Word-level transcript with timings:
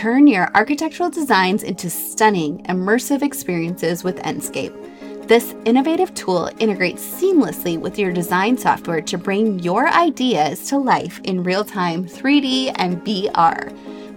Turn 0.00 0.26
your 0.26 0.50
architectural 0.54 1.10
designs 1.10 1.62
into 1.62 1.90
stunning, 1.90 2.64
immersive 2.70 3.20
experiences 3.20 4.02
with 4.02 4.16
Enscape. 4.20 5.28
This 5.28 5.54
innovative 5.66 6.14
tool 6.14 6.48
integrates 6.58 7.04
seamlessly 7.04 7.78
with 7.78 7.98
your 7.98 8.10
design 8.10 8.56
software 8.56 9.02
to 9.02 9.18
bring 9.18 9.58
your 9.58 9.90
ideas 9.90 10.66
to 10.68 10.78
life 10.78 11.20
in 11.24 11.44
real 11.44 11.66
time 11.66 12.06
3D 12.06 12.72
and 12.76 13.04
VR. 13.04 13.70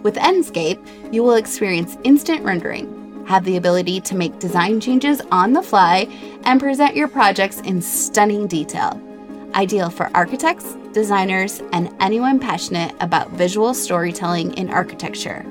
With 0.03 0.15
Enscape, 0.15 0.79
you 1.13 1.21
will 1.21 1.35
experience 1.35 1.97
instant 2.05 2.45
rendering, 2.45 3.25
have 3.27 3.43
the 3.43 3.57
ability 3.57 3.99
to 3.99 4.15
make 4.15 4.39
design 4.39 4.79
changes 4.79 5.21
on 5.33 5.51
the 5.51 5.61
fly, 5.61 6.07
and 6.45 6.61
present 6.61 6.95
your 6.95 7.09
projects 7.09 7.59
in 7.59 7.81
stunning 7.81 8.47
detail. 8.47 9.01
Ideal 9.53 9.89
for 9.89 10.09
architects, 10.15 10.77
designers, 10.93 11.61
and 11.73 11.93
anyone 11.99 12.39
passionate 12.39 12.95
about 13.01 13.31
visual 13.31 13.73
storytelling 13.73 14.53
in 14.53 14.69
architecture. 14.69 15.45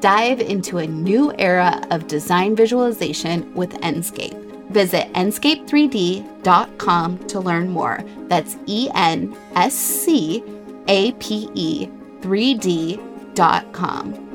Dive 0.00 0.40
into 0.40 0.78
a 0.78 0.86
new 0.86 1.32
era 1.38 1.86
of 1.90 2.06
design 2.06 2.56
visualization 2.56 3.54
with 3.54 3.72
Enscape. 3.82 4.34
Visit 4.70 5.12
enscape3d.com 5.14 7.18
to 7.26 7.40
learn 7.40 7.68
more. 7.68 8.02
That's 8.28 8.56
E 8.66 8.88
N 8.94 9.36
S 9.56 9.74
C 9.74 10.44
A 10.88 11.12
P 11.12 11.48
E 11.54 11.88
3D.com. 12.20 14.26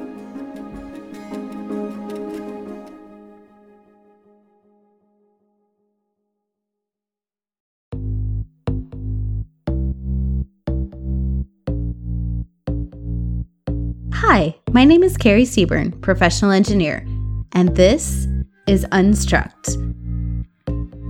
Hi, 14.14 14.56
my 14.76 14.84
name 14.84 15.04
is 15.04 15.16
Carrie 15.16 15.46
Seaburn, 15.46 16.02
professional 16.02 16.52
engineer, 16.52 16.98
and 17.54 17.74
this 17.78 18.28
is 18.68 18.84
Unstruct. 18.88 19.78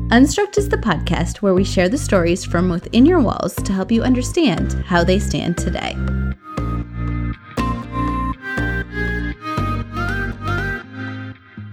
Unstruct 0.10 0.60
is 0.60 0.70
the 0.70 0.78
podcast 0.78 1.38
where 1.38 1.56
we 1.56 1.64
share 1.64 1.90
the 1.90 1.98
stories 1.98 2.46
from 2.46 2.70
within 2.70 3.08
your 3.08 3.20
walls 3.20 3.56
to 3.56 3.74
help 3.74 3.92
you 3.92 4.04
understand 4.04 4.74
how 4.86 5.04
they 5.04 5.18
stand 5.18 5.58
today. 5.58 5.96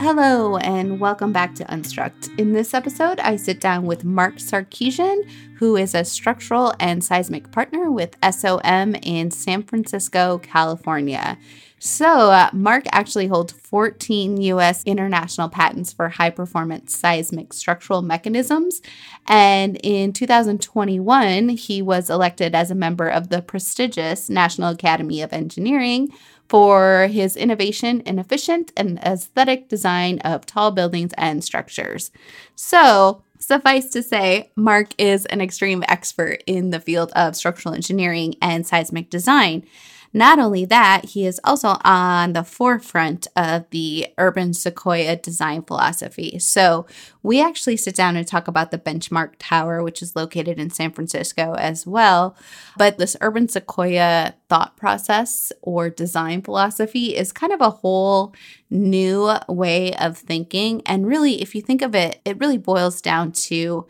Hello, 0.01 0.57
and 0.57 0.99
welcome 0.99 1.31
back 1.31 1.55
to 1.57 1.65
Unstruct. 1.65 2.39
In 2.39 2.55
this 2.55 2.73
episode, 2.73 3.21
I 3.21 3.37
sit 3.37 3.61
down 3.61 3.85
with 3.85 4.03
Mark 4.03 4.37
Sarkisian, 4.37 5.29
who 5.57 5.77
is 5.77 5.95
a 5.95 6.07
structural 6.07 6.73
and 6.81 7.05
seismic 7.05 7.53
partner 7.53 7.91
with 7.91 8.17
SOM 8.31 8.95
in 9.03 9.31
San 9.31 9.63
Francisco, 9.63 10.39
California. 10.39 11.37
So, 11.85 12.31
uh, 12.31 12.49
Mark 12.53 12.85
actually 12.93 13.27
holds 13.27 13.55
14 13.55 14.41
US 14.41 14.85
international 14.85 15.49
patents 15.49 15.93
for 15.93 16.11
high 16.11 16.31
performance 16.31 16.97
seismic 16.97 17.53
structural 17.53 18.03
mechanisms. 18.03 18.81
And 19.27 19.77
in 19.83 20.13
2021, 20.13 21.49
he 21.49 21.83
was 21.83 22.09
elected 22.09 22.55
as 22.55 22.71
a 22.71 22.77
member 22.77 23.09
of 23.09 23.31
the 23.31 23.43
prestigious 23.43 24.31
National 24.31 24.69
Academy 24.69 25.23
of 25.23 25.33
Engineering 25.33 26.11
for 26.49 27.09
his 27.11 27.37
innovation 27.37 27.99
in 28.03 28.21
efficient 28.21 28.73
and 28.77 29.01
aesthetic 29.01 29.69
design 29.69 30.21
of 30.21 30.47
tall 30.47 30.71
buildings 30.71 31.13
and 31.19 31.43
structures. 31.43 32.13
So, 32.55 33.25
suffice 33.41 33.91
to 33.91 34.05
say, 34.05 34.53
Mark 34.55 34.91
is 34.99 35.27
an 35.27 35.41
extreme 35.41 35.83
expert 35.89 36.45
in 36.47 36.71
the 36.71 36.79
field 36.79 37.11
of 37.17 37.35
structural 37.35 37.75
engineering 37.75 38.37
and 38.41 38.65
seismic 38.65 39.11
design. 39.11 39.67
Not 40.13 40.39
only 40.39 40.65
that, 40.67 41.07
he 41.07 41.27
is 41.27 41.41
also 41.43 41.79
on 41.85 42.35
the 42.35 42.45
forefront 42.45 43.27
of 43.35 43.69
the 43.71 44.09
urban 44.19 44.53
sequoia 44.53 45.17
design 45.17 45.63
philosophy. 45.63 46.39
So, 46.39 46.87
we 47.23 47.41
actually 47.41 47.77
sit 47.77 47.95
down 47.95 48.17
and 48.17 48.27
talk 48.27 48.49
about 48.49 48.71
the 48.71 48.79
Benchmark 48.79 49.35
Tower, 49.39 49.83
which 49.83 50.03
is 50.03 50.17
located 50.17 50.59
in 50.59 50.71
San 50.71 50.93
Francisco 50.93 51.55
as 51.55 51.87
well. 51.87 52.37
But 52.77 52.99
this 52.99 53.17
urban 53.21 53.49
sequoia 53.49 54.35
thought 54.49 54.77
process 54.77 55.53
or 55.63 55.89
design 55.89 56.43
philosophy 56.43 57.17
is 57.17 57.33
kind 57.33 57.53
of 57.53 57.61
a 57.61 57.71
whole 57.71 58.35
new 58.71 59.33
way 59.49 59.95
of 59.95 60.19
thinking. 60.19 60.83
And 60.85 61.07
really, 61.07 61.41
if 61.41 61.55
you 61.55 61.63
think 61.63 61.81
of 61.81 61.95
it, 61.95 62.21
it 62.25 62.39
really 62.39 62.59
boils 62.59 63.01
down 63.01 63.33
to 63.33 63.87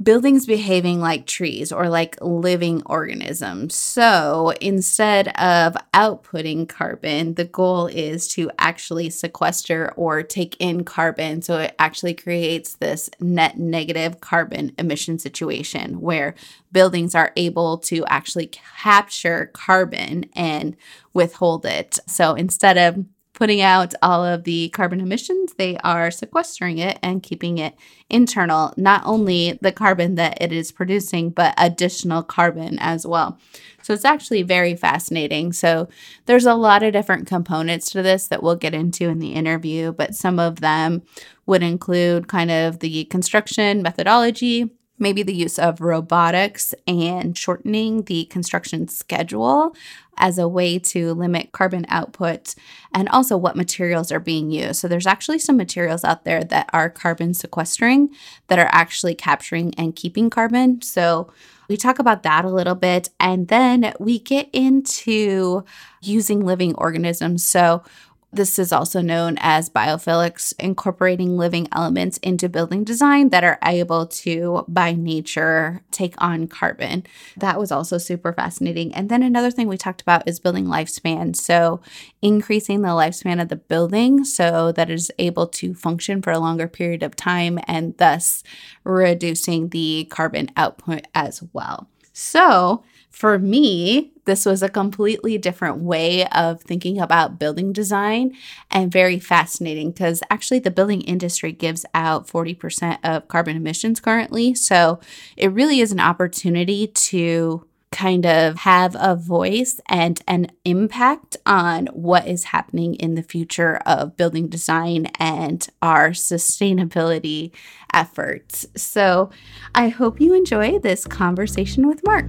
buildings 0.00 0.46
behaving 0.46 1.00
like 1.00 1.26
trees 1.26 1.72
or 1.72 1.88
like 1.88 2.16
living 2.20 2.82
organisms. 2.86 3.74
So 3.74 4.52
instead 4.60 5.28
of 5.36 5.76
outputting 5.92 6.68
carbon, 6.68 7.34
the 7.34 7.44
goal 7.44 7.86
is 7.88 8.28
to 8.34 8.50
actually 8.58 9.10
sequester 9.10 9.92
or 9.96 10.22
take 10.22 10.56
in 10.60 10.84
carbon. 10.84 11.42
So 11.42 11.58
it 11.58 11.74
actually 11.80 12.14
creates 12.14 12.74
this 12.74 13.10
net 13.18 13.58
negative 13.58 14.20
carbon 14.20 14.72
emission 14.78 15.18
situation 15.18 16.00
where 16.00 16.36
buildings 16.70 17.16
are 17.16 17.32
able 17.34 17.78
to 17.78 18.04
actually 18.06 18.46
capture 18.46 19.50
carbon 19.52 20.26
and 20.36 20.76
withhold 21.12 21.66
it. 21.66 21.98
So 22.06 22.34
instead 22.34 22.78
of 22.78 23.04
putting 23.38 23.60
out 23.60 23.94
all 24.02 24.24
of 24.24 24.42
the 24.42 24.68
carbon 24.70 25.00
emissions, 25.00 25.54
they 25.54 25.76
are 25.84 26.10
sequestering 26.10 26.78
it 26.78 26.98
and 27.04 27.22
keeping 27.22 27.58
it 27.58 27.72
internal, 28.10 28.74
not 28.76 29.00
only 29.04 29.56
the 29.62 29.70
carbon 29.70 30.16
that 30.16 30.36
it 30.42 30.52
is 30.52 30.72
producing, 30.72 31.30
but 31.30 31.54
additional 31.56 32.20
carbon 32.24 32.76
as 32.80 33.06
well. 33.06 33.38
So 33.80 33.94
it's 33.94 34.04
actually 34.04 34.42
very 34.42 34.74
fascinating. 34.74 35.52
So 35.52 35.88
there's 36.26 36.46
a 36.46 36.54
lot 36.54 36.82
of 36.82 36.92
different 36.92 37.28
components 37.28 37.90
to 37.90 38.02
this 38.02 38.26
that 38.26 38.42
we'll 38.42 38.56
get 38.56 38.74
into 38.74 39.08
in 39.08 39.20
the 39.20 39.34
interview, 39.34 39.92
but 39.92 40.16
some 40.16 40.40
of 40.40 40.56
them 40.58 41.02
would 41.46 41.62
include 41.62 42.26
kind 42.26 42.50
of 42.50 42.80
the 42.80 43.04
construction 43.04 43.82
methodology, 43.82 44.68
maybe 44.98 45.22
the 45.22 45.34
use 45.34 45.58
of 45.58 45.80
robotics 45.80 46.74
and 46.86 47.36
shortening 47.36 48.02
the 48.02 48.24
construction 48.26 48.88
schedule 48.88 49.74
as 50.18 50.38
a 50.38 50.48
way 50.48 50.78
to 50.78 51.14
limit 51.14 51.52
carbon 51.52 51.86
output 51.88 52.54
and 52.92 53.08
also 53.10 53.36
what 53.36 53.56
materials 53.56 54.10
are 54.10 54.20
being 54.20 54.50
used. 54.50 54.80
So 54.80 54.88
there's 54.88 55.06
actually 55.06 55.38
some 55.38 55.56
materials 55.56 56.04
out 56.04 56.24
there 56.24 56.42
that 56.44 56.68
are 56.72 56.90
carbon 56.90 57.34
sequestering 57.34 58.10
that 58.48 58.58
are 58.58 58.68
actually 58.72 59.14
capturing 59.14 59.74
and 59.76 59.94
keeping 59.94 60.28
carbon. 60.28 60.82
So 60.82 61.32
we 61.68 61.76
talk 61.76 61.98
about 61.98 62.22
that 62.22 62.44
a 62.44 62.50
little 62.50 62.74
bit 62.74 63.10
and 63.20 63.48
then 63.48 63.92
we 64.00 64.18
get 64.18 64.48
into 64.52 65.64
using 66.00 66.44
living 66.44 66.74
organisms. 66.76 67.44
So 67.44 67.82
this 68.30 68.58
is 68.58 68.72
also 68.72 69.00
known 69.00 69.38
as 69.40 69.70
biophilics, 69.70 70.52
incorporating 70.58 71.38
living 71.38 71.66
elements 71.72 72.18
into 72.18 72.48
building 72.48 72.84
design 72.84 73.30
that 73.30 73.42
are 73.42 73.58
able 73.64 74.06
to, 74.06 74.64
by 74.68 74.92
nature, 74.92 75.82
take 75.90 76.14
on 76.18 76.46
carbon. 76.46 77.04
That 77.38 77.58
was 77.58 77.72
also 77.72 77.96
super 77.96 78.34
fascinating. 78.34 78.94
And 78.94 79.08
then 79.08 79.22
another 79.22 79.50
thing 79.50 79.66
we 79.66 79.78
talked 79.78 80.02
about 80.02 80.28
is 80.28 80.40
building 80.40 80.66
lifespan. 80.66 81.34
So, 81.36 81.80
increasing 82.20 82.82
the 82.82 82.88
lifespan 82.88 83.40
of 83.40 83.48
the 83.48 83.56
building 83.56 84.24
so 84.24 84.72
that 84.72 84.90
it 84.90 84.94
is 84.94 85.10
able 85.18 85.46
to 85.46 85.72
function 85.72 86.20
for 86.20 86.30
a 86.30 86.38
longer 86.38 86.68
period 86.68 87.02
of 87.02 87.16
time 87.16 87.58
and 87.66 87.96
thus 87.96 88.42
reducing 88.84 89.70
the 89.70 90.06
carbon 90.10 90.50
output 90.54 91.06
as 91.14 91.42
well. 91.54 91.88
So, 92.12 92.82
for 93.18 93.36
me, 93.36 94.12
this 94.26 94.46
was 94.46 94.62
a 94.62 94.68
completely 94.68 95.38
different 95.38 95.78
way 95.78 96.24
of 96.28 96.60
thinking 96.60 97.00
about 97.00 97.36
building 97.36 97.72
design 97.72 98.32
and 98.70 98.92
very 98.92 99.18
fascinating 99.18 99.90
because 99.90 100.22
actually 100.30 100.60
the 100.60 100.70
building 100.70 101.00
industry 101.00 101.50
gives 101.50 101.84
out 101.94 102.28
40% 102.28 102.98
of 103.02 103.26
carbon 103.26 103.56
emissions 103.56 103.98
currently. 103.98 104.54
So 104.54 105.00
it 105.36 105.50
really 105.50 105.80
is 105.80 105.90
an 105.90 105.98
opportunity 105.98 106.86
to 106.86 107.66
kind 107.90 108.24
of 108.24 108.58
have 108.58 108.96
a 109.00 109.16
voice 109.16 109.80
and 109.88 110.22
an 110.28 110.52
impact 110.64 111.36
on 111.44 111.86
what 111.86 112.28
is 112.28 112.44
happening 112.44 112.94
in 112.94 113.16
the 113.16 113.24
future 113.24 113.78
of 113.84 114.16
building 114.16 114.46
design 114.46 115.06
and 115.18 115.66
our 115.82 116.10
sustainability 116.10 117.50
efforts. 117.92 118.64
So 118.76 119.30
I 119.74 119.88
hope 119.88 120.20
you 120.20 120.34
enjoy 120.34 120.78
this 120.78 121.04
conversation 121.04 121.88
with 121.88 122.04
Mark. 122.04 122.26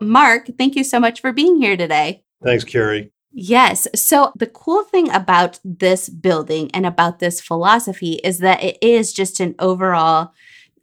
Mark, 0.00 0.48
thank 0.58 0.74
you 0.76 0.84
so 0.84 1.00
much 1.00 1.20
for 1.20 1.32
being 1.32 1.56
here 1.60 1.76
today. 1.76 2.24
Thanks, 2.42 2.64
Carrie. 2.64 3.10
Yes. 3.32 3.88
So, 3.96 4.32
the 4.36 4.46
cool 4.46 4.84
thing 4.84 5.10
about 5.10 5.58
this 5.64 6.08
building 6.08 6.70
and 6.72 6.86
about 6.86 7.18
this 7.18 7.40
philosophy 7.40 8.20
is 8.22 8.38
that 8.38 8.62
it 8.62 8.78
is 8.80 9.12
just 9.12 9.40
an 9.40 9.56
overall 9.58 10.32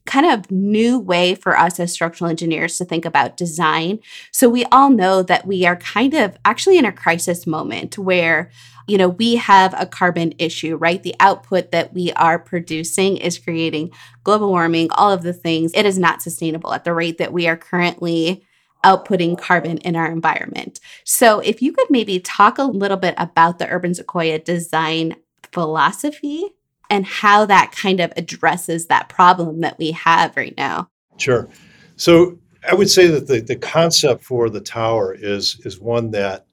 kind 0.05 0.25
of 0.25 0.51
new 0.51 0.99
way 0.99 1.35
for 1.35 1.57
us 1.57 1.79
as 1.79 1.93
structural 1.93 2.29
engineers 2.29 2.77
to 2.77 2.83
think 2.83 3.05
about 3.05 3.37
design. 3.37 3.99
So, 4.33 4.49
we 4.49 4.65
all 4.65 4.89
know 4.89 5.23
that 5.23 5.47
we 5.47 5.65
are 5.65 5.77
kind 5.77 6.13
of 6.13 6.37
actually 6.43 6.77
in 6.77 6.83
a 6.83 6.91
crisis 6.91 7.47
moment 7.47 7.97
where 7.97 8.51
you 8.87 8.97
know, 8.97 9.09
we 9.09 9.35
have 9.35 9.73
a 9.77 9.85
carbon 9.85 10.33
issue, 10.37 10.75
right? 10.75 11.01
The 11.01 11.15
output 11.21 11.71
that 11.71 11.93
we 11.93 12.11
are 12.13 12.37
producing 12.37 13.15
is 13.15 13.39
creating 13.39 13.91
global 14.25 14.49
warming, 14.49 14.91
all 14.91 15.11
of 15.11 15.23
the 15.23 15.31
things. 15.31 15.71
It 15.73 15.85
is 15.85 15.97
not 15.97 16.21
sustainable 16.21 16.73
at 16.73 16.83
the 16.83 16.93
rate 16.93 17.17
that 17.17 17.31
we 17.31 17.47
are 17.47 17.55
currently 17.55 18.45
outputting 18.83 19.37
carbon 19.37 19.77
in 19.79 19.95
our 19.95 20.11
environment. 20.11 20.79
So, 21.03 21.39
if 21.39 21.61
you 21.61 21.73
could 21.73 21.89
maybe 21.89 22.19
talk 22.19 22.57
a 22.57 22.63
little 22.63 22.97
bit 22.97 23.15
about 23.17 23.59
the 23.59 23.69
Urban 23.69 23.93
Sequoia 23.93 24.39
design 24.39 25.15
philosophy 25.51 26.45
and 26.89 27.05
how 27.05 27.45
that 27.45 27.71
kind 27.71 27.99
of 27.99 28.11
addresses 28.17 28.87
that 28.87 29.09
problem 29.09 29.61
that 29.61 29.77
we 29.77 29.91
have 29.91 30.35
right 30.35 30.55
now. 30.57 30.89
Sure. 31.17 31.49
So, 31.95 32.39
I 32.69 32.75
would 32.75 32.89
say 32.89 33.07
that 33.07 33.27
the, 33.27 33.41
the 33.41 33.55
concept 33.55 34.23
for 34.23 34.49
the 34.49 34.61
tower 34.61 35.15
is, 35.17 35.59
is 35.65 35.79
one 35.79 36.11
that 36.11 36.45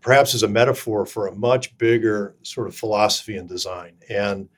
perhaps 0.00 0.34
is 0.34 0.42
a 0.42 0.48
metaphor 0.48 1.06
for 1.06 1.26
a 1.26 1.34
much 1.34 1.76
bigger 1.78 2.36
sort 2.42 2.68
of 2.68 2.76
philosophy 2.76 3.36
and 3.38 3.48
design. 3.48 3.94
And 4.10 4.48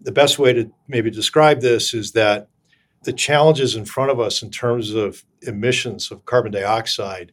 the 0.00 0.12
best 0.12 0.38
way 0.38 0.54
to 0.54 0.70
maybe 0.88 1.10
describe 1.10 1.60
this 1.60 1.92
is 1.92 2.12
that 2.12 2.48
the 3.04 3.12
challenges 3.12 3.74
in 3.74 3.84
front 3.84 4.10
of 4.10 4.20
us 4.20 4.42
in 4.42 4.50
terms 4.50 4.94
of 4.94 5.24
emissions 5.42 6.10
of 6.10 6.24
carbon 6.24 6.52
dioxide 6.52 7.32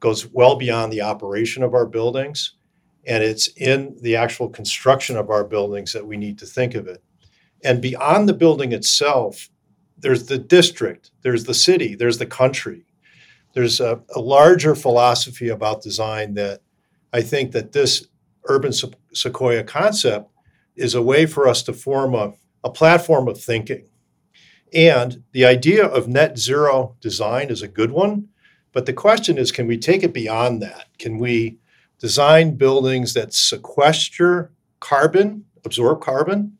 goes 0.00 0.26
well 0.26 0.56
beyond 0.56 0.92
the 0.92 1.00
operation 1.00 1.62
of 1.62 1.74
our 1.74 1.86
buildings 1.86 2.54
and 3.06 3.22
it's 3.22 3.48
in 3.56 3.96
the 4.00 4.16
actual 4.16 4.48
construction 4.48 5.16
of 5.16 5.30
our 5.30 5.44
buildings 5.44 5.92
that 5.92 6.06
we 6.06 6.16
need 6.16 6.38
to 6.38 6.46
think 6.46 6.74
of 6.74 6.86
it. 6.86 7.02
And 7.62 7.82
beyond 7.82 8.28
the 8.28 8.34
building 8.34 8.72
itself 8.72 9.48
there's 9.98 10.26
the 10.26 10.38
district 10.38 11.12
there's 11.22 11.44
the 11.44 11.54
city 11.54 11.94
there's 11.94 12.18
the 12.18 12.26
country. 12.26 12.84
There's 13.54 13.80
a, 13.80 14.02
a 14.14 14.20
larger 14.20 14.74
philosophy 14.74 15.48
about 15.48 15.82
design 15.82 16.34
that 16.34 16.60
i 17.12 17.22
think 17.22 17.52
that 17.52 17.72
this 17.72 18.08
urban 18.48 18.72
sequoia 19.12 19.62
concept 19.62 20.30
is 20.76 20.94
a 20.94 21.02
way 21.02 21.24
for 21.24 21.46
us 21.46 21.62
to 21.62 21.72
form 21.72 22.14
a, 22.14 22.32
a 22.64 22.70
platform 22.70 23.28
of 23.28 23.40
thinking 23.40 23.88
and 24.74 25.22
the 25.32 25.44
idea 25.44 25.86
of 25.86 26.08
net 26.08 26.36
zero 26.38 26.96
design 27.00 27.48
is 27.48 27.62
a 27.62 27.68
good 27.68 27.92
one. 27.92 28.28
But 28.72 28.86
the 28.86 28.92
question 28.92 29.38
is 29.38 29.52
can 29.52 29.66
we 29.66 29.78
take 29.78 30.02
it 30.02 30.12
beyond 30.12 30.60
that? 30.62 30.86
Can 30.98 31.18
we 31.18 31.58
design 32.00 32.56
buildings 32.56 33.14
that 33.14 33.32
sequester 33.32 34.50
carbon, 34.80 35.44
absorb 35.64 36.00
carbon? 36.00 36.58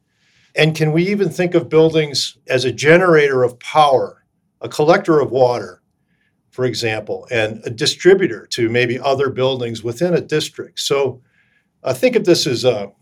And 0.54 0.76
can 0.76 0.92
we 0.92 1.08
even 1.08 1.28
think 1.28 1.54
of 1.54 1.68
buildings 1.68 2.38
as 2.46 2.64
a 2.64 2.72
generator 2.72 3.42
of 3.42 3.58
power, 3.58 4.24
a 4.60 4.68
collector 4.68 5.18
of 5.18 5.32
water, 5.32 5.82
for 6.50 6.64
example, 6.64 7.26
and 7.32 7.60
a 7.64 7.70
distributor 7.70 8.46
to 8.52 8.68
maybe 8.68 9.00
other 9.00 9.30
buildings 9.30 9.82
within 9.82 10.14
a 10.14 10.20
district? 10.20 10.78
So 10.78 11.20
I 11.82 11.92
think 11.92 12.14
of 12.14 12.24
this 12.24 12.46
as 12.46 12.64
a 12.64 12.92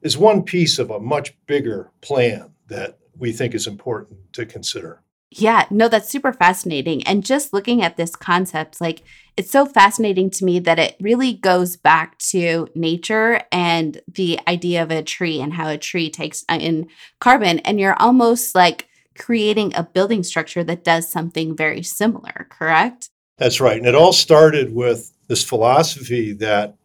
is 0.00 0.16
one 0.16 0.44
piece 0.44 0.78
of 0.78 0.90
a 0.90 1.00
much 1.00 1.36
bigger 1.46 1.90
plan 2.00 2.52
that 2.68 2.98
we 3.18 3.32
think 3.32 3.54
is 3.54 3.66
important 3.66 4.32
to 4.34 4.46
consider. 4.46 5.02
Yeah, 5.30 5.66
no, 5.70 5.88
that's 5.88 6.08
super 6.08 6.32
fascinating. 6.32 7.06
And 7.06 7.24
just 7.24 7.52
looking 7.52 7.82
at 7.82 7.96
this 7.96 8.16
concept, 8.16 8.80
like 8.80 9.02
it's 9.36 9.50
so 9.50 9.66
fascinating 9.66 10.30
to 10.30 10.44
me 10.44 10.58
that 10.60 10.78
it 10.78 10.96
really 11.00 11.34
goes 11.34 11.76
back 11.76 12.16
to 12.18 12.68
nature 12.74 13.42
and 13.52 14.00
the 14.08 14.40
idea 14.48 14.82
of 14.82 14.90
a 14.90 15.02
tree 15.02 15.40
and 15.40 15.52
how 15.52 15.68
a 15.68 15.76
tree 15.76 16.08
takes 16.08 16.44
uh, 16.48 16.58
in 16.58 16.88
carbon. 17.20 17.58
And 17.60 17.78
you're 17.78 18.00
almost 18.00 18.54
like 18.54 18.88
creating 19.18 19.74
a 19.74 19.82
building 19.82 20.22
structure 20.22 20.64
that 20.64 20.84
does 20.84 21.10
something 21.10 21.54
very 21.54 21.82
similar, 21.82 22.46
correct? 22.48 23.10
That's 23.36 23.60
right. 23.60 23.76
And 23.76 23.86
it 23.86 23.94
all 23.94 24.14
started 24.14 24.74
with 24.74 25.12
this 25.26 25.44
philosophy 25.44 26.32
that 26.34 26.76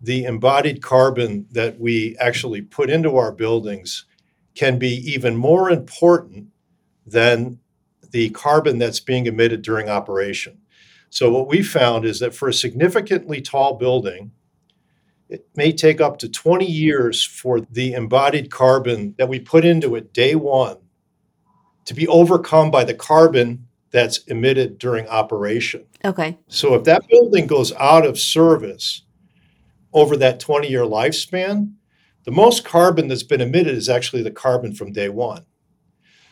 the 0.00 0.24
embodied 0.24 0.82
carbon 0.82 1.46
that 1.52 1.78
we 1.78 2.16
actually 2.18 2.62
put 2.62 2.90
into 2.90 3.16
our 3.16 3.32
buildings 3.32 4.04
can 4.56 4.78
be 4.78 4.94
even 5.12 5.36
more 5.36 5.70
important 5.70 6.48
than 7.06 7.60
the 8.10 8.30
carbon 8.30 8.78
that's 8.78 9.00
being 9.00 9.26
emitted 9.26 9.62
during 9.62 9.88
operation. 9.88 10.58
So, 11.10 11.30
what 11.30 11.48
we 11.48 11.62
found 11.62 12.04
is 12.04 12.18
that 12.20 12.34
for 12.34 12.48
a 12.48 12.54
significantly 12.54 13.40
tall 13.40 13.74
building, 13.74 14.32
it 15.28 15.46
may 15.54 15.72
take 15.72 16.00
up 16.00 16.18
to 16.18 16.28
20 16.28 16.66
years 16.66 17.22
for 17.24 17.60
the 17.60 17.92
embodied 17.92 18.50
carbon 18.50 19.14
that 19.18 19.28
we 19.28 19.38
put 19.38 19.64
into 19.64 19.94
it 19.94 20.12
day 20.12 20.34
one 20.34 20.78
to 21.84 21.94
be 21.94 22.08
overcome 22.08 22.70
by 22.70 22.84
the 22.84 22.94
carbon 22.94 23.66
that's 23.90 24.18
emitted 24.24 24.78
during 24.78 25.06
operation. 25.08 25.84
Okay. 26.04 26.38
So, 26.48 26.74
if 26.74 26.84
that 26.84 27.06
building 27.08 27.46
goes 27.46 27.72
out 27.74 28.04
of 28.04 28.18
service 28.18 29.02
over 29.92 30.16
that 30.16 30.40
20 30.40 30.68
year 30.68 30.82
lifespan, 30.84 31.75
the 32.26 32.32
most 32.32 32.64
carbon 32.64 33.08
that's 33.08 33.22
been 33.22 33.40
emitted 33.40 33.74
is 33.74 33.88
actually 33.88 34.22
the 34.22 34.30
carbon 34.30 34.74
from 34.74 34.92
day 34.92 35.08
one. 35.08 35.46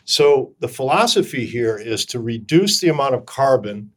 So 0.03 0.53
the 0.59 0.67
philosophy 0.67 1.45
here 1.45 1.77
is 1.77 2.05
to 2.07 2.19
reduce 2.19 2.79
the 2.79 2.89
amount 2.89 3.15
of 3.15 3.25
carbon 3.25 3.91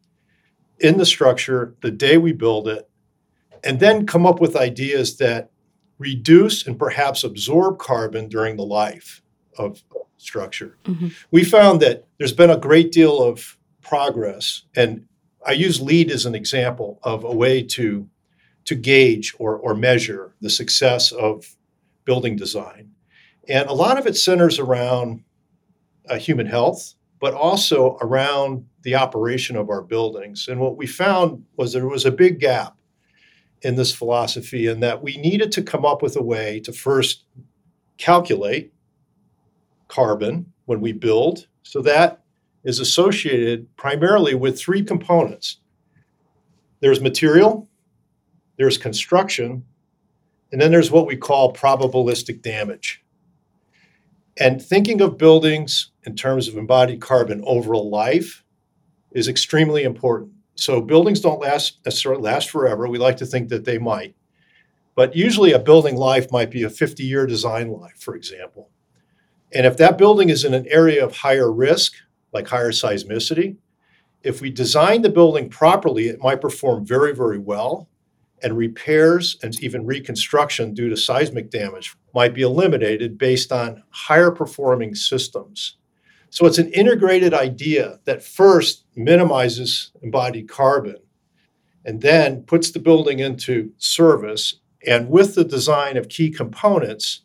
in 0.78 0.96
the 0.96 1.04
structure 1.04 1.74
the 1.82 1.90
day 1.90 2.16
we 2.16 2.32
build 2.32 2.68
it, 2.68 2.88
and 3.64 3.80
then 3.80 4.06
come 4.06 4.24
up 4.24 4.40
with 4.40 4.56
ideas 4.56 5.18
that 5.18 5.50
reduce 5.98 6.66
and 6.66 6.78
perhaps 6.78 7.24
absorb 7.24 7.78
carbon 7.78 8.28
during 8.28 8.56
the 8.56 8.64
life 8.64 9.20
of 9.58 9.82
structure. 10.16 10.78
Mm-hmm. 10.84 11.08
We 11.32 11.42
found 11.42 11.82
that 11.82 12.06
there's 12.18 12.32
been 12.32 12.50
a 12.50 12.56
great 12.56 12.92
deal 12.92 13.20
of 13.20 13.58
progress, 13.82 14.62
and 14.76 15.06
I 15.44 15.52
use 15.52 15.80
LEED 15.80 16.12
as 16.12 16.26
an 16.26 16.36
example 16.36 17.00
of 17.02 17.24
a 17.24 17.34
way 17.34 17.62
to 17.64 18.08
to 18.66 18.74
gauge 18.74 19.34
or, 19.38 19.56
or 19.56 19.74
measure 19.74 20.34
the 20.42 20.50
success 20.50 21.10
of 21.10 21.56
building 22.08 22.36
design. 22.36 22.90
And 23.50 23.68
a 23.68 23.74
lot 23.74 23.98
of 23.98 24.06
it 24.06 24.16
centers 24.16 24.58
around 24.58 25.22
uh, 26.08 26.16
human 26.16 26.46
health, 26.46 26.94
but 27.20 27.34
also 27.34 27.98
around 28.00 28.64
the 28.80 28.94
operation 28.94 29.56
of 29.56 29.68
our 29.68 29.82
buildings. 29.82 30.48
And 30.48 30.58
what 30.58 30.78
we 30.78 30.86
found 30.86 31.44
was 31.58 31.74
there 31.74 31.86
was 31.86 32.06
a 32.06 32.10
big 32.10 32.40
gap 32.40 32.78
in 33.60 33.74
this 33.74 33.94
philosophy, 33.94 34.66
and 34.68 34.82
that 34.82 35.02
we 35.02 35.18
needed 35.18 35.52
to 35.52 35.62
come 35.62 35.84
up 35.84 36.00
with 36.00 36.16
a 36.16 36.22
way 36.22 36.60
to 36.60 36.72
first 36.72 37.24
calculate 37.98 38.72
carbon 39.88 40.50
when 40.64 40.80
we 40.80 40.92
build. 40.92 41.46
So 41.62 41.82
that 41.82 42.22
is 42.64 42.80
associated 42.80 43.76
primarily 43.76 44.34
with 44.34 44.58
three 44.58 44.82
components 44.82 45.58
there's 46.80 47.02
material, 47.02 47.68
there's 48.56 48.78
construction, 48.78 49.64
and 50.52 50.60
then 50.60 50.70
there's 50.70 50.90
what 50.90 51.06
we 51.06 51.16
call 51.16 51.52
probabilistic 51.52 52.42
damage. 52.42 53.04
And 54.40 54.62
thinking 54.62 55.00
of 55.00 55.18
buildings 55.18 55.90
in 56.04 56.14
terms 56.14 56.48
of 56.48 56.56
embodied 56.56 57.00
carbon 57.00 57.42
over 57.44 57.72
a 57.72 57.78
life 57.78 58.44
is 59.12 59.28
extremely 59.28 59.82
important. 59.82 60.32
So 60.54 60.80
buildings 60.80 61.20
don't 61.20 61.40
last 61.40 61.78
necessarily 61.84 62.22
last 62.22 62.50
forever. 62.50 62.88
We 62.88 62.98
like 62.98 63.16
to 63.18 63.26
think 63.26 63.48
that 63.48 63.64
they 63.64 63.78
might. 63.78 64.14
But 64.94 65.14
usually 65.14 65.52
a 65.52 65.58
building 65.58 65.96
life 65.96 66.30
might 66.32 66.50
be 66.50 66.62
a 66.64 66.68
50-year 66.68 67.26
design 67.26 67.70
life, 67.70 67.98
for 67.98 68.16
example. 68.16 68.70
And 69.52 69.64
if 69.64 69.76
that 69.76 69.98
building 69.98 70.28
is 70.28 70.44
in 70.44 70.54
an 70.54 70.66
area 70.68 71.04
of 71.04 71.16
higher 71.16 71.52
risk, 71.52 71.94
like 72.32 72.48
higher 72.48 72.72
seismicity, 72.72 73.56
if 74.22 74.40
we 74.40 74.50
design 74.50 75.02
the 75.02 75.08
building 75.08 75.48
properly, 75.48 76.08
it 76.08 76.20
might 76.20 76.40
perform 76.40 76.84
very, 76.84 77.14
very 77.14 77.38
well 77.38 77.87
and 78.42 78.56
repairs 78.56 79.36
and 79.42 79.60
even 79.62 79.86
reconstruction 79.86 80.74
due 80.74 80.88
to 80.88 80.96
seismic 80.96 81.50
damage 81.50 81.96
might 82.14 82.34
be 82.34 82.42
eliminated 82.42 83.18
based 83.18 83.52
on 83.52 83.82
higher 83.90 84.30
performing 84.30 84.94
systems. 84.94 85.76
So 86.30 86.46
it's 86.46 86.58
an 86.58 86.70
integrated 86.72 87.32
idea 87.32 88.00
that 88.04 88.22
first 88.22 88.84
minimizes 88.94 89.92
embodied 90.02 90.48
carbon 90.48 90.96
and 91.84 92.02
then 92.02 92.42
puts 92.42 92.70
the 92.70 92.78
building 92.78 93.18
into 93.18 93.72
service. 93.78 94.60
And 94.86 95.08
with 95.08 95.34
the 95.34 95.44
design 95.44 95.96
of 95.96 96.08
key 96.08 96.30
components, 96.30 97.22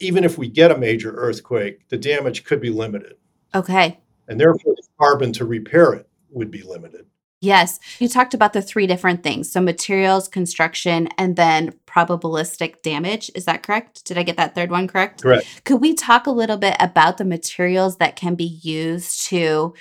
even 0.00 0.24
if 0.24 0.38
we 0.38 0.48
get 0.48 0.70
a 0.70 0.78
major 0.78 1.12
earthquake, 1.14 1.88
the 1.88 1.98
damage 1.98 2.44
could 2.44 2.60
be 2.60 2.70
limited. 2.70 3.14
Okay. 3.54 3.98
And 4.28 4.40
therefore, 4.40 4.74
the 4.74 4.82
carbon 4.98 5.32
to 5.34 5.44
repair 5.44 5.92
it 5.92 6.08
would 6.30 6.50
be 6.50 6.62
limited. 6.62 7.06
Yes. 7.40 7.78
You 8.00 8.08
talked 8.08 8.34
about 8.34 8.52
the 8.52 8.62
three 8.62 8.86
different 8.86 9.22
things. 9.22 9.50
So 9.50 9.60
materials, 9.60 10.26
construction, 10.26 11.08
and 11.16 11.36
then 11.36 11.72
probabilistic 11.86 12.82
damage. 12.82 13.30
Is 13.34 13.44
that 13.44 13.62
correct? 13.62 14.04
Did 14.04 14.18
I 14.18 14.24
get 14.24 14.36
that 14.38 14.54
third 14.54 14.70
one 14.70 14.88
correct? 14.88 15.22
Correct. 15.22 15.64
Could 15.64 15.80
we 15.80 15.94
talk 15.94 16.26
a 16.26 16.32
little 16.32 16.56
bit 16.56 16.76
about 16.80 17.18
the 17.18 17.24
materials 17.24 17.98
that 17.98 18.16
can 18.16 18.34
be 18.34 18.58
used 18.62 19.26
to 19.28 19.74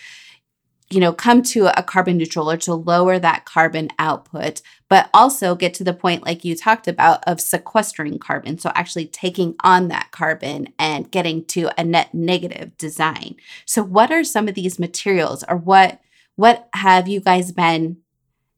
you 0.89 1.01
know 1.01 1.11
come 1.11 1.41
to 1.41 1.67
a 1.77 1.83
carbon 1.83 2.17
neutral 2.17 2.49
or 2.49 2.55
to 2.55 2.73
lower 2.73 3.19
that 3.19 3.43
carbon 3.45 3.89
output 3.99 4.61
but 4.87 5.09
also 5.13 5.53
get 5.53 5.73
to 5.73 5.83
the 5.83 5.93
point 5.93 6.25
like 6.25 6.45
you 6.45 6.55
talked 6.55 6.87
about 6.87 7.21
of 7.27 7.41
sequestering 7.41 8.17
carbon 8.17 8.57
so 8.57 8.71
actually 8.73 9.05
taking 9.05 9.53
on 9.65 9.89
that 9.89 10.09
carbon 10.11 10.69
and 10.79 11.11
getting 11.11 11.43
to 11.43 11.69
a 11.77 11.83
net 11.83 12.13
negative 12.13 12.77
design 12.77 13.35
so 13.65 13.83
what 13.83 14.11
are 14.11 14.23
some 14.23 14.47
of 14.47 14.55
these 14.55 14.79
materials 14.79 15.43
or 15.49 15.57
what 15.57 15.99
what 16.37 16.69
have 16.73 17.07
you 17.07 17.19
guys 17.19 17.51
been 17.51 17.97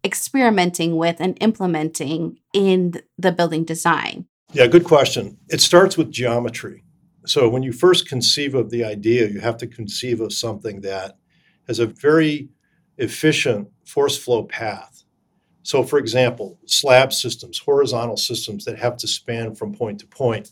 experimenting 0.04 0.96
with 0.98 1.16
and 1.20 1.38
implementing 1.42 2.38
in 2.54 2.94
the 3.18 3.32
building 3.32 3.64
design? 3.64 4.28
Yeah, 4.54 4.68
good 4.68 4.84
question. 4.84 5.38
It 5.50 5.62
starts 5.62 5.98
with 5.98 6.12
geometry. 6.12 6.84
So 7.26 7.50
when 7.50 7.64
you 7.64 7.72
first 7.72 8.08
conceive 8.08 8.54
of 8.54 8.70
the 8.70 8.84
idea, 8.84 9.28
you 9.28 9.40
have 9.40 9.58
to 9.58 9.68
conceive 9.68 10.22
of 10.22 10.34
something 10.34 10.82
that 10.82 11.18
has 11.68 11.80
a 11.80 11.86
very 11.86 12.50
efficient 12.98 13.70
force 13.86 14.18
flow 14.18 14.44
path. 14.44 15.04
So, 15.64 15.84
for 15.84 16.00
example, 16.00 16.60
slab 16.66 17.14
systems, 17.14 17.60
horizontal 17.60 18.18
systems 18.18 18.66
that 18.66 18.80
have 18.80 18.98
to 18.98 19.08
span 19.08 19.56
from 19.56 19.74
point 19.74 20.00
to 20.00 20.08
point, 20.08 20.52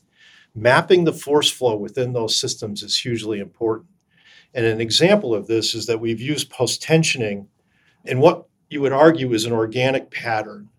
mapping 0.53 1.03
the 1.03 1.13
force 1.13 1.49
flow 1.49 1.75
within 1.75 2.13
those 2.13 2.39
systems 2.39 2.83
is 2.83 2.99
hugely 2.99 3.39
important. 3.39 3.89
And 4.53 4.65
an 4.65 4.81
example 4.81 5.35
of 5.35 5.47
this 5.47 5.75
is 5.75 5.85
that 5.85 5.99
we've 5.99 6.21
used 6.21 6.49
post 6.49 6.81
tensioning 6.81 7.47
in 8.05 8.19
what 8.19 8.47
you 8.69 8.81
would 8.81 8.91
argue 8.91 9.33
is 9.33 9.45
an 9.45 9.53
organic 9.53 10.11
pattern 10.11 10.69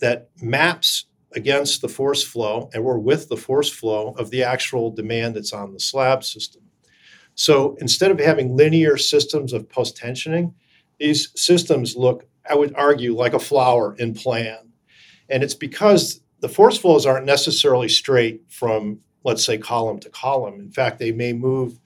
that 0.00 0.28
maps 0.40 1.06
against 1.34 1.80
the 1.80 1.88
force 1.88 2.22
flow 2.22 2.68
and 2.74 2.84
we're 2.84 2.98
with 2.98 3.28
the 3.28 3.36
force 3.36 3.70
flow 3.70 4.14
of 4.18 4.30
the 4.30 4.42
actual 4.42 4.90
demand 4.90 5.36
that's 5.36 5.52
on 5.52 5.72
the 5.72 5.80
slab 5.80 6.24
system. 6.24 6.62
So 7.34 7.76
instead 7.80 8.10
of 8.10 8.20
having 8.20 8.56
linear 8.56 8.96
systems 8.96 9.52
of 9.52 9.68
post 9.68 9.96
tensioning, 9.96 10.52
these 10.98 11.30
systems 11.34 11.96
look, 11.96 12.26
I 12.48 12.54
would 12.54 12.74
argue, 12.74 13.14
like 13.14 13.34
a 13.34 13.38
flower 13.38 13.94
in 13.98 14.14
plan. 14.14 14.58
And 15.28 15.42
it's 15.42 15.54
because 15.54 16.20
the 16.40 16.48
force 16.48 16.76
flows 16.76 17.06
aren't 17.06 17.24
necessarily 17.24 17.88
straight 17.88 18.42
from, 18.48 18.98
let's 19.24 19.44
say, 19.44 19.56
column 19.56 20.00
to 20.00 20.10
column. 20.10 20.60
In 20.60 20.70
fact, 20.70 20.98
they 20.98 21.12
may 21.12 21.32
move 21.32 21.78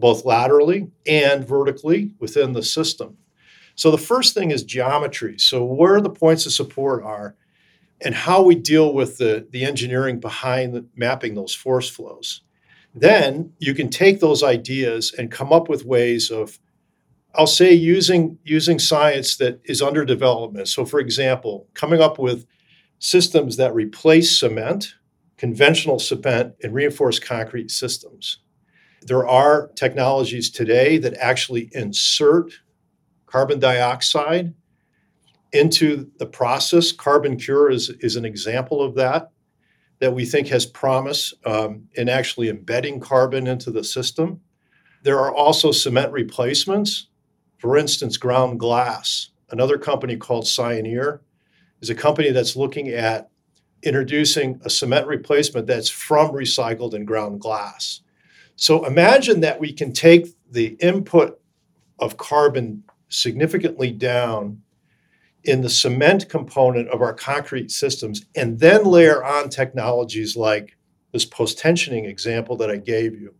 both 0.00 0.24
laterally 0.24 0.90
and 1.06 1.46
vertically 1.46 2.12
within 2.18 2.52
the 2.52 2.62
system. 2.62 3.16
So 3.74 3.90
the 3.90 3.98
first 3.98 4.34
thing 4.34 4.50
is 4.50 4.62
geometry. 4.62 5.38
So 5.38 5.64
where 5.64 6.00
the 6.00 6.10
points 6.10 6.46
of 6.46 6.52
support 6.52 7.02
are 7.02 7.36
and 8.02 8.14
how 8.14 8.42
we 8.42 8.54
deal 8.54 8.94
with 8.94 9.18
the, 9.18 9.46
the 9.50 9.64
engineering 9.64 10.20
behind 10.20 10.74
the, 10.74 10.86
mapping 10.96 11.34
those 11.34 11.54
force 11.54 11.88
flows. 11.88 12.42
Then 12.94 13.52
you 13.58 13.74
can 13.74 13.88
take 13.88 14.20
those 14.20 14.42
ideas 14.42 15.14
and 15.16 15.30
come 15.30 15.52
up 15.52 15.68
with 15.68 15.84
ways 15.84 16.30
of, 16.30 16.58
I'll 17.34 17.46
say, 17.46 17.72
using, 17.72 18.38
using 18.42 18.78
science 18.78 19.36
that 19.36 19.60
is 19.64 19.80
under 19.80 20.04
development. 20.04 20.68
So, 20.68 20.84
for 20.84 20.98
example, 20.98 21.68
coming 21.74 22.00
up 22.00 22.18
with 22.18 22.46
systems 22.98 23.56
that 23.56 23.74
replace 23.74 24.38
cement, 24.38 24.94
conventional 25.36 25.98
cement, 25.98 26.54
and 26.62 26.74
reinforced 26.74 27.22
concrete 27.22 27.70
systems. 27.70 28.40
There 29.02 29.26
are 29.26 29.68
technologies 29.74 30.50
today 30.50 30.98
that 30.98 31.14
actually 31.14 31.70
insert 31.72 32.52
carbon 33.26 33.58
dioxide 33.58 34.54
into 35.52 36.10
the 36.18 36.26
process. 36.26 36.92
CarbonCure 36.92 37.72
is, 37.72 37.90
is 38.00 38.16
an 38.16 38.24
example 38.24 38.82
of 38.82 38.94
that, 38.96 39.30
that 40.00 40.14
we 40.14 40.24
think 40.24 40.48
has 40.48 40.66
promise 40.66 41.32
um, 41.44 41.88
in 41.94 42.08
actually 42.08 42.48
embedding 42.48 43.00
carbon 43.00 43.46
into 43.46 43.70
the 43.70 43.84
system. 43.84 44.40
There 45.02 45.18
are 45.18 45.34
also 45.34 45.72
cement 45.72 46.12
replacements. 46.12 47.06
For 47.58 47.76
instance, 47.76 48.16
ground 48.16 48.58
glass. 48.58 49.30
Another 49.50 49.76
company 49.76 50.16
called 50.16 50.44
Cyoneer 50.44 51.20
is 51.80 51.90
a 51.90 51.94
company 51.94 52.30
that's 52.30 52.56
looking 52.56 52.88
at 52.88 53.30
introducing 53.82 54.60
a 54.64 54.70
cement 54.70 55.06
replacement 55.06 55.66
that's 55.66 55.90
from 55.90 56.30
recycled 56.30 56.94
and 56.94 57.06
ground 57.06 57.40
glass. 57.40 58.00
So 58.60 58.84
imagine 58.84 59.40
that 59.40 59.58
we 59.58 59.72
can 59.72 59.90
take 59.90 60.26
the 60.50 60.76
input 60.80 61.40
of 61.98 62.18
carbon 62.18 62.84
significantly 63.08 63.90
down 63.90 64.60
in 65.44 65.62
the 65.62 65.70
cement 65.70 66.28
component 66.28 66.86
of 66.90 67.00
our 67.00 67.14
concrete 67.14 67.70
systems 67.70 68.26
and 68.36 68.60
then 68.60 68.84
layer 68.84 69.24
on 69.24 69.48
technologies 69.48 70.36
like 70.36 70.76
this 71.10 71.24
post 71.24 71.58
tensioning 71.58 72.06
example 72.06 72.54
that 72.58 72.70
I 72.70 72.76
gave 72.76 73.18
you. 73.18 73.34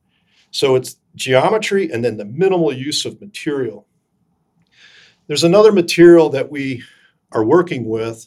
So 0.52 0.74
it's 0.74 0.96
geometry 1.14 1.92
and 1.92 2.02
then 2.02 2.16
the 2.16 2.24
minimal 2.24 2.72
use 2.72 3.04
of 3.04 3.20
material. 3.20 3.86
There's 5.26 5.44
another 5.44 5.70
material 5.70 6.30
that 6.30 6.50
we 6.50 6.82
are 7.32 7.44
working 7.44 7.84
with 7.84 8.26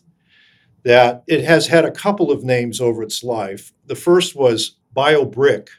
that 0.84 1.24
it 1.26 1.44
has 1.44 1.66
had 1.66 1.86
a 1.86 1.92
couple 1.92 2.32
of 2.32 2.44
names 2.44 2.80
over 2.80 3.02
its 3.02 3.24
life. 3.24 3.74
The 3.88 3.96
first 3.96 4.36
was 4.36 4.78
BioBrick, 4.96 5.70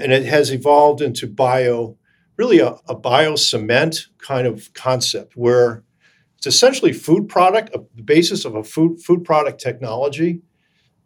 and 0.00 0.12
it 0.12 0.24
has 0.24 0.52
evolved 0.52 1.00
into 1.00 1.26
bio, 1.26 1.96
really 2.36 2.60
a, 2.60 2.76
a 2.88 2.94
bio 2.94 3.36
cement 3.36 4.06
kind 4.18 4.46
of 4.46 4.72
concept 4.74 5.36
where 5.36 5.84
it's 6.36 6.46
essentially 6.46 6.92
food 6.92 7.28
product, 7.28 7.72
the 7.72 8.02
basis 8.02 8.44
of 8.44 8.54
a 8.54 8.64
food, 8.64 9.00
food 9.00 9.24
product 9.24 9.60
technology 9.60 10.40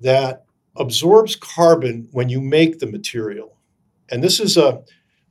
that 0.01 0.45
absorbs 0.77 1.37
carbon 1.37 2.09
when 2.13 2.29
you 2.29 2.41
make 2.41 2.79
the 2.79 2.87
material. 2.87 3.59
And 4.11 4.23
this 4.23 4.39
is 4.39 4.57
a, 4.57 4.83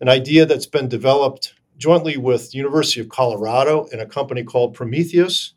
an 0.02 0.10
idea 0.10 0.46
that's 0.46 0.66
been 0.66 0.90
developed 0.90 1.54
jointly 1.78 2.18
with 2.18 2.54
University 2.54 3.00
of 3.00 3.10
Colorado 3.10 3.88
and 3.92 4.02
a 4.02 4.06
company 4.06 4.44
called 4.44 4.74
Prometheus. 4.74 5.54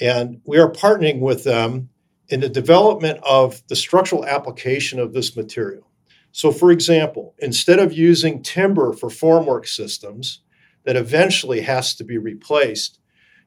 And 0.00 0.40
we 0.44 0.58
are 0.58 0.70
partnering 0.70 1.20
with 1.20 1.44
them 1.44 1.90
in 2.28 2.40
the 2.40 2.48
development 2.48 3.20
of 3.22 3.62
the 3.68 3.76
structural 3.76 4.24
application 4.24 4.98
of 4.98 5.12
this 5.12 5.36
material. 5.36 5.91
So, 6.32 6.50
for 6.50 6.72
example, 6.72 7.34
instead 7.38 7.78
of 7.78 7.92
using 7.92 8.42
timber 8.42 8.94
for 8.94 9.10
formwork 9.10 9.68
systems 9.68 10.40
that 10.84 10.96
eventually 10.96 11.60
has 11.60 11.94
to 11.96 12.04
be 12.04 12.16
replaced, 12.16 12.98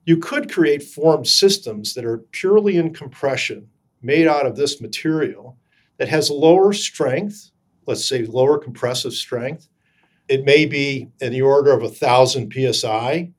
you 0.05 0.17
could 0.17 0.51
create 0.51 0.83
formed 0.83 1.27
systems 1.27 1.95
that 1.95 2.05
are 2.05 2.19
purely 2.31 2.77
in 2.77 2.93
compression, 2.93 3.67
made 4.03 4.27
out 4.27 4.45
of 4.45 4.55
this 4.55 4.79
material 4.79 5.57
that 5.97 6.07
has 6.07 6.29
lower 6.29 6.73
strength, 6.73 7.49
let's 7.87 8.07
say 8.07 8.23
lower 8.25 8.59
compressive 8.59 9.13
strength. 9.13 9.67
It 10.27 10.45
may 10.45 10.67
be 10.67 11.09
in 11.19 11.31
the 11.31 11.41
order 11.41 11.71
of 11.71 11.81
a 11.81 11.89
thousand 11.89 12.53
psi. 12.53 13.31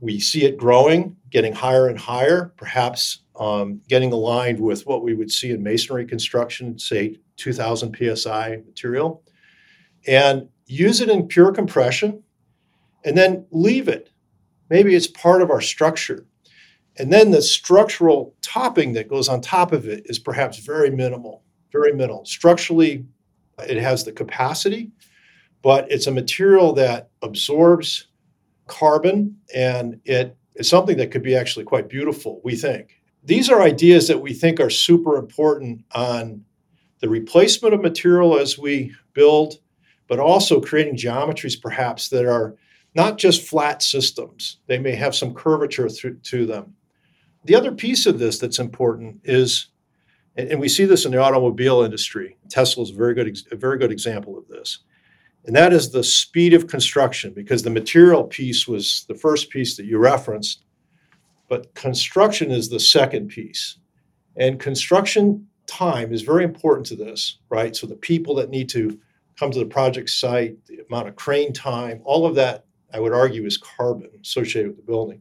We 0.00 0.20
see 0.20 0.44
it 0.44 0.56
growing, 0.56 1.16
getting 1.28 1.52
higher 1.52 1.88
and 1.88 1.98
higher, 1.98 2.54
perhaps 2.56 3.20
um, 3.38 3.82
getting 3.88 4.12
aligned 4.12 4.60
with 4.60 4.86
what 4.86 5.02
we 5.02 5.14
would 5.14 5.30
see 5.30 5.50
in 5.50 5.62
masonry 5.62 6.06
construction, 6.06 6.78
say 6.78 7.18
2000 7.36 7.96
psi 8.16 8.62
material, 8.66 9.22
and 10.06 10.48
use 10.66 11.00
it 11.00 11.08
in 11.08 11.26
pure 11.26 11.52
compression, 11.52 12.22
and 13.04 13.16
then 13.16 13.46
leave 13.50 13.88
it 13.88 14.10
Maybe 14.70 14.94
it's 14.94 15.06
part 15.06 15.42
of 15.42 15.50
our 15.50 15.60
structure. 15.60 16.26
And 16.96 17.12
then 17.12 17.30
the 17.30 17.42
structural 17.42 18.34
topping 18.40 18.92
that 18.94 19.08
goes 19.08 19.28
on 19.28 19.40
top 19.40 19.72
of 19.72 19.86
it 19.86 20.02
is 20.06 20.18
perhaps 20.18 20.58
very 20.58 20.90
minimal, 20.90 21.42
very 21.72 21.92
minimal. 21.92 22.24
Structurally, 22.24 23.04
it 23.68 23.76
has 23.76 24.04
the 24.04 24.12
capacity, 24.12 24.90
but 25.62 25.90
it's 25.90 26.06
a 26.06 26.12
material 26.12 26.72
that 26.74 27.10
absorbs 27.22 28.08
carbon 28.66 29.36
and 29.54 30.00
it 30.04 30.36
is 30.54 30.68
something 30.68 30.96
that 30.96 31.10
could 31.10 31.22
be 31.22 31.36
actually 31.36 31.64
quite 31.64 31.88
beautiful, 31.88 32.40
we 32.44 32.56
think. 32.56 33.00
These 33.24 33.50
are 33.50 33.62
ideas 33.62 34.08
that 34.08 34.20
we 34.20 34.32
think 34.32 34.60
are 34.60 34.70
super 34.70 35.16
important 35.16 35.84
on 35.94 36.44
the 37.04 37.10
replacement 37.10 37.74
of 37.74 37.82
material 37.82 38.38
as 38.38 38.56
we 38.56 38.90
build, 39.12 39.58
but 40.08 40.18
also 40.18 40.58
creating 40.58 40.96
geometries 40.96 41.60
perhaps 41.60 42.08
that 42.08 42.24
are 42.24 42.56
not 42.94 43.18
just 43.18 43.46
flat 43.46 43.82
systems. 43.82 44.56
They 44.68 44.78
may 44.78 44.94
have 44.94 45.14
some 45.14 45.34
curvature 45.34 45.90
through, 45.90 46.20
to 46.20 46.46
them. 46.46 46.76
The 47.44 47.56
other 47.56 47.72
piece 47.72 48.06
of 48.06 48.18
this 48.18 48.38
that's 48.38 48.58
important 48.58 49.20
is, 49.22 49.66
and 50.38 50.58
we 50.58 50.66
see 50.66 50.86
this 50.86 51.04
in 51.04 51.12
the 51.12 51.20
automobile 51.20 51.82
industry. 51.82 52.38
Tesla 52.48 52.84
is 52.84 52.90
a 52.90 52.94
very 52.94 53.12
good, 53.12 53.38
a 53.52 53.56
very 53.56 53.76
good 53.76 53.92
example 53.92 54.38
of 54.38 54.48
this, 54.48 54.78
and 55.44 55.54
that 55.54 55.74
is 55.74 55.90
the 55.90 56.02
speed 56.02 56.54
of 56.54 56.68
construction. 56.68 57.34
Because 57.34 57.64
the 57.64 57.68
material 57.68 58.24
piece 58.24 58.66
was 58.66 59.04
the 59.08 59.14
first 59.14 59.50
piece 59.50 59.76
that 59.76 59.84
you 59.84 59.98
referenced, 59.98 60.64
but 61.50 61.74
construction 61.74 62.50
is 62.50 62.70
the 62.70 62.80
second 62.80 63.28
piece, 63.28 63.76
and 64.38 64.58
construction 64.58 65.48
time 65.66 66.12
is 66.12 66.22
very 66.22 66.44
important 66.44 66.86
to 66.86 66.96
this, 66.96 67.38
right? 67.48 67.74
So 67.74 67.86
the 67.86 67.96
people 67.96 68.34
that 68.36 68.50
need 68.50 68.68
to 68.70 68.98
come 69.38 69.50
to 69.50 69.58
the 69.58 69.66
project 69.66 70.10
site, 70.10 70.64
the 70.66 70.80
amount 70.88 71.08
of 71.08 71.16
crane 71.16 71.52
time, 71.52 72.00
all 72.04 72.26
of 72.26 72.34
that 72.36 72.66
I 72.92 73.00
would 73.00 73.12
argue, 73.12 73.44
is 73.46 73.56
carbon 73.56 74.10
associated 74.22 74.68
with 74.68 74.76
the 74.76 74.82
building. 74.82 75.20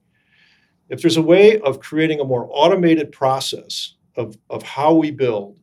If 0.89 1.01
there's 1.01 1.17
a 1.17 1.21
way 1.21 1.59
of 1.61 1.79
creating 1.79 2.19
a 2.19 2.25
more 2.25 2.47
automated 2.51 3.11
process 3.11 3.95
of, 4.15 4.37
of 4.49 4.61
how 4.63 4.93
we 4.93 5.11
build 5.11 5.57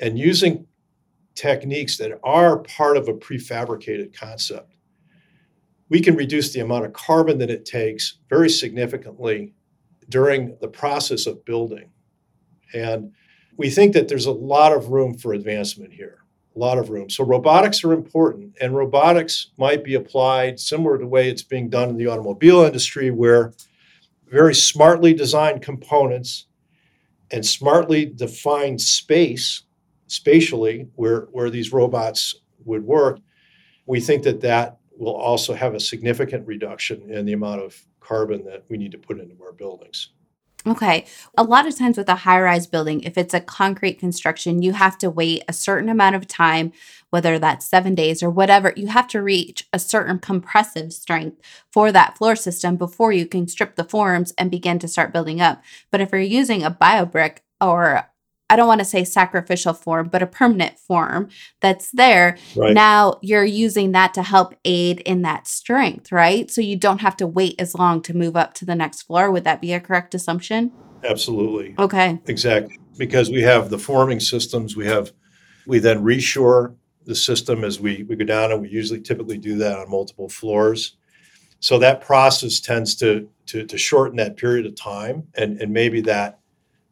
and 0.00 0.18
using 0.18 0.66
techniques 1.34 1.98
that 1.98 2.18
are 2.24 2.58
part 2.60 2.96
of 2.96 3.08
a 3.08 3.14
prefabricated 3.14 4.16
concept, 4.16 4.74
we 5.88 6.00
can 6.00 6.16
reduce 6.16 6.52
the 6.52 6.60
amount 6.60 6.84
of 6.84 6.92
carbon 6.92 7.38
that 7.38 7.50
it 7.50 7.64
takes 7.64 8.18
very 8.28 8.50
significantly 8.50 9.54
during 10.08 10.56
the 10.60 10.68
process 10.68 11.26
of 11.26 11.44
building. 11.44 11.90
And 12.74 13.12
we 13.56 13.70
think 13.70 13.92
that 13.94 14.08
there's 14.08 14.26
a 14.26 14.32
lot 14.32 14.72
of 14.72 14.88
room 14.88 15.16
for 15.16 15.32
advancement 15.32 15.92
here 15.92 16.26
a 16.56 16.58
lot 16.58 16.78
of 16.78 16.88
room. 16.88 17.10
So 17.10 17.22
robotics 17.22 17.84
are 17.84 17.92
important, 17.92 18.56
and 18.60 18.74
robotics 18.74 19.48
might 19.58 19.84
be 19.84 19.94
applied 19.94 20.58
similar 20.58 20.96
to 20.96 21.02
the 21.02 21.08
way 21.08 21.28
it's 21.28 21.42
being 21.42 21.68
done 21.68 21.90
in 21.90 21.98
the 21.98 22.06
automobile 22.06 22.62
industry, 22.62 23.10
where 23.10 23.52
very 24.26 24.54
smartly 24.54 25.12
designed 25.12 25.62
components 25.62 26.46
and 27.30 27.44
smartly 27.44 28.06
defined 28.06 28.80
space, 28.80 29.62
spatially, 30.06 30.88
where, 30.94 31.22
where 31.32 31.50
these 31.50 31.72
robots 31.72 32.36
would 32.64 32.84
work, 32.84 33.20
we 33.84 34.00
think 34.00 34.22
that 34.22 34.40
that 34.40 34.78
will 34.96 35.14
also 35.14 35.52
have 35.52 35.74
a 35.74 35.80
significant 35.80 36.46
reduction 36.46 37.10
in 37.10 37.26
the 37.26 37.34
amount 37.34 37.60
of 37.60 37.78
carbon 38.00 38.44
that 38.44 38.64
we 38.68 38.78
need 38.78 38.92
to 38.92 38.98
put 38.98 39.20
into 39.20 39.36
our 39.42 39.52
buildings. 39.52 40.10
Okay. 40.66 41.06
A 41.38 41.44
lot 41.44 41.68
of 41.68 41.78
times 41.78 41.96
with 41.96 42.08
a 42.08 42.16
high 42.16 42.40
rise 42.40 42.66
building, 42.66 43.02
if 43.02 43.16
it's 43.16 43.34
a 43.34 43.40
concrete 43.40 44.00
construction, 44.00 44.62
you 44.62 44.72
have 44.72 44.98
to 44.98 45.08
wait 45.08 45.44
a 45.46 45.52
certain 45.52 45.88
amount 45.88 46.16
of 46.16 46.26
time, 46.26 46.72
whether 47.10 47.38
that's 47.38 47.64
seven 47.70 47.94
days 47.94 48.20
or 48.20 48.30
whatever. 48.30 48.72
You 48.76 48.88
have 48.88 49.06
to 49.08 49.22
reach 49.22 49.68
a 49.72 49.78
certain 49.78 50.18
compressive 50.18 50.92
strength 50.92 51.40
for 51.70 51.92
that 51.92 52.18
floor 52.18 52.34
system 52.34 52.74
before 52.74 53.12
you 53.12 53.26
can 53.26 53.46
strip 53.46 53.76
the 53.76 53.84
forms 53.84 54.34
and 54.36 54.50
begin 54.50 54.80
to 54.80 54.88
start 54.88 55.12
building 55.12 55.40
up. 55.40 55.62
But 55.92 56.00
if 56.00 56.10
you're 56.10 56.20
using 56.20 56.64
a 56.64 56.70
bio 56.70 57.06
brick 57.06 57.44
or 57.60 58.10
I 58.48 58.54
don't 58.54 58.68
want 58.68 58.78
to 58.80 58.84
say 58.84 59.02
sacrificial 59.02 59.74
form, 59.74 60.08
but 60.08 60.22
a 60.22 60.26
permanent 60.26 60.78
form 60.78 61.28
that's 61.60 61.90
there. 61.90 62.38
Right. 62.54 62.74
Now 62.74 63.18
you're 63.20 63.44
using 63.44 63.92
that 63.92 64.14
to 64.14 64.22
help 64.22 64.54
aid 64.64 65.00
in 65.00 65.22
that 65.22 65.48
strength, 65.48 66.12
right? 66.12 66.48
So 66.50 66.60
you 66.60 66.76
don't 66.76 67.00
have 67.00 67.16
to 67.16 67.26
wait 67.26 67.56
as 67.60 67.74
long 67.74 68.02
to 68.02 68.16
move 68.16 68.36
up 68.36 68.54
to 68.54 68.64
the 68.64 68.76
next 68.76 69.02
floor. 69.02 69.30
Would 69.32 69.44
that 69.44 69.60
be 69.60 69.72
a 69.72 69.80
correct 69.80 70.14
assumption? 70.14 70.72
Absolutely. 71.02 71.74
Okay. 71.78 72.20
Exactly. 72.26 72.78
Because 72.96 73.30
we 73.30 73.42
have 73.42 73.68
the 73.68 73.78
forming 73.78 74.20
systems, 74.20 74.76
we 74.76 74.86
have, 74.86 75.12
we 75.66 75.80
then 75.80 76.02
reshore 76.02 76.74
the 77.04 77.14
system 77.14 77.64
as 77.64 77.80
we, 77.80 78.04
we 78.04 78.16
go 78.16 78.24
down, 78.24 78.52
and 78.52 78.62
we 78.62 78.68
usually 78.68 79.00
typically 79.00 79.38
do 79.38 79.58
that 79.58 79.78
on 79.78 79.90
multiple 79.90 80.28
floors. 80.28 80.96
So 81.60 81.78
that 81.78 82.00
process 82.00 82.60
tends 82.60 82.94
to, 82.96 83.28
to, 83.46 83.64
to 83.64 83.78
shorten 83.78 84.16
that 84.16 84.36
period 84.36 84.66
of 84.66 84.76
time. 84.76 85.24
And, 85.34 85.60
and 85.60 85.72
maybe 85.72 86.00
that 86.02 86.40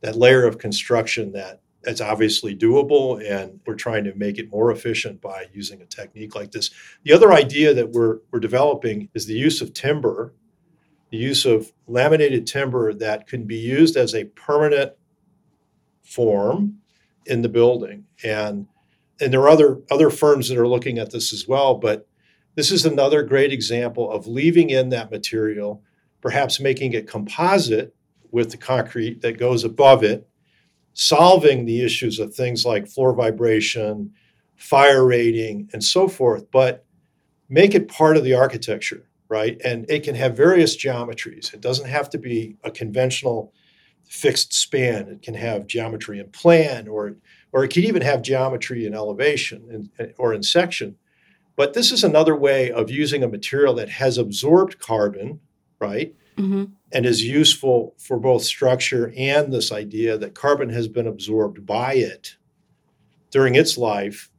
that 0.04 0.16
layer 0.16 0.44
of 0.44 0.58
construction 0.58 1.32
that 1.32 1.62
that's 1.82 2.00
obviously 2.02 2.54
doable 2.54 3.26
and 3.26 3.58
we're 3.66 3.75
trying 3.75 4.04
to 4.04 4.14
make 4.14 4.38
it 4.38 4.50
more 4.50 4.70
efficient 4.70 5.20
by 5.20 5.46
using 5.52 5.80
a 5.80 5.87
technique 5.87 6.34
like 6.34 6.52
this. 6.52 6.70
The 7.04 7.12
other 7.12 7.32
idea 7.32 7.73
that 7.73 7.92
we're, 7.92 8.18
we're 8.30 8.40
developing 8.40 9.08
is 9.14 9.26
the 9.26 9.34
use 9.34 9.61
of 9.61 9.73
timber 9.73 10.34
the 11.11 11.16
use 11.16 11.46
of 11.46 11.73
laminated 11.87 12.46
timber 12.46 12.92
that 12.92 13.26
can 13.26 13.44
be 13.44 13.56
used 13.56 13.96
as 13.96 14.14
a 14.14 14.25
permanent 14.25 14.92
form 16.02 16.78
in 17.25 17.42
the 17.42 17.49
building. 17.49 18.04
And 18.23 18.66
and 19.20 19.32
there 19.32 19.40
are 19.40 19.49
other 19.49 19.80
other 19.90 20.11
firms 20.11 20.49
that 20.49 20.58
are 20.58 20.68
looking 20.68 20.99
at 20.99 21.12
this 21.12 21.32
as 21.32 21.49
well 21.49 21.76
but 21.76 22.06
this 22.56 22.70
is 22.70 22.84
another 22.84 23.23
great 23.23 23.52
example 23.52 24.11
of 24.11 24.26
leaving 24.26 24.70
in 24.70 24.90
that 24.90 25.11
material 25.11 25.82
perhaps 26.20 26.61
making 26.61 26.92
it 26.92 27.06
composite 27.06 27.94
with 28.35 28.50
the 28.50 28.57
concrete 28.57 29.23
that 29.23 29.38
goes 29.38 29.62
above 29.62 30.03
it, 30.03 30.29
solving 30.93 31.64
the 31.64 31.83
issues 31.83 32.19
of 32.19 32.35
things 32.35 32.67
like 32.67 32.88
floor 32.88 33.14
vibration, 33.14 34.12
fire 34.57 35.07
rating, 35.07 35.71
and 35.73 35.83
so 35.83 36.09
forth, 36.09 36.50
but 36.50 36.85
make 37.49 37.75
it 37.75 37.88
part 37.88 38.17
of 38.17 38.25
the 38.25 38.35
architecture, 38.35 39.09
right? 39.29 39.61
And 39.64 39.88
it 39.88 40.03
can 40.03 40.17
have 40.17 40.37
various 40.37 40.76
geometries. 40.76 41.55
It 41.55 41.61
doesn't 41.61 41.88
have 41.88 42.11
to 42.11 42.19
be 42.19 42.57
a 42.64 42.71
conventional 42.73 43.53
fixed 44.05 44.53
span. 44.53 45.09
It 45.09 45.23
can 45.23 45.35
have 45.35 45.69
geometry 45.69 46.19
in 46.19 46.29
plan, 46.31 46.88
or 46.88 47.17
or 47.53 47.64
it 47.64 47.71
can 47.71 47.85
even 47.85 48.03
have 48.03 48.23
geometry 48.23 48.85
in 48.85 48.95
elevation 48.95 49.88
and, 49.99 50.12
or 50.19 50.35
in 50.35 50.43
section. 50.43 50.97
But 51.57 51.73
this 51.73 51.93
is 51.93 52.03
another 52.03 52.35
way 52.35 52.73
of 52.73 52.91
using 52.91 53.23
a 53.23 53.29
material 53.29 53.75
that 53.75 53.88
has 53.88 54.19
absorbed 54.19 54.81
carbon, 54.81 55.38
right? 55.79 56.14
Mm-hmm. 56.37 56.64
and 56.93 57.07
is 57.07 57.23
useful 57.23 57.95
for 57.99 58.19
both 58.19 58.43
structure 58.43 59.12
and 59.17 59.53
this 59.53 59.73
idea 59.73 60.19
that 60.19 60.35
carbon 60.35 60.69
has 60.71 60.88
been 60.88 61.07
absorbed 61.07 61.64
by 61.67 61.95
it 61.95 62.37
during 63.31 63.55
its 63.55 63.76
life. 63.76 64.31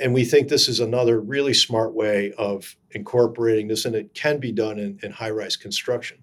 And 0.00 0.12
we 0.12 0.24
think 0.24 0.48
this 0.48 0.68
is 0.68 0.80
another 0.80 1.20
really 1.20 1.54
smart 1.54 1.94
way 1.94 2.32
of 2.36 2.76
incorporating 2.90 3.68
this, 3.68 3.84
and 3.84 3.94
it 3.94 4.12
can 4.14 4.38
be 4.38 4.52
done 4.52 4.78
in, 4.78 4.98
in 5.02 5.10
high 5.10 5.30
rise 5.30 5.56
construction. 5.56 6.18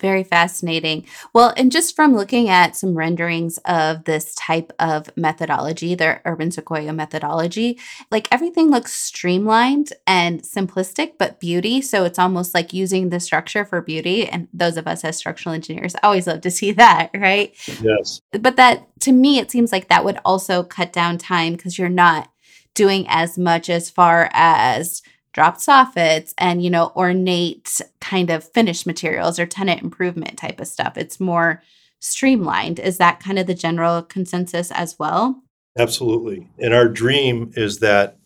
Very 0.00 0.24
fascinating. 0.24 1.04
Well, 1.34 1.52
and 1.56 1.70
just 1.70 1.94
from 1.94 2.14
looking 2.14 2.48
at 2.48 2.74
some 2.76 2.94
renderings 2.94 3.58
of 3.66 4.04
this 4.04 4.34
type 4.34 4.72
of 4.78 5.14
methodology, 5.16 5.94
the 5.94 6.20
urban 6.24 6.50
sequoia 6.50 6.92
methodology, 6.92 7.78
like 8.10 8.26
everything 8.32 8.70
looks 8.70 8.92
streamlined 8.92 9.92
and 10.06 10.42
simplistic, 10.42 11.12
but 11.18 11.38
beauty. 11.38 11.82
So 11.82 12.04
it's 12.04 12.18
almost 12.18 12.54
like 12.54 12.72
using 12.72 13.10
the 13.10 13.20
structure 13.20 13.64
for 13.64 13.82
beauty. 13.82 14.28
And 14.28 14.48
those 14.54 14.76
of 14.76 14.86
us 14.86 15.04
as 15.04 15.16
structural 15.16 15.54
engineers 15.54 15.94
always 16.02 16.26
love 16.26 16.40
to 16.42 16.50
see 16.60 16.72
that, 16.72 17.10
right? 17.14 17.54
Yes. 17.82 18.20
But 18.32 18.56
that 18.56 18.86
to 19.00 19.12
me, 19.12 19.38
it 19.38 19.50
seems 19.50 19.72
like 19.72 19.88
that 19.88 20.04
would 20.04 20.18
also 20.24 20.62
cut 20.62 20.92
down 20.92 21.18
time 21.18 21.52
because 21.54 21.78
you're 21.78 21.88
not 21.88 22.30
doing 22.74 23.04
as 23.08 23.36
much 23.36 23.68
as 23.68 23.90
far 23.90 24.30
as 24.32 25.02
dropped 25.32 25.60
soffits 25.60 26.34
and 26.38 26.62
you 26.62 26.70
know 26.70 26.92
ornate 26.96 27.80
kind 28.00 28.30
of 28.30 28.44
finished 28.52 28.86
materials 28.86 29.38
or 29.38 29.46
tenant 29.46 29.82
improvement 29.82 30.38
type 30.38 30.60
of 30.60 30.66
stuff. 30.66 30.96
It's 30.96 31.20
more 31.20 31.62
streamlined. 32.00 32.78
Is 32.78 32.98
that 32.98 33.20
kind 33.20 33.38
of 33.38 33.46
the 33.46 33.54
general 33.54 34.02
consensus 34.02 34.70
as 34.72 34.98
well? 34.98 35.42
Absolutely. 35.78 36.48
And 36.58 36.74
our 36.74 36.88
dream 36.88 37.52
is 37.54 37.78
that 37.80 38.16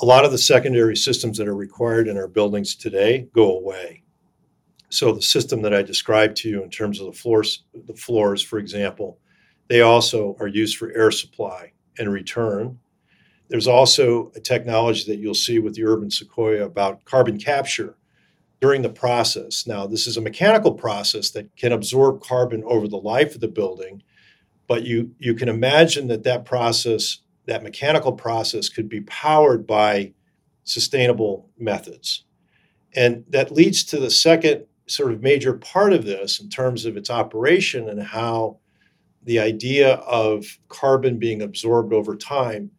a 0.00 0.04
lot 0.04 0.24
of 0.24 0.32
the 0.32 0.38
secondary 0.38 0.96
systems 0.96 1.38
that 1.38 1.48
are 1.48 1.54
required 1.54 2.08
in 2.08 2.16
our 2.16 2.28
buildings 2.28 2.74
today 2.74 3.28
go 3.34 3.56
away. 3.56 4.02
So 4.90 5.12
the 5.12 5.22
system 5.22 5.62
that 5.62 5.74
i 5.74 5.82
described 5.82 6.36
to 6.38 6.48
you 6.48 6.62
in 6.62 6.70
terms 6.70 7.00
of 7.00 7.06
the 7.06 7.18
floors 7.18 7.64
the 7.74 7.96
floors 7.96 8.40
for 8.40 8.60
example 8.60 9.18
they 9.68 9.80
also 9.80 10.36
are 10.38 10.46
used 10.46 10.76
for 10.76 10.92
air 10.92 11.10
supply 11.10 11.72
and 11.98 12.12
return 12.12 12.78
there's 13.48 13.66
also 13.66 14.32
a 14.34 14.40
technology 14.40 15.04
that 15.06 15.18
you'll 15.18 15.34
see 15.34 15.58
with 15.58 15.74
the 15.74 15.84
urban 15.84 16.10
sequoia 16.10 16.64
about 16.64 17.04
carbon 17.04 17.38
capture 17.38 17.96
during 18.60 18.82
the 18.82 18.88
process. 18.88 19.66
Now, 19.66 19.86
this 19.86 20.06
is 20.06 20.16
a 20.16 20.22
mechanical 20.22 20.72
process 20.72 21.30
that 21.32 21.54
can 21.56 21.72
absorb 21.72 22.22
carbon 22.22 22.62
over 22.64 22.88
the 22.88 22.96
life 22.96 23.34
of 23.34 23.40
the 23.40 23.48
building, 23.48 24.02
but 24.66 24.84
you 24.84 25.14
you 25.18 25.34
can 25.34 25.48
imagine 25.48 26.08
that 26.08 26.24
that 26.24 26.44
process, 26.46 27.18
that 27.46 27.62
mechanical 27.62 28.12
process 28.12 28.68
could 28.68 28.88
be 28.88 29.02
powered 29.02 29.66
by 29.66 30.12
sustainable 30.64 31.50
methods. 31.58 32.24
And 32.96 33.24
that 33.28 33.52
leads 33.52 33.84
to 33.84 33.98
the 33.98 34.10
second 34.10 34.64
sort 34.86 35.12
of 35.12 35.22
major 35.22 35.54
part 35.54 35.92
of 35.92 36.04
this 36.04 36.40
in 36.40 36.48
terms 36.48 36.86
of 36.86 36.96
its 36.96 37.10
operation 37.10 37.88
and 37.88 38.02
how 38.02 38.58
the 39.24 39.38
idea 39.38 39.94
of 39.94 40.58
carbon 40.68 41.18
being 41.18 41.42
absorbed 41.42 41.92
over 41.92 42.16
time 42.16 42.70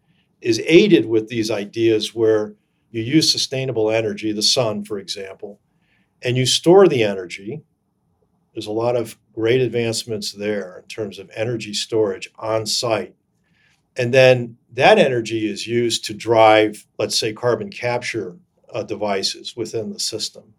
is 0.41 0.61
aided 0.65 1.05
with 1.05 1.27
these 1.27 1.49
ideas 1.49 2.13
where 2.13 2.53
you 2.91 3.01
use 3.01 3.31
sustainable 3.31 3.91
energy, 3.91 4.31
the 4.31 4.41
sun, 4.41 4.83
for 4.85 4.97
example, 4.97 5.59
and 6.21 6.37
you 6.37 6.45
store 6.45 6.87
the 6.87 7.03
energy. 7.03 7.61
There's 8.53 8.67
a 8.67 8.71
lot 8.71 8.95
of 8.95 9.17
great 9.33 9.61
advancements 9.61 10.31
there 10.31 10.77
in 10.77 10.87
terms 10.87 11.19
of 11.19 11.29
energy 11.35 11.73
storage 11.73 12.29
on 12.37 12.65
site. 12.65 13.15
And 13.97 14.13
then 14.13 14.57
that 14.73 14.97
energy 14.97 15.49
is 15.49 15.67
used 15.67 16.05
to 16.05 16.13
drive, 16.13 16.85
let's 16.97 17.17
say, 17.17 17.33
carbon 17.33 17.69
capture 17.69 18.37
uh, 18.73 18.83
devices 18.83 19.55
within 19.55 19.91
the 19.91 19.99
system. 19.99 20.53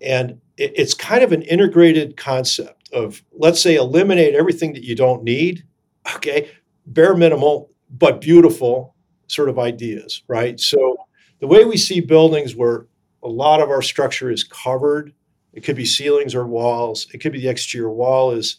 And 0.00 0.40
it, 0.56 0.72
it's 0.76 0.94
kind 0.94 1.22
of 1.22 1.32
an 1.32 1.42
integrated 1.42 2.16
concept 2.16 2.90
of, 2.92 3.22
let's 3.32 3.60
say, 3.60 3.76
eliminate 3.76 4.34
everything 4.34 4.72
that 4.74 4.84
you 4.84 4.94
don't 4.94 5.22
need, 5.22 5.64
okay, 6.16 6.50
bare 6.86 7.14
minimal, 7.14 7.70
but 7.92 8.20
beautiful 8.20 8.94
sort 9.26 9.48
of 9.48 9.58
ideas, 9.58 10.22
right? 10.28 10.58
So 10.58 10.96
the 11.40 11.46
way 11.46 11.64
we 11.64 11.76
see 11.76 12.00
buildings 12.00 12.56
where 12.56 12.86
a 13.22 13.28
lot 13.28 13.60
of 13.60 13.70
our 13.70 13.82
structure 13.82 14.30
is 14.30 14.44
covered, 14.44 15.12
it 15.52 15.62
could 15.62 15.76
be 15.76 15.84
ceilings 15.84 16.34
or 16.34 16.46
walls, 16.46 17.06
it 17.12 17.18
could 17.18 17.32
be 17.32 17.40
the 17.40 17.48
exterior 17.48 17.90
wall 17.90 18.32
is 18.32 18.58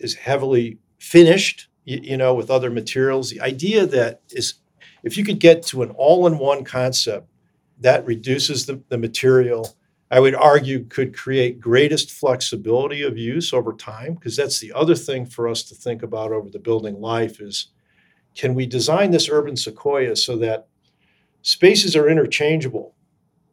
is 0.00 0.14
heavily 0.14 0.78
finished, 0.98 1.68
you, 1.84 2.00
you 2.02 2.16
know, 2.16 2.34
with 2.34 2.50
other 2.50 2.70
materials. 2.70 3.30
The 3.30 3.40
idea 3.40 3.86
that 3.86 4.22
is 4.30 4.54
if 5.02 5.16
you 5.16 5.24
could 5.24 5.38
get 5.38 5.62
to 5.66 5.82
an 5.82 5.90
all-in-one 5.90 6.64
concept 6.64 7.28
that 7.80 8.04
reduces 8.06 8.66
the, 8.66 8.82
the 8.88 8.98
material 8.98 9.76
I 10.10 10.20
would 10.20 10.34
argue 10.34 10.84
could 10.84 11.16
create 11.16 11.60
greatest 11.60 12.12
flexibility 12.12 13.02
of 13.02 13.18
use 13.18 13.52
over 13.52 13.72
time 13.72 14.14
because 14.14 14.36
that's 14.36 14.60
the 14.60 14.72
other 14.72 14.94
thing 14.94 15.26
for 15.26 15.48
us 15.48 15.62
to 15.64 15.74
think 15.74 16.02
about 16.02 16.30
over 16.30 16.48
the 16.50 16.58
building 16.58 17.00
life 17.00 17.40
is 17.40 17.68
can 18.34 18.54
we 18.54 18.66
design 18.66 19.10
this 19.10 19.28
urban 19.28 19.56
sequoia 19.56 20.16
so 20.16 20.36
that 20.38 20.68
spaces 21.42 21.94
are 21.94 22.08
interchangeable, 22.08 22.94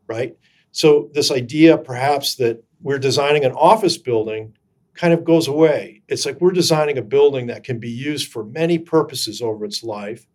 right? 0.08 0.36
So 0.72 1.10
this 1.14 1.32
idea 1.32 1.78
perhaps 1.78 2.36
that 2.36 2.64
we're 2.82 3.00
designing 3.00 3.46
an 3.46 3.52
office 3.52 3.98
building 3.98 4.56
kind 4.94 5.14
of 5.14 5.24
goes 5.24 5.48
away. 5.48 6.02
It's 6.08 6.26
like 6.26 6.42
we're 6.42 6.52
designing 6.52 6.98
a 6.98 7.02
building 7.02 7.48
that 7.48 7.64
can 7.64 7.80
be 7.80 7.90
used 7.90 8.32
for 8.32 8.44
many 8.44 8.78
purposes 8.78 9.42
over 9.42 9.66
its 9.66 9.84
life. 9.84 10.26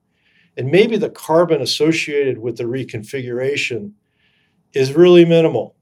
And 0.56 0.70
maybe 0.70 0.96
the 0.96 1.10
carbon 1.10 1.60
associated 1.60 2.38
with 2.38 2.56
the 2.56 2.64
reconfiguration 2.64 3.92
is 4.72 4.94
really 4.94 5.24
minimal. 5.24 5.76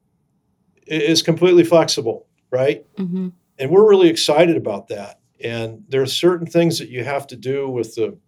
It 0.87 1.03
is 1.03 1.23
completely 1.23 1.65
flexible, 1.65 2.27
right? 2.51 2.85
Mm-hmm. 2.97 3.29
And 3.59 3.71
we're 3.71 3.89
really 3.89 4.09
excited 4.09 4.57
about 4.57 4.89
that. 4.89 5.21
And 5.43 5.85
there 5.89 6.03
are 6.03 6.07
certain 6.07 6.47
things 6.47 6.79
that 6.79 6.89
you 6.89 7.05
have 7.05 7.27
to 7.29 7.37
do 7.37 7.69
with 7.69 7.95
the 7.95 8.19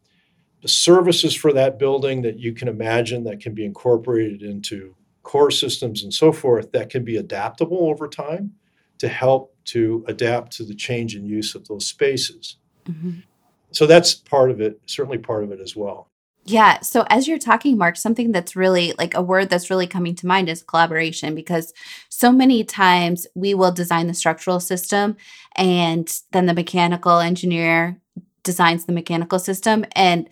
the 0.63 0.69
services 0.69 1.35
for 1.35 1.53
that 1.53 1.79
building 1.79 2.23
that 2.23 2.39
you 2.39 2.53
can 2.53 2.69
imagine 2.69 3.25
that 3.25 3.41
can 3.41 3.55
be 3.55 3.65
incorporated 3.65 4.43
into 4.43 4.95
core 5.23 5.51
systems 5.51 6.03
and 6.03 6.15
so 6.15 6.33
forth 6.33 6.73
that 6.73 6.91
can 6.91 7.05
be 7.05 7.17
adaptable 7.17 7.89
over 7.89 8.09
time 8.09 8.53
to 8.99 9.09
help 9.09 9.55
to 9.65 10.05
adapt 10.09 10.53
to 10.53 10.65
the 10.65 10.75
change 10.75 11.17
in 11.17 11.27
use 11.27 11.55
of 11.55 11.67
those 11.69 11.87
spaces. 11.87 12.57
Mhm. 12.89 13.23
So 13.73 13.87
that's 13.87 14.15
part 14.15 14.51
of 14.51 14.61
it, 14.61 14.81
certainly 14.87 15.19
part 15.19 15.45
of 15.45 15.51
it 15.51 15.61
as 15.61 15.75
well. 15.77 16.09
Yeah. 16.45 16.81
So 16.81 17.05
as 17.11 17.27
you're 17.27 17.39
talking, 17.39 17.77
Mark, 17.77 17.97
something 17.97 18.31
that's 18.31 18.55
really 18.55 18.95
like 18.99 19.15
a 19.15 19.23
word 19.23 19.51
that's 19.51 19.69
really 19.69 19.89
coming 19.89 20.15
to 20.15 20.29
mind 20.29 20.49
is 20.49 20.63
collaboration 20.63 21.35
because 21.35 21.75
so 22.09 22.31
many 22.31 22.63
times 22.63 23.27
we 23.35 23.53
will 23.53 23.73
design 23.73 24.07
the 24.07 24.15
structural 24.15 24.61
system 24.61 25.17
and 25.57 26.09
then 26.31 26.47
the 26.47 26.55
mechanical 26.55 27.19
engineer 27.19 28.01
designs 28.47 28.87
the 28.87 28.93
mechanical 28.93 29.39
system. 29.39 29.85
And 29.95 30.29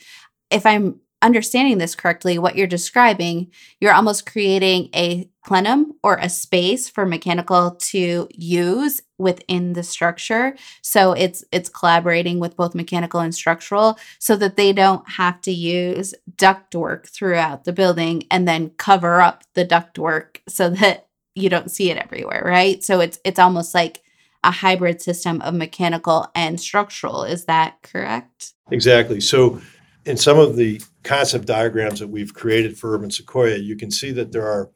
if 0.50 0.64
I'm 0.64 1.00
understanding 1.20 1.79
this 1.79 1.94
correctly, 1.94 2.38
what 2.38 2.55
you're 2.55 2.66
describing, 2.66 3.50
you're 3.81 3.94
almost 3.94 4.31
creating 4.31 4.90
a 4.94 5.29
plenum 5.44 5.94
or 6.03 6.16
a 6.16 6.29
space 6.29 6.88
for 6.88 7.07
mechanical 7.07 7.72
to 7.77 8.29
use 8.31 9.00
within 9.18 9.72
the 9.72 9.83
structure. 9.83 10.55
So 10.83 11.12
it's 11.12 11.42
it's 11.50 11.70
collaborating 11.70 12.40
with 12.40 12.57
both 12.57 12.74
mechanical 12.74 13.20
and 13.20 13.35
structural 13.35 13.98
so 14.18 14.37
that 14.37 14.57
they 14.57 14.72
don't 14.72 15.09
have 15.09 15.40
to 15.42 15.50
use 15.50 16.14
ductwork 16.37 17.09
throughout 17.09 17.64
the 17.64 17.72
building 17.72 18.24
and 18.31 18.46
then 18.46 18.70
cover 18.77 19.20
up 19.20 19.44
the 19.55 19.64
ductwork 19.64 20.38
so 20.46 20.70
that 20.70 21.09
you 21.35 21.48
don't 21.48 21.70
see 21.70 21.90
it 21.90 21.96
everywhere, 21.96 22.42
right? 22.44 22.85
So 22.85 23.00
it's 23.00 23.18
it's 23.24 23.38
almost 23.38 23.74
like 23.74 24.03
a 24.44 24.50
hybrid 24.50 25.00
system 25.00 25.40
of 25.40 25.54
mechanical 25.54 26.30
and 26.35 26.61
structural. 26.61 27.24
Is 27.24 27.46
that 27.46 27.83
correct? 27.83 28.52
Exactly. 28.70 29.20
So, 29.20 29.61
in 30.04 30.16
some 30.18 30.38
of 30.38 30.57
the 30.57 30.83
concept 31.02 31.46
diagrams 31.46 31.98
that 32.00 32.09
we've 32.09 32.35
created 32.35 32.78
for 32.78 32.94
Urban 32.94 33.11
Sequoia, 33.11 33.57
you 33.57 33.74
can 33.74 33.90
see 33.90 34.12
that 34.12 34.33
there 34.33 34.46
are 34.46 34.70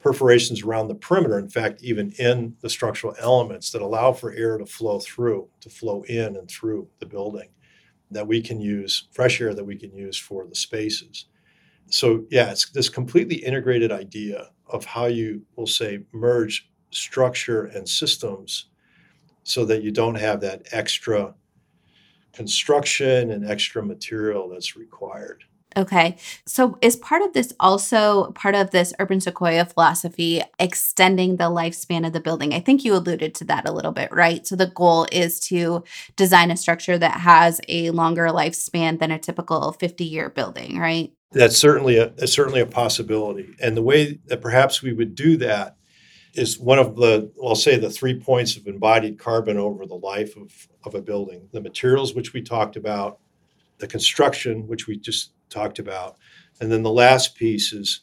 perforations 0.00 0.62
around 0.62 0.88
the 0.88 0.94
perimeter, 0.96 1.38
in 1.38 1.48
fact, 1.48 1.82
even 1.84 2.10
in 2.18 2.56
the 2.60 2.68
structural 2.68 3.14
elements 3.20 3.70
that 3.70 3.80
allow 3.80 4.12
for 4.12 4.32
air 4.32 4.58
to 4.58 4.66
flow 4.66 4.98
through, 4.98 5.48
to 5.60 5.70
flow 5.70 6.02
in 6.08 6.36
and 6.36 6.50
through 6.50 6.88
the 6.98 7.06
building, 7.06 7.48
that 8.10 8.26
we 8.26 8.42
can 8.42 8.60
use, 8.60 9.08
fresh 9.12 9.40
air 9.40 9.54
that 9.54 9.64
we 9.64 9.76
can 9.76 9.94
use 9.94 10.18
for 10.18 10.44
the 10.46 10.54
spaces. 10.56 11.26
So, 11.86 12.24
yeah, 12.30 12.50
it's 12.50 12.68
this 12.70 12.88
completely 12.88 13.36
integrated 13.36 13.92
idea 13.92 14.48
of 14.66 14.84
how 14.84 15.06
you 15.06 15.42
will 15.54 15.68
say 15.68 16.00
merge 16.12 16.68
structure 16.90 17.66
and 17.66 17.88
systems 17.88 18.66
so 19.42 19.64
that 19.64 19.82
you 19.82 19.90
don't 19.90 20.16
have 20.16 20.40
that 20.40 20.66
extra 20.72 21.34
construction 22.32 23.30
and 23.30 23.48
extra 23.48 23.82
material 23.82 24.48
that's 24.48 24.76
required. 24.76 25.44
Okay. 25.76 26.16
So 26.46 26.76
is 26.82 26.96
part 26.96 27.22
of 27.22 27.32
this 27.32 27.52
also 27.58 28.32
part 28.32 28.54
of 28.54 28.70
this 28.70 28.92
urban 28.98 29.20
sequoia 29.20 29.64
philosophy 29.64 30.42
extending 30.58 31.36
the 31.36 31.44
lifespan 31.44 32.06
of 32.06 32.12
the 32.12 32.20
building? 32.20 32.52
I 32.52 32.60
think 32.60 32.84
you 32.84 32.94
alluded 32.94 33.34
to 33.36 33.44
that 33.44 33.66
a 33.66 33.72
little 33.72 33.92
bit, 33.92 34.12
right? 34.12 34.46
So 34.46 34.54
the 34.54 34.66
goal 34.66 35.06
is 35.10 35.40
to 35.40 35.82
design 36.16 36.50
a 36.50 36.56
structure 36.56 36.98
that 36.98 37.20
has 37.20 37.60
a 37.68 37.90
longer 37.90 38.26
lifespan 38.26 38.98
than 38.98 39.10
a 39.10 39.18
typical 39.18 39.74
50-year 39.80 40.30
building, 40.30 40.78
right? 40.78 41.12
That's 41.30 41.56
certainly 41.56 41.96
a 41.96 42.10
that's 42.10 42.32
certainly 42.32 42.60
a 42.60 42.66
possibility. 42.66 43.54
And 43.60 43.74
the 43.74 43.82
way 43.82 44.18
that 44.26 44.42
perhaps 44.42 44.82
we 44.82 44.92
would 44.92 45.14
do 45.14 45.38
that 45.38 45.76
is 46.34 46.58
one 46.58 46.78
of 46.78 46.96
the, 46.96 47.30
I'll 47.44 47.54
say 47.54 47.76
the 47.76 47.90
three 47.90 48.18
points 48.18 48.56
of 48.56 48.66
embodied 48.66 49.18
carbon 49.18 49.58
over 49.58 49.86
the 49.86 49.94
life 49.94 50.36
of, 50.36 50.68
of 50.84 50.94
a 50.94 51.02
building. 51.02 51.48
The 51.52 51.60
materials, 51.60 52.14
which 52.14 52.32
we 52.32 52.42
talked 52.42 52.76
about, 52.76 53.18
the 53.78 53.86
construction, 53.86 54.66
which 54.66 54.86
we 54.86 54.96
just 54.96 55.32
talked 55.50 55.78
about. 55.78 56.16
And 56.60 56.70
then 56.70 56.82
the 56.82 56.90
last 56.90 57.34
piece 57.34 57.72
is 57.72 58.00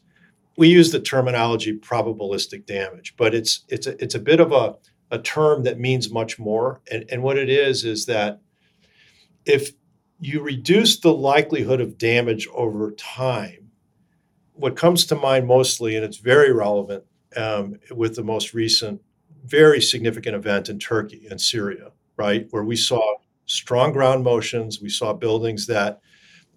we 0.58 0.68
use 0.68 0.92
the 0.92 1.00
terminology 1.00 1.78
probabilistic 1.80 2.66
damage, 2.66 3.16
but 3.18 3.34
it's 3.34 3.64
it's 3.70 3.88
a, 3.88 4.02
it's 4.04 4.16
a 4.16 4.20
bit 4.20 4.40
of 4.40 4.52
a, 4.52 4.76
a 5.10 5.20
term 5.20 5.64
that 5.64 5.80
means 5.80 6.12
much 6.12 6.38
more. 6.38 6.82
And, 6.92 7.06
and 7.10 7.24
what 7.24 7.38
it 7.38 7.50
is 7.50 7.86
is 7.86 8.06
that 8.08 8.42
if 9.46 9.72
you 10.20 10.42
reduce 10.42 11.00
the 11.00 11.14
likelihood 11.14 11.80
of 11.80 11.98
damage 11.98 12.48
over 12.54 12.92
time, 12.92 13.72
what 14.54 14.76
comes 14.76 15.06
to 15.06 15.16
mind 15.16 15.48
mostly, 15.48 15.96
and 15.96 16.04
it's 16.04 16.18
very 16.18 16.52
relevant 16.52 17.06
um, 17.36 17.80
with 17.92 18.16
the 18.16 18.24
most 18.24 18.54
recent, 18.54 19.02
very 19.46 19.82
significant 19.82 20.36
event 20.36 20.70
in 20.70 20.80
Turkey 20.80 21.28
and 21.30 21.40
Syria, 21.40 21.92
right, 22.18 22.48
where 22.52 22.64
we 22.64 22.76
saw 22.76 23.16
strong 23.46 23.92
ground 23.92 24.24
motions, 24.24 24.82
we 24.82 24.90
saw 24.90 25.14
buildings 25.14 25.68
that 25.68 26.02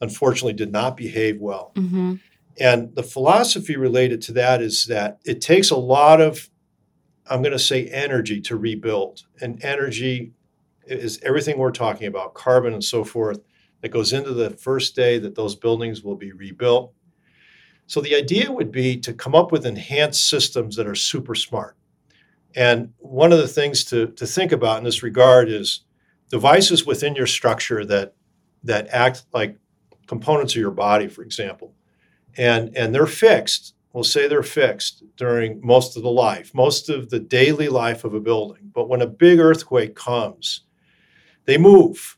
unfortunately 0.01 0.53
did 0.53 0.73
not 0.73 0.97
behave 0.97 1.41
well. 1.41 1.73
Mm-hmm. 1.77 2.15
And 2.61 2.95
the 2.95 3.03
philosophy 3.03 3.77
related 3.77 4.21
to 4.23 4.33
that 4.33 4.61
is 4.61 4.87
that 4.87 5.21
it 5.25 5.41
takes 5.41 5.71
a 5.71 5.77
lot 5.77 6.21
of, 6.21 6.51
I'm 7.31 7.41
going 7.41 7.53
to 7.53 7.59
say, 7.59 7.87
energy 7.87 8.41
to 8.43 8.57
rebuild. 8.57 9.23
And 9.41 9.63
energy 9.65 10.33
is 10.87 11.21
everything 11.23 11.57
we're 11.57 11.71
talking 11.71 12.09
about, 12.09 12.35
carbon 12.35 12.75
and 12.75 12.85
so 12.85 13.05
forth, 13.05 13.41
that 13.81 13.89
goes 13.89 14.13
into 14.13 14.35
the 14.35 14.51
first 14.51 14.95
day 14.95 15.19
that 15.19 15.35
those 15.35 15.57
buildings 15.57 16.03
will 16.03 16.17
be 16.17 16.33
rebuilt. 16.33 16.93
So 17.93 18.01
the 18.01 18.15
idea 18.15 18.51
would 18.51 18.73
be 18.73 18.97
to 19.01 19.13
come 19.13 19.35
up 19.35 19.53
with 19.53 19.67
enhanced 19.67 20.31
systems 20.31 20.77
that 20.77 20.87
are 20.87 20.95
super 20.95 21.35
smart. 21.35 21.77
And 22.57 22.95
one 22.97 23.33
of 23.33 23.39
the 23.39 23.47
things 23.47 23.85
to, 23.85 24.07
to 24.13 24.27
think 24.27 24.51
about 24.51 24.79
in 24.79 24.85
this 24.85 25.03
regard 25.03 25.51
is 25.51 25.83
devices 26.31 26.87
within 26.87 27.15
your 27.15 27.27
structure 27.27 27.85
that 27.85 28.15
that 28.65 28.89
act 28.89 29.25
like 29.35 29.59
components 30.07 30.55
of 30.55 30.61
your 30.63 30.71
body, 30.71 31.07
for 31.07 31.23
example, 31.23 31.75
and 32.39 32.75
and 32.79 32.95
they're 32.95 33.05
fixed. 33.05 33.75
We'll 33.93 34.05
say 34.05 34.27
they're 34.27 34.43
fixed 34.43 35.05
during 35.19 35.61
most 35.63 35.95
of 35.95 36.03
the 36.03 36.11
life, 36.11 36.55
most 36.55 36.89
of 36.89 37.11
the 37.11 37.21
daily 37.21 37.69
life 37.69 38.05
of 38.05 38.15
a 38.15 38.21
building. 38.21 38.71
But 38.73 38.89
when 38.89 39.03
a 39.03 39.07
big 39.07 39.39
earthquake 39.39 39.95
comes, 39.95 40.63
they 41.45 41.59
move, 41.59 42.17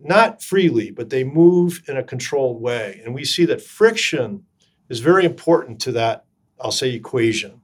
not 0.00 0.42
freely, 0.42 0.90
but 0.90 1.10
they 1.10 1.22
move 1.22 1.80
in 1.86 1.96
a 1.96 2.02
controlled 2.02 2.60
way. 2.60 3.00
And 3.04 3.14
we 3.14 3.24
see 3.24 3.44
that 3.44 3.62
friction 3.62 4.46
is 4.92 5.00
very 5.00 5.24
important 5.24 5.80
to 5.80 5.92
that, 5.92 6.26
I'll 6.60 6.70
say, 6.70 6.92
equation. 6.92 7.62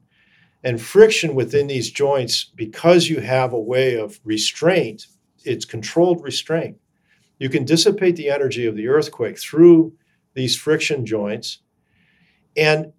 And 0.65 0.81
friction 0.81 1.35
within 1.35 1.67
these 1.67 1.91
joints, 1.91 2.45
because 2.57 3.09
you 3.09 3.21
have 3.21 3.53
a 3.53 3.61
way 3.61 3.97
of 3.97 4.19
restraint, 4.25 5.07
it's 5.45 5.67
controlled 5.67 6.25
restraint. 6.25 6.79
You 7.39 7.51
can 7.51 7.67
dissipate 7.67 8.17
the 8.17 8.31
energy 8.31 8.65
of 8.65 8.77
the 8.77 8.89
earthquake 8.89 9.39
through 9.39 9.93
these 10.33 10.57
friction 10.57 11.05
joints, 11.05 11.59
and 12.57 12.95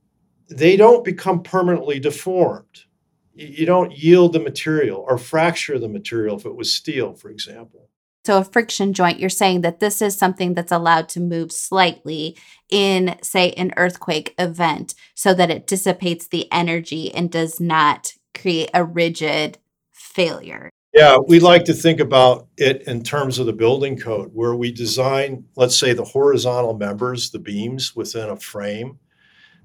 they 0.48 0.78
don't 0.78 1.04
become 1.04 1.42
permanently 1.42 2.00
deformed. 2.00 2.86
You 3.34 3.66
don't 3.66 3.98
yield 3.98 4.34
the 4.34 4.40
material 4.40 5.04
or 5.08 5.18
fracture 5.18 5.80
the 5.80 5.90
material 5.90 6.38
if 6.38 6.46
it 6.46 6.56
was 6.56 6.72
steel, 6.72 7.16
for 7.16 7.32
example. 7.32 7.90
So, 8.30 8.38
a 8.38 8.44
friction 8.44 8.94
joint, 8.94 9.20
you're 9.20 9.28
saying 9.28 9.62
that 9.62 9.80
this 9.80 10.04
is 10.04 10.16
something 10.16 10.54
that's 10.54 10.72
allowed 10.72 11.10
to 11.10 11.20
move 11.20 11.52
slightly 11.52 12.38
in, 12.70 13.18
say, 13.24 13.54
an 13.54 13.74
earthquake 13.76 14.36
event 14.38 14.94
so 15.16 15.34
that 15.34 15.50
it 15.50 15.66
dissipates 15.66 16.28
the 16.28 16.48
energy 16.52 17.12
and 17.12 17.32
does 17.32 17.60
not 17.60 18.14
create 18.36 18.70
a 18.72 18.84
rigid 18.84 19.58
failure. 19.92 20.70
Yeah, 20.94 21.18
we 21.26 21.40
like 21.40 21.66
to 21.66 21.74
think 21.74 22.00
about 22.00 22.46
it 22.56 22.84
in 22.84 23.02
terms 23.02 23.40
of 23.40 23.48
the 23.48 23.52
building 23.52 23.98
code, 23.98 24.30
where 24.32 24.54
we 24.54 24.72
design, 24.72 25.46
let's 25.56 25.80
say, 25.80 25.94
the 25.94 26.06
horizontal 26.06 26.78
members, 26.78 27.32
the 27.32 27.40
beams 27.40 27.96
within 27.96 28.30
a 28.30 28.38
frame, 28.38 29.00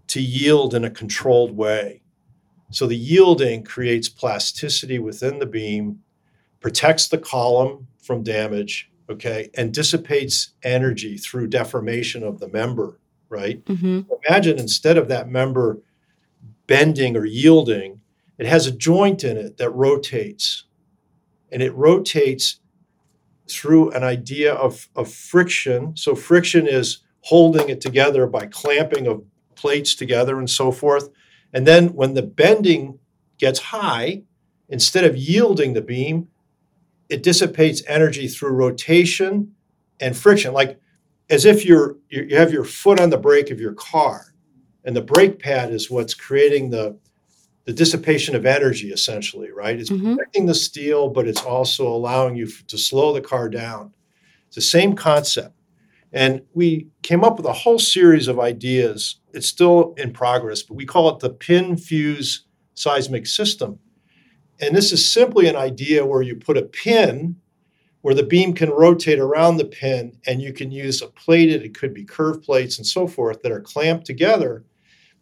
to 0.06 0.22
yield 0.22 0.74
in 0.74 0.86
a 0.86 0.90
controlled 0.90 1.54
way. 1.54 2.00
So 2.70 2.86
the 2.86 2.96
yielding 2.96 3.62
creates 3.62 4.08
plasticity 4.08 4.98
within 4.98 5.38
the 5.38 5.44
beam, 5.44 5.98
protects 6.60 7.08
the 7.08 7.18
column 7.18 7.88
from 8.04 8.22
damage, 8.22 8.90
okay, 9.08 9.50
and 9.54 9.72
dissipates 9.72 10.52
energy 10.62 11.16
through 11.16 11.48
deformation 11.48 12.22
of 12.22 12.38
the 12.38 12.48
member, 12.48 13.00
right? 13.28 13.64
Mm-hmm. 13.64 14.02
Imagine 14.28 14.58
instead 14.58 14.98
of 14.98 15.08
that 15.08 15.28
member 15.28 15.80
bending 16.66 17.16
or 17.16 17.24
yielding, 17.24 18.00
it 18.38 18.46
has 18.46 18.66
a 18.66 18.72
joint 18.72 19.24
in 19.24 19.36
it 19.36 19.56
that 19.58 19.70
rotates 19.70 20.64
and 21.50 21.62
it 21.62 21.74
rotates 21.74 22.60
through 23.48 23.90
an 23.90 24.02
idea 24.02 24.52
of, 24.54 24.88
of 24.96 25.12
friction. 25.12 25.96
So, 25.96 26.14
friction 26.14 26.66
is 26.66 26.98
holding 27.20 27.68
it 27.68 27.80
together 27.80 28.26
by 28.26 28.46
clamping 28.46 29.06
of 29.06 29.24
plates 29.54 29.94
together 29.94 30.38
and 30.38 30.50
so 30.50 30.72
forth. 30.72 31.08
And 31.52 31.66
then, 31.66 31.94
when 31.94 32.14
the 32.14 32.22
bending 32.22 32.98
gets 33.38 33.60
high, 33.60 34.22
instead 34.68 35.04
of 35.04 35.16
yielding 35.16 35.74
the 35.74 35.82
beam, 35.82 36.28
it 37.08 37.22
dissipates 37.22 37.82
energy 37.86 38.28
through 38.28 38.50
rotation 38.50 39.52
and 40.00 40.16
friction, 40.16 40.52
like 40.52 40.78
as 41.30 41.44
if 41.44 41.64
you're 41.64 41.96
you 42.08 42.36
have 42.36 42.52
your 42.52 42.64
foot 42.64 43.00
on 43.00 43.10
the 43.10 43.18
brake 43.18 43.50
of 43.50 43.60
your 43.60 43.74
car, 43.74 44.34
and 44.84 44.94
the 44.96 45.02
brake 45.02 45.38
pad 45.38 45.72
is 45.72 45.90
what's 45.90 46.14
creating 46.14 46.70
the 46.70 46.96
the 47.66 47.72
dissipation 47.72 48.34
of 48.36 48.44
energy 48.44 48.90
essentially 48.92 49.50
right? 49.50 49.80
It's 49.80 49.90
Mhm. 49.90 50.16
protecting 50.16 50.46
the 50.46 50.54
steel 50.54 51.08
but 51.08 51.26
it's 51.26 51.42
also 51.42 51.88
allowing 51.88 52.36
you 52.36 52.46
to 52.46 52.76
slow 52.78 53.12
the 53.14 53.22
car 53.22 53.48
down. 53.48 53.92
It's 54.48 54.56
the 54.56 54.60
same 54.62 54.94
concept. 54.94 55.54
And 56.12 56.42
we 56.52 56.88
came 57.02 57.24
up 57.24 57.38
with 57.38 57.46
a 57.46 57.52
whole 57.52 57.78
series 57.78 58.28
of 58.28 58.38
ideas. 58.38 59.16
It's 59.32 59.46
still 59.46 59.94
in 59.96 60.12
progress 60.12 60.62
but 60.62 60.74
we 60.74 60.84
call 60.84 61.08
it 61.10 61.20
the 61.20 61.30
pin 61.30 61.76
fuse 61.76 62.44
seismic 62.74 63.26
system 63.26 63.78
And 64.60 64.74
this 64.74 64.92
is 64.92 65.06
simply 65.06 65.48
an 65.48 65.56
idea 65.56 66.06
where 66.06 66.22
you 66.22 66.36
put 66.36 66.56
a 66.56 66.62
pin 66.62 67.36
where 68.04 68.14
the 68.14 68.22
beam 68.22 68.52
can 68.52 68.68
rotate 68.68 69.18
around 69.18 69.56
the 69.56 69.64
pin 69.64 70.18
and 70.26 70.42
you 70.42 70.52
can 70.52 70.70
use 70.70 71.00
a 71.00 71.06
plated, 71.06 71.62
it 71.62 71.72
could 71.72 71.94
be 71.94 72.04
curved 72.04 72.44
plates 72.44 72.76
and 72.76 72.86
so 72.86 73.06
forth 73.06 73.40
that 73.40 73.50
are 73.50 73.62
clamped 73.62 74.04
together 74.04 74.62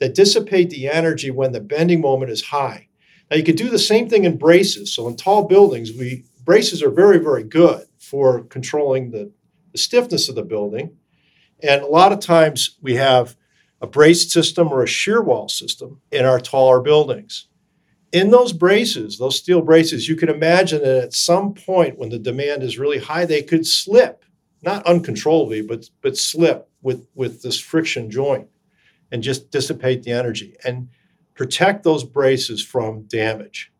that 0.00 0.16
dissipate 0.16 0.68
the 0.68 0.88
energy 0.88 1.30
when 1.30 1.52
the 1.52 1.60
bending 1.60 2.00
moment 2.00 2.32
is 2.32 2.42
high. 2.42 2.88
Now 3.30 3.36
you 3.36 3.44
could 3.44 3.54
do 3.54 3.70
the 3.70 3.78
same 3.78 4.08
thing 4.08 4.24
in 4.24 4.36
braces. 4.36 4.92
So 4.92 5.06
in 5.06 5.16
tall 5.16 5.46
buildings, 5.46 5.92
we 5.92 6.24
braces 6.44 6.82
are 6.82 6.90
very, 6.90 7.18
very 7.18 7.44
good 7.44 7.86
for 8.00 8.42
controlling 8.42 9.12
the, 9.12 9.30
the 9.70 9.78
stiffness 9.78 10.28
of 10.28 10.34
the 10.34 10.42
building. 10.42 10.96
And 11.62 11.82
a 11.82 11.86
lot 11.86 12.10
of 12.10 12.18
times 12.18 12.78
we 12.82 12.96
have 12.96 13.36
a 13.80 13.86
braced 13.86 14.32
system 14.32 14.72
or 14.72 14.82
a 14.82 14.88
shear 14.88 15.22
wall 15.22 15.48
system 15.48 16.00
in 16.10 16.24
our 16.24 16.40
taller 16.40 16.80
buildings 16.80 17.46
in 18.12 18.30
those 18.30 18.52
braces, 18.52 19.18
those 19.18 19.36
steel 19.36 19.62
braces, 19.62 20.08
you 20.08 20.16
can 20.16 20.28
imagine 20.28 20.82
that 20.82 21.02
at 21.04 21.14
some 21.14 21.54
point 21.54 21.98
when 21.98 22.10
the 22.10 22.18
demand 22.18 22.62
is 22.62 22.78
really 22.78 22.98
high, 22.98 23.24
they 23.24 23.42
could 23.42 23.66
slip, 23.66 24.24
not 24.62 24.86
uncontrollably, 24.86 25.62
but 25.62 25.88
but 26.02 26.16
slip 26.16 26.68
with 26.82 27.06
with 27.14 27.42
this 27.42 27.58
friction 27.58 28.10
joint 28.10 28.48
and 29.10 29.22
just 29.22 29.50
dissipate 29.50 30.02
the 30.02 30.12
energy 30.12 30.56
and 30.64 30.88
protect 31.34 31.84
those 31.84 32.04
braces 32.04 32.62
from 32.64 33.02
damage. 33.04 33.72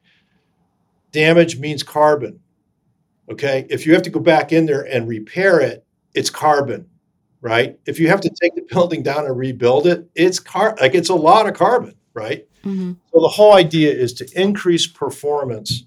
Damage 1.11 1.59
means 1.59 1.83
carbon. 1.83 2.41
Okay? 3.31 3.67
If 3.69 3.87
you 3.87 3.93
have 3.93 4.03
to 4.03 4.11
go 4.11 4.21
back 4.21 4.53
in 4.53 4.67
there 4.67 4.83
and 4.83 5.07
repair 5.07 5.61
it, 5.61 5.85
it's 6.15 6.31
carbon, 6.31 6.87
right? 7.41 7.79
If 7.87 7.99
you 8.01 8.09
have 8.09 8.21
to 8.23 8.31
take 8.31 8.55
the 8.55 8.67
building 8.71 9.03
down 9.03 9.27
and 9.27 9.37
rebuild 9.37 9.87
it, 9.87 10.09
it's 10.15 10.39
car 10.39 10.77
like 10.81 10.95
it's 10.95 11.11
a 11.11 11.15
lot 11.15 11.47
of 11.47 11.55
carbon, 11.55 11.95
right? 12.15 12.47
Mm-hmm. 12.65 12.93
So 13.13 13.21
the 13.21 13.29
whole 13.29 13.55
idea 13.55 13.93
is 13.93 14.13
to 14.15 14.41
increase 14.41 14.87
performance 14.87 15.85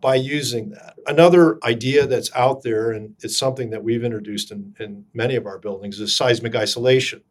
by 0.00 0.16
using 0.16 0.70
that. 0.70 0.96
Another 1.06 1.58
idea 1.64 2.06
that's 2.06 2.30
out 2.34 2.62
there, 2.62 2.92
and 2.92 3.14
it's 3.22 3.38
something 3.38 3.70
that 3.70 3.82
we've 3.82 4.04
introduced 4.04 4.50
in, 4.50 4.74
in 4.78 5.06
many 5.14 5.34
of 5.34 5.46
our 5.46 5.58
buildings, 5.58 5.98
is 5.98 6.14
seismic 6.14 6.54
isolation. 6.54 7.22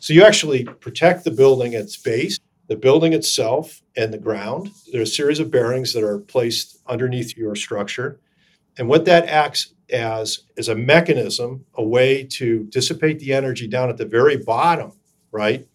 So 0.00 0.12
you 0.12 0.22
actually 0.22 0.64
protect 0.64 1.24
the 1.24 1.30
building 1.30 1.74
at 1.74 1.82
its 1.82 1.96
base, 1.96 2.38
the 2.68 2.76
building 2.76 3.14
itself, 3.14 3.80
and 3.96 4.12
the 4.12 4.18
ground. 4.18 4.70
There 4.92 5.00
are 5.00 5.04
a 5.04 5.06
series 5.06 5.40
of 5.40 5.50
bearings 5.50 5.92
that 5.94 6.04
are 6.04 6.18
placed 6.18 6.78
underneath 6.86 7.36
your 7.36 7.54
structure. 7.54 8.20
And 8.76 8.88
what 8.88 9.06
that 9.06 9.26
acts 9.26 9.74
as 9.90 10.40
is 10.56 10.68
a 10.68 10.74
mechanism, 10.74 11.64
a 11.74 11.82
way 11.82 12.24
to 12.24 12.64
dissipate 12.64 13.18
the 13.18 13.32
energy 13.32 13.66
down 13.66 13.88
at 13.88 13.96
the 13.96 14.04
very 14.04 14.36
bottom, 14.36 14.92
right? 15.32 15.66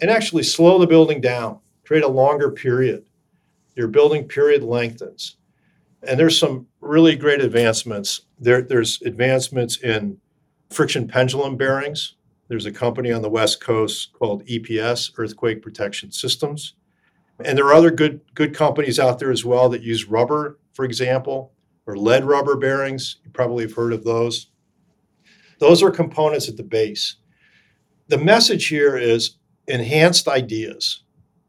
And 0.00 0.10
actually 0.10 0.42
slow 0.42 0.78
the 0.78 0.86
building 0.86 1.20
down 1.20 1.60
create 1.84 2.04
a 2.04 2.08
longer 2.08 2.50
period. 2.50 3.04
Your 3.76 3.88
building 3.88 4.26
period 4.28 4.62
lengthens. 4.62 5.36
And 6.06 6.18
there's 6.18 6.38
some 6.38 6.66
really 6.80 7.16
great 7.16 7.40
advancements. 7.40 8.22
There, 8.38 8.62
there's 8.62 9.00
advancements 9.02 9.78
in 9.78 10.18
friction 10.70 11.08
pendulum 11.08 11.56
bearings. 11.56 12.14
There's 12.48 12.66
a 12.66 12.72
company 12.72 13.10
on 13.10 13.22
the 13.22 13.30
West 13.30 13.60
Coast 13.60 14.12
called 14.12 14.44
EPS, 14.46 15.12
Earthquake 15.16 15.62
Protection 15.62 16.12
Systems. 16.12 16.74
And 17.44 17.56
there 17.58 17.66
are 17.66 17.74
other 17.74 17.90
good, 17.90 18.20
good 18.34 18.54
companies 18.54 19.00
out 19.00 19.18
there 19.18 19.30
as 19.30 19.44
well 19.44 19.68
that 19.70 19.82
use 19.82 20.04
rubber, 20.04 20.58
for 20.72 20.84
example, 20.84 21.52
or 21.86 21.96
lead 21.96 22.24
rubber 22.24 22.56
bearings. 22.56 23.16
You 23.24 23.30
probably 23.30 23.64
have 23.64 23.74
heard 23.74 23.92
of 23.92 24.04
those. 24.04 24.50
Those 25.58 25.82
are 25.82 25.90
components 25.90 26.48
at 26.48 26.56
the 26.56 26.62
base. 26.62 27.16
The 28.08 28.18
message 28.18 28.68
here 28.68 28.96
is 28.96 29.38
enhanced 29.66 30.28
ideas 30.28 31.03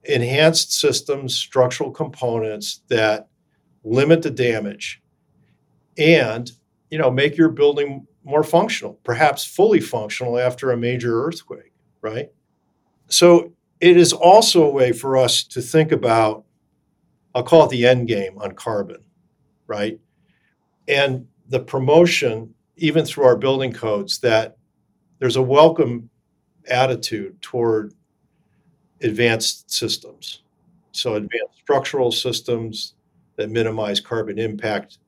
enhanced 0.08 0.74
systems, 0.74 1.36
structural 1.36 1.92
components 1.92 2.82
that 2.90 3.28
limit 3.84 4.22
the 4.22 4.32
damage 4.32 5.02
and 5.98 6.52
you 6.90 6.98
know 6.98 7.12
make 7.12 7.38
your 7.38 7.50
building 7.50 8.06
more 8.24 8.44
functional 8.44 9.00
perhaps 9.04 9.46
fully 9.46 9.80
functional 9.80 10.40
after 10.40 10.72
a 10.72 10.78
major 10.78 11.24
earthquake 11.24 11.72
right? 12.02 12.30
So 13.08 13.54
it 13.80 13.98
is 13.98 14.14
also 14.14 14.64
a 14.64 14.72
way 14.72 14.92
for 14.92 15.18
us 15.18 15.44
to 15.44 15.62
think 15.62 15.92
about 15.92 16.44
i'll 17.36 17.44
call 17.44 17.66
it 17.66 17.70
the 17.70 17.86
end 17.86 18.08
game 18.08 18.38
on 18.40 18.54
carbon 18.54 19.04
right? 19.68 20.00
And 20.88 21.28
the 21.50 21.60
promotion 21.60 22.54
even 22.78 23.06
through 23.06 23.26
our 23.26 23.38
building 23.38 23.72
codes 23.72 24.20
that 24.20 24.58
there's 25.20 25.36
a 25.36 25.42
welcome 25.42 26.10
attitude 26.68 27.42
toward 27.42 27.94
advanced 29.02 29.72
systems. 29.72 30.44
So, 30.92 31.16
advanced 31.16 31.58
structural 31.62 32.12
systems 32.12 32.94
that 33.36 33.50
minimize 33.50 34.00
carbon 34.00 34.40
impact 34.40 35.00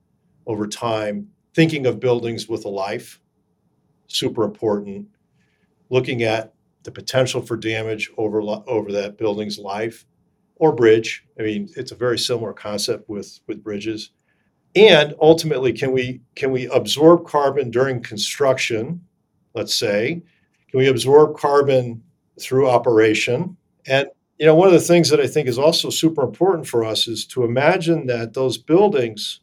over 0.45 0.67
time, 0.67 1.29
thinking 1.53 1.85
of 1.85 1.99
buildings 1.99 2.47
with 2.47 2.65
a 2.65 2.69
life, 2.69 3.21
super 4.07 4.43
important. 4.43 5.07
Looking 5.89 6.23
at 6.23 6.53
the 6.83 6.91
potential 6.91 7.41
for 7.41 7.57
damage 7.57 8.09
over, 8.17 8.41
over 8.41 8.91
that 8.91 9.17
building's 9.17 9.59
life 9.59 10.05
or 10.55 10.73
bridge. 10.73 11.25
I 11.39 11.43
mean, 11.43 11.69
it's 11.75 11.91
a 11.91 11.95
very 11.95 12.17
similar 12.17 12.53
concept 12.53 13.07
with, 13.09 13.39
with 13.47 13.63
bridges. 13.63 14.11
And 14.75 15.15
ultimately, 15.21 15.73
can 15.73 15.91
we 15.91 16.21
can 16.35 16.51
we 16.51 16.67
absorb 16.67 17.25
carbon 17.25 17.71
during 17.71 18.01
construction? 18.01 19.01
Let's 19.53 19.73
say, 19.73 20.21
can 20.69 20.79
we 20.79 20.87
absorb 20.87 21.35
carbon 21.37 22.03
through 22.39 22.69
operation? 22.69 23.57
And 23.87 24.07
you 24.37 24.45
know, 24.45 24.53
one 24.53 24.67
of 24.67 24.73
the 24.73 24.79
things 24.79 25.09
that 25.09 25.19
I 25.19 25.25
think 25.27 25.47
is 25.47 25.57
also 25.57 25.89
super 25.89 26.21
important 26.21 26.67
for 26.67 26.85
us 26.85 27.07
is 27.07 27.25
to 27.27 27.43
imagine 27.43 28.05
that 28.07 28.33
those 28.33 28.57
buildings 28.57 29.39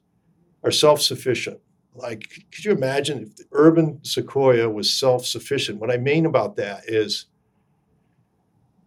are 0.62 0.70
self-sufficient. 0.70 1.59
Like, 1.96 2.28
could 2.52 2.64
you 2.64 2.72
imagine 2.72 3.22
if 3.22 3.37
the 3.37 3.44
urban 3.52 4.04
sequoia 4.04 4.68
was 4.68 4.92
self-sufficient? 4.92 5.80
What 5.80 5.90
I 5.90 5.96
mean 5.96 6.26
about 6.26 6.57
that 6.57 6.85
is 6.87 7.26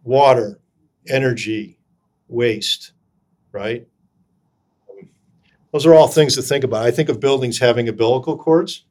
water, 0.02 0.60
energy, 1.06 1.78
waste, 2.28 2.92
right? 3.52 3.86
Those 5.72 5.84
are 5.84 5.94
all 5.94 6.08
things 6.08 6.34
to 6.36 6.42
think 6.42 6.64
about. 6.64 6.86
I 6.86 6.90
think 6.90 7.10
of 7.10 7.20
buildings 7.20 7.58
having 7.58 7.88
umbilical 7.88 8.38
cords. 8.38 8.86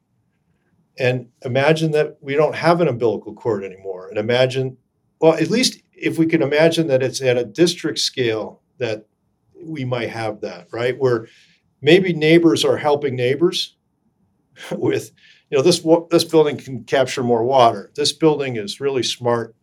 And 0.98 1.28
imagine 1.44 1.90
that 1.92 2.18
we 2.20 2.34
don't 2.34 2.54
have 2.54 2.80
an 2.80 2.88
umbilical 2.88 3.34
cord 3.34 3.64
anymore. 3.64 4.08
And 4.08 4.18
imagine, 4.18 4.76
well, 5.20 5.34
at 5.34 5.50
least 5.50 5.80
if 6.00 6.18
we 6.18 6.26
can 6.26 6.42
imagine 6.42 6.86
that 6.88 7.02
it's 7.02 7.20
at 7.20 7.36
a 7.36 7.44
district 7.44 7.98
scale 7.98 8.62
that 8.78 9.06
we 9.62 9.84
might 9.84 10.10
have 10.10 10.40
that 10.40 10.68
right? 10.72 10.98
Where 10.98 11.28
maybe 11.80 12.12
neighbors 12.12 12.64
are 12.64 12.76
helping 12.76 13.16
neighbors 13.16 13.76
with 14.72 15.12
you 15.50 15.56
know 15.56 15.62
this 15.62 15.84
this 16.10 16.24
building 16.24 16.56
can 16.56 16.84
capture 16.84 17.22
more 17.22 17.44
water. 17.44 17.90
This 17.94 18.12
building 18.12 18.56
is 18.56 18.80
really 18.80 19.02
smart 19.02 19.54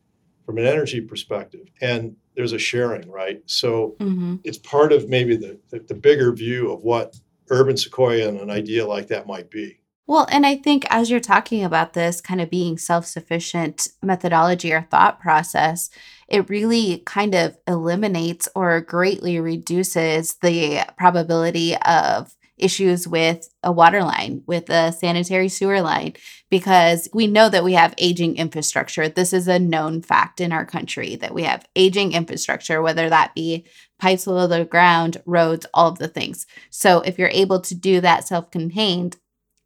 from 0.45 0.57
an 0.57 0.65
energy 0.65 1.01
perspective 1.01 1.67
and 1.81 2.15
there's 2.35 2.53
a 2.53 2.59
sharing 2.59 3.09
right? 3.09 3.41
So 3.45 3.95
mm-hmm. 3.99 4.35
it's 4.43 4.57
part 4.57 4.93
of 4.93 5.09
maybe 5.09 5.35
the, 5.35 5.59
the, 5.69 5.79
the 5.79 5.95
bigger 5.95 6.31
view 6.33 6.71
of 6.71 6.81
what 6.81 7.15
urban 7.49 7.77
sequoia 7.77 8.27
and 8.27 8.39
an 8.39 8.49
idea 8.49 8.85
like 8.85 9.07
that 9.07 9.27
might 9.27 9.49
be 9.49 9.79
well, 10.07 10.27
and 10.31 10.45
I 10.45 10.55
think 10.55 10.85
as 10.89 11.09
you're 11.09 11.19
talking 11.19 11.63
about 11.63 11.93
this 11.93 12.21
kind 12.21 12.41
of 12.41 12.49
being 12.49 12.77
self 12.77 13.05
sufficient 13.05 13.87
methodology 14.03 14.71
or 14.71 14.81
thought 14.81 15.19
process, 15.19 15.89
it 16.27 16.49
really 16.49 17.03
kind 17.05 17.33
of 17.35 17.57
eliminates 17.67 18.47
or 18.55 18.81
greatly 18.81 19.39
reduces 19.39 20.35
the 20.35 20.85
probability 20.97 21.75
of 21.77 22.35
issues 22.57 23.07
with 23.07 23.49
a 23.63 23.71
water 23.71 24.01
line, 24.01 24.41
with 24.45 24.69
a 24.69 24.91
sanitary 24.91 25.49
sewer 25.49 25.81
line, 25.81 26.13
because 26.49 27.09
we 27.13 27.27
know 27.27 27.49
that 27.49 27.63
we 27.63 27.73
have 27.73 27.93
aging 27.97 28.37
infrastructure. 28.37 29.09
This 29.09 29.33
is 29.33 29.47
a 29.47 29.59
known 29.59 30.01
fact 30.01 30.39
in 30.39 30.51
our 30.51 30.65
country 30.65 31.15
that 31.17 31.33
we 31.33 31.43
have 31.43 31.67
aging 31.75 32.13
infrastructure, 32.13 32.81
whether 32.81 33.09
that 33.09 33.35
be 33.35 33.65
pipes 33.99 34.25
below 34.25 34.47
the 34.47 34.65
ground, 34.65 35.21
roads, 35.25 35.65
all 35.73 35.89
of 35.89 35.97
the 35.97 36.07
things. 36.07 36.45
So 36.69 37.01
if 37.01 37.19
you're 37.19 37.29
able 37.29 37.59
to 37.61 37.75
do 37.75 38.01
that 38.01 38.27
self 38.27 38.51
contained, 38.51 39.17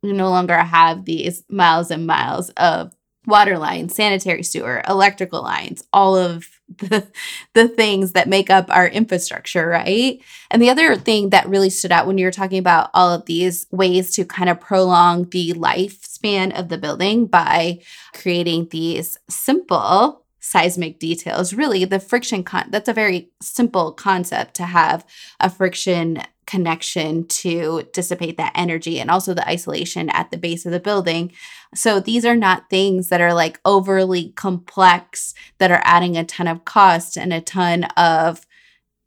we 0.01 0.13
no 0.13 0.29
longer 0.29 0.57
have 0.57 1.05
these 1.05 1.43
miles 1.49 1.91
and 1.91 2.07
miles 2.07 2.49
of 2.51 2.93
water 3.25 3.57
lines, 3.57 3.95
sanitary 3.95 4.43
sewer, 4.43 4.81
electrical 4.87 5.41
lines, 5.41 5.83
all 5.93 6.17
of 6.17 6.47
the, 6.77 7.07
the 7.53 7.67
things 7.67 8.13
that 8.13 8.27
make 8.27 8.49
up 8.49 8.65
our 8.69 8.87
infrastructure, 8.87 9.67
right? 9.67 10.21
And 10.49 10.61
the 10.61 10.69
other 10.69 10.95
thing 10.95 11.29
that 11.29 11.47
really 11.47 11.69
stood 11.69 11.91
out 11.91 12.07
when 12.07 12.17
you 12.17 12.25
were 12.25 12.31
talking 12.31 12.59
about 12.59 12.89
all 12.93 13.13
of 13.13 13.25
these 13.25 13.67
ways 13.71 14.13
to 14.15 14.25
kind 14.25 14.49
of 14.49 14.59
prolong 14.59 15.29
the 15.29 15.53
lifespan 15.53 16.57
of 16.57 16.69
the 16.69 16.77
building 16.77 17.27
by 17.27 17.79
creating 18.13 18.69
these 18.71 19.17
simple 19.29 20.25
seismic 20.41 20.99
details 20.99 21.53
really 21.53 21.83
the 21.83 21.99
friction 21.99 22.43
con 22.43 22.65
that's 22.69 22.87
a 22.87 22.93
very 22.93 23.29
simple 23.41 23.91
concept 23.91 24.53
to 24.55 24.63
have 24.63 25.05
a 25.41 25.49
friction 25.49 26.23
connection 26.49 27.27
to 27.27 27.83
dissipate 27.93 28.37
that 28.37 28.51
energy 28.55 28.99
and 28.99 29.11
also 29.11 29.35
the 29.35 29.47
isolation 29.47 30.09
at 30.09 30.31
the 30.31 30.37
base 30.37 30.65
of 30.65 30.71
the 30.71 30.79
building. 30.79 31.31
So 31.75 31.99
these 31.99 32.25
are 32.25 32.35
not 32.35 32.71
things 32.71 33.09
that 33.09 33.21
are 33.21 33.35
like 33.35 33.59
overly 33.65 34.31
complex 34.31 35.35
that 35.59 35.69
are 35.69 35.81
adding 35.83 36.17
a 36.17 36.25
ton 36.25 36.47
of 36.47 36.65
cost 36.65 37.17
and 37.17 37.31
a 37.31 37.39
ton 37.39 37.83
of 37.95 38.47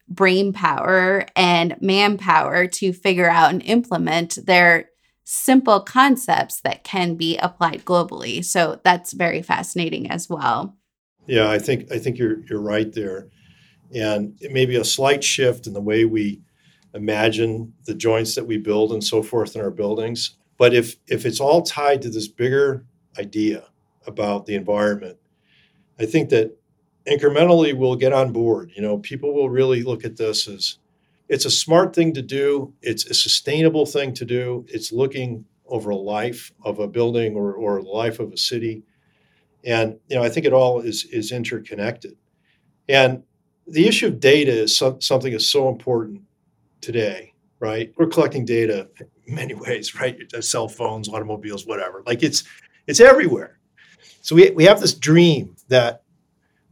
brain 0.09 0.53
power 0.53 1.27
and 1.35 1.77
manpower 1.81 2.69
to 2.69 2.93
figure 2.93 3.29
out 3.29 3.51
and 3.51 3.63
implement 3.63 4.39
their 4.47 4.91
simple 5.25 5.81
concepts 5.81 6.61
that 6.61 6.85
can 6.85 7.17
be 7.17 7.37
applied 7.39 7.85
globally. 7.85 8.45
So 8.45 8.81
that's 8.85 9.13
very 9.13 9.43
fascinating 9.43 10.09
as 10.11 10.29
well. 10.29 10.77
Yeah, 11.27 11.51
I 11.51 11.59
think 11.59 11.91
I 11.91 11.99
think 11.99 12.19
you're 12.19 12.45
you're 12.47 12.61
right 12.61 12.93
there. 12.93 13.31
And 13.93 14.37
it 14.41 14.53
may 14.53 14.65
be 14.65 14.77
a 14.77 14.85
slight 14.85 15.25
shift 15.25 15.67
in 15.67 15.73
the 15.73 15.81
way 15.81 16.05
we 16.05 16.43
imagine 16.95 17.73
the 17.85 17.95
joints 17.95 18.35
that 18.35 18.47
we 18.47 18.59
build 18.59 18.93
and 18.93 19.03
so 19.03 19.23
forth 19.23 19.55
in 19.55 19.63
our 19.63 19.71
buildings. 19.71 20.37
But 20.59 20.75
if 20.75 20.97
if 21.09 21.27
it's 21.27 21.41
all 21.41 21.63
tied 21.63 22.03
to 22.03 22.11
this 22.11 22.29
bigger 22.29 22.85
idea 23.19 23.65
about 24.07 24.47
the 24.47 24.55
environment, 24.55 25.19
I 25.99 26.07
think 26.07 26.31
that 26.31 26.57
incrementally 27.07 27.77
we'll 27.77 27.97
get 27.97 28.13
on 28.13 28.33
board. 28.33 28.73
You 28.75 28.83
know, 28.83 28.99
people 28.99 29.35
will 29.35 29.51
really 29.51 29.83
look 29.83 30.05
at 30.05 30.17
this 30.17 30.49
as 30.49 30.79
it's 31.29 31.45
a 31.45 31.51
smart 31.51 31.95
thing 31.95 32.13
to 32.15 32.23
do, 32.23 32.75
it's 32.83 33.07
a 33.07 33.15
sustainable 33.15 33.87
thing 33.87 34.13
to 34.15 34.25
do, 34.25 34.67
it's 34.69 34.93
looking 34.93 35.47
over 35.67 35.91
a 35.91 35.97
life 35.97 36.53
of 36.63 36.79
a 36.79 36.87
building 36.87 37.35
or, 37.35 37.55
or 37.55 37.81
life 37.81 38.21
of 38.21 38.33
a 38.33 38.37
city. 38.37 38.83
And 39.65 39.99
you 40.09 40.17
know, 40.17 40.23
I 40.23 40.29
think 40.29 40.45
it 40.45 40.53
all 40.53 40.81
is 40.81 41.05
is 41.07 41.33
interconnected. 41.33 42.17
And 42.89 43.23
the 43.67 43.87
issue 43.87 44.09
of 44.09 44.21
data 44.21 44.53
is 44.53 44.77
so, 44.77 44.99
something 45.01 45.33
that's 45.33 45.47
so 45.47 45.69
important 45.69 46.23
today, 46.83 47.33
right? 47.61 47.93
We're 47.97 48.07
collecting 48.07 48.45
data 48.45 48.89
many 49.27 49.55
ways, 49.67 49.95
right? 49.95 50.19
Uh, 50.35 50.43
cell 50.43 50.69
phones, 50.69 51.09
automobiles, 51.09 51.67
whatever. 51.67 52.03
Like 52.05 52.23
it's 52.23 52.45
it's 52.87 53.01
everywhere. 53.01 53.59
So 54.21 54.37
we, 54.37 54.51
we 54.51 54.65
have 54.65 54.81
this 54.81 54.95
dream 54.95 55.57
that 55.69 56.03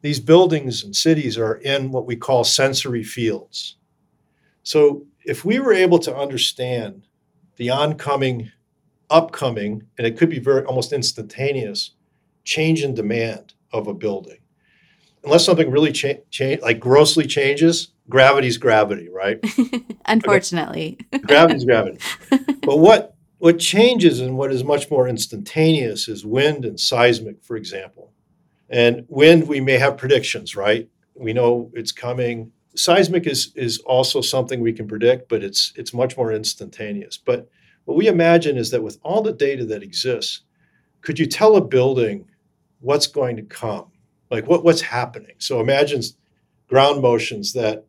these 0.02 0.20
buildings 0.20 0.84
and 0.84 0.94
cities 0.94 1.38
are 1.38 1.54
in 1.56 1.90
what 1.90 2.06
we 2.06 2.16
call 2.16 2.44
sensory 2.44 3.02
fields. 3.02 3.76
So 4.62 5.06
if 5.24 5.44
we 5.44 5.58
were 5.58 5.72
able 5.72 5.98
to 6.00 6.16
understand 6.16 7.06
the 7.56 7.70
oncoming, 7.70 8.50
upcoming, 9.10 9.82
and 9.98 10.06
it 10.06 10.16
could 10.16 10.30
be 10.30 10.38
very 10.38 10.64
almost 10.64 10.92
instantaneous 10.92 11.92
change 12.44 12.82
in 12.82 12.94
demand 12.94 13.54
of 13.72 13.86
a 13.86 13.94
building, 13.94 14.38
unless 15.24 15.44
something 15.44 15.70
really 15.70 15.92
change, 15.92 16.20
cha- 16.30 16.56
like 16.62 16.80
grossly 16.80 17.26
changes, 17.26 17.92
gravity's 18.10 18.58
gravity, 18.58 19.08
right? 19.08 19.42
Unfortunately, 20.04 20.98
gravity's 21.22 21.64
gravity. 21.64 21.98
but 22.62 22.78
what 22.78 23.14
what 23.38 23.58
changes 23.58 24.20
and 24.20 24.36
what 24.36 24.52
is 24.52 24.62
much 24.62 24.90
more 24.90 25.08
instantaneous 25.08 26.08
is 26.08 26.26
wind 26.26 26.66
and 26.66 26.78
seismic, 26.78 27.42
for 27.42 27.56
example. 27.56 28.12
And 28.68 29.06
wind, 29.08 29.48
we 29.48 29.60
may 29.60 29.78
have 29.78 29.96
predictions, 29.96 30.54
right? 30.54 30.90
We 31.14 31.32
know 31.32 31.70
it's 31.72 31.92
coming. 31.92 32.52
Seismic 32.76 33.26
is 33.26 33.52
is 33.56 33.78
also 33.80 34.20
something 34.20 34.60
we 34.60 34.74
can 34.74 34.86
predict, 34.86 35.28
but 35.28 35.42
it's 35.42 35.72
it's 35.76 35.94
much 35.94 36.16
more 36.16 36.32
instantaneous. 36.32 37.16
But 37.16 37.48
what 37.86 37.96
we 37.96 38.08
imagine 38.08 38.58
is 38.58 38.70
that 38.70 38.82
with 38.82 38.98
all 39.02 39.22
the 39.22 39.32
data 39.32 39.64
that 39.66 39.82
exists, 39.82 40.42
could 41.00 41.18
you 41.18 41.26
tell 41.26 41.56
a 41.56 41.64
building 41.64 42.26
what's 42.80 43.06
going 43.06 43.36
to 43.36 43.42
come? 43.42 43.90
Like 44.30 44.46
what, 44.46 44.64
what's 44.64 44.82
happening? 44.82 45.34
So 45.38 45.60
imagine 45.60 46.02
ground 46.68 47.02
motions 47.02 47.52
that 47.54 47.86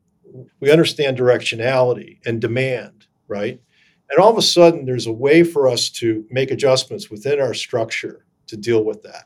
we 0.60 0.72
understand 0.72 1.18
directionality 1.18 2.20
and 2.26 2.42
demand, 2.42 3.08
right? 3.28 3.62
And 4.10 4.20
all 4.20 4.32
of 4.32 4.38
a 4.38 4.42
sudden, 4.42 4.86
there's 4.86 5.08
a 5.08 5.14
way 5.14 5.44
for 5.44 5.68
us 5.68 5.90
to 5.92 6.26
make 6.30 6.52
adjustments 6.52 7.10
within 7.10 7.40
our 7.40 7.54
structure 7.54 8.26
to 8.48 8.58
deal 8.58 8.84
with 8.84 9.04
that. 9.04 9.26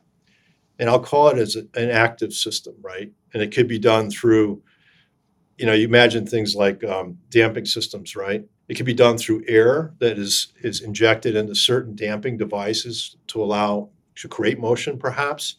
And 0.78 0.90
I'll 0.90 1.00
call 1.00 1.30
it 1.30 1.38
as 1.38 1.56
an 1.56 1.90
active 1.90 2.34
system, 2.34 2.76
right? 2.82 3.12
And 3.34 3.42
it 3.42 3.54
could 3.54 3.68
be 3.68 3.80
done 3.80 4.12
through, 4.12 4.62
you 5.58 5.66
know, 5.66 5.74
you 5.74 5.88
imagine 5.88 6.28
things 6.28 6.56
like 6.56 6.84
um, 6.84 7.18
damping 7.30 7.66
systems, 7.66 8.16
right? 8.16 8.46
It 8.68 8.76
could 8.76 8.86
be 8.86 8.94
done 8.94 9.18
through 9.18 9.46
air 9.48 9.94
that 10.00 10.18
is 10.18 10.54
is 10.62 10.82
injected 10.82 11.36
into 11.36 11.56
certain 11.56 11.96
damping 11.96 12.38
devices 12.38 13.16
to 13.28 13.42
allow 13.42 13.90
to 14.16 14.28
create 14.28 14.60
motion, 14.60 14.98
perhaps. 14.98 15.58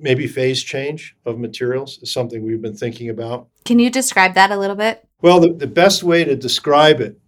Maybe 0.00 0.26
phase 0.26 0.62
change 0.62 1.16
of 1.24 1.38
materials 1.38 1.98
is 2.02 2.12
something 2.12 2.44
we've 2.44 2.62
been 2.62 2.76
thinking 2.76 3.08
about. 3.10 3.48
Can 3.64 3.78
you 3.78 3.90
describe 3.90 4.34
that 4.34 4.50
a 4.50 4.56
little 4.56 4.76
bit? 4.76 5.06
Well, 5.20 5.40
the, 5.40 5.52
the 5.52 5.66
best 5.66 6.02
way 6.02 6.24
to 6.24 6.36
describe 6.36 7.00
it 7.00 7.18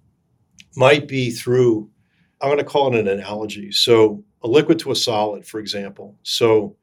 might 0.76 1.08
be 1.08 1.30
through, 1.30 1.90
I'm 2.40 2.48
going 2.48 2.58
to 2.58 2.64
call 2.64 2.94
it 2.94 2.98
an 2.98 3.08
analogy. 3.08 3.72
So, 3.72 4.24
a 4.42 4.48
liquid 4.48 4.78
to 4.80 4.90
a 4.90 4.96
solid, 4.96 5.46
for 5.46 5.60
example. 5.60 6.16
So, 6.22 6.76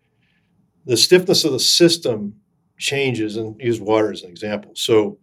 the 0.86 0.98
stiffness 0.98 1.44
of 1.44 1.52
the 1.52 1.60
system 1.60 2.36
changes, 2.78 3.38
and 3.38 3.60
use 3.60 3.80
water 3.82 4.12
as 4.12 4.24
an 4.24 4.30
example. 4.30 4.72
So, 4.76 5.20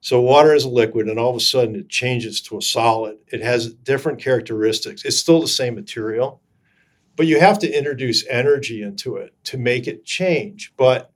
so 0.00 0.20
water 0.20 0.54
is 0.54 0.64
a 0.64 0.68
liquid, 0.68 1.08
and 1.08 1.18
all 1.18 1.30
of 1.30 1.36
a 1.36 1.40
sudden 1.40 1.76
it 1.76 1.88
changes 1.88 2.40
to 2.42 2.58
a 2.58 2.62
solid. 2.62 3.16
It 3.28 3.42
has 3.42 3.74
different 3.74 4.20
characteristics. 4.20 5.04
It's 5.04 5.18
still 5.18 5.40
the 5.40 5.48
same 5.48 5.74
material, 5.74 6.40
but 7.16 7.26
you 7.26 7.40
have 7.40 7.58
to 7.60 7.70
introduce 7.70 8.26
energy 8.26 8.82
into 8.82 9.16
it 9.16 9.34
to 9.44 9.58
make 9.58 9.86
it 9.86 10.04
change. 10.04 10.72
But 10.76 11.10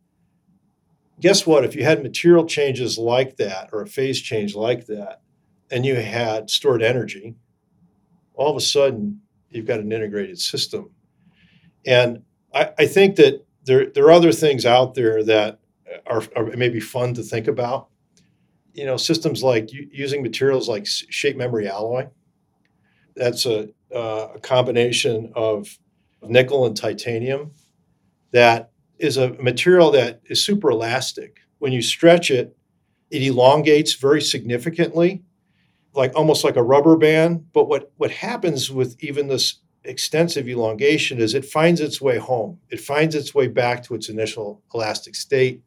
guess 1.21 1.47
what? 1.47 1.65
If 1.65 1.75
you 1.75 1.85
had 1.85 2.03
material 2.03 2.47
changes 2.47 2.99
like 2.99 3.37
that 3.37 3.71
or 3.73 3.83
a 3.83 3.87
phase 3.87 4.21
change 4.21 4.55
like 4.55 4.87
that, 4.87 5.21
and 5.71 5.85
you 5.85 5.97
had 5.97 6.51
stored 6.51 6.83
energy, 6.83 7.35
all 8.35 8.51
of 8.51 8.57
a 8.57 8.61
sudden 8.61 9.21
you've 9.51 9.67
got 9.67 9.81
an 9.81 9.93
integrated 9.93 10.39
system. 10.39 10.91
And 11.87 12.23
I, 12.55 12.71
I 12.79 12.87
think 12.87 13.17
that 13.17 13.45
there, 13.65 13.87
there 13.87 14.05
are 14.05 14.13
other 14.13 14.33
things 14.33 14.65
out 14.65 14.95
there 14.95 15.23
that 15.25 15.59
are, 16.07 16.23
are 16.37 16.45
maybe 16.57 16.81
fun 16.81 17.15
to 17.15 17.23
think 17.23 17.49
about. 17.49 17.89
You 18.73 18.87
know, 18.87 18.97
systems 18.97 19.43
like 19.43 19.71
using 19.73 20.23
materials 20.23 20.69
like 20.69 20.87
shape 20.87 21.37
memory 21.37 21.69
alloy. 21.69 22.07
That's 23.17 23.45
a, 23.47 23.69
uh, 23.93 24.29
a 24.37 24.41
combination 24.41 25.33
of 25.35 25.77
nickel 26.23 26.67
and 26.67 26.77
titanium 26.77 27.53
that 28.33 28.71
is 28.99 29.17
a 29.17 29.31
material 29.35 29.91
that 29.93 30.21
is 30.27 30.45
super 30.45 30.71
elastic. 30.71 31.39
When 31.59 31.73
you 31.73 31.83
stretch 31.83 32.31
it, 32.31 32.57
it 33.11 33.23
elongates 33.23 33.95
very 33.95 34.21
significantly, 34.21 35.23
like 35.95 36.15
almost 36.15 36.45
like 36.45 36.57
a 36.57 36.63
rubber 36.63 36.97
band. 36.97 37.47
But 37.53 37.69
what, 37.69 37.93
what 37.97 38.11
happens 38.11 38.71
with 38.71 38.97
even 39.03 39.29
this 39.29 39.61
extensive 39.85 40.49
elongation 40.49 41.19
is 41.21 41.35
it 41.35 41.45
finds 41.45 41.81
its 41.81 42.01
way 42.01 42.19
home. 42.19 42.59
It 42.71 42.81
finds 42.81 43.15
its 43.15 43.35
way 43.35 43.47
back 43.47 43.83
to 43.85 43.95
its 43.95 44.09
initial 44.09 44.63
elastic 44.75 45.15
state. 45.15 45.63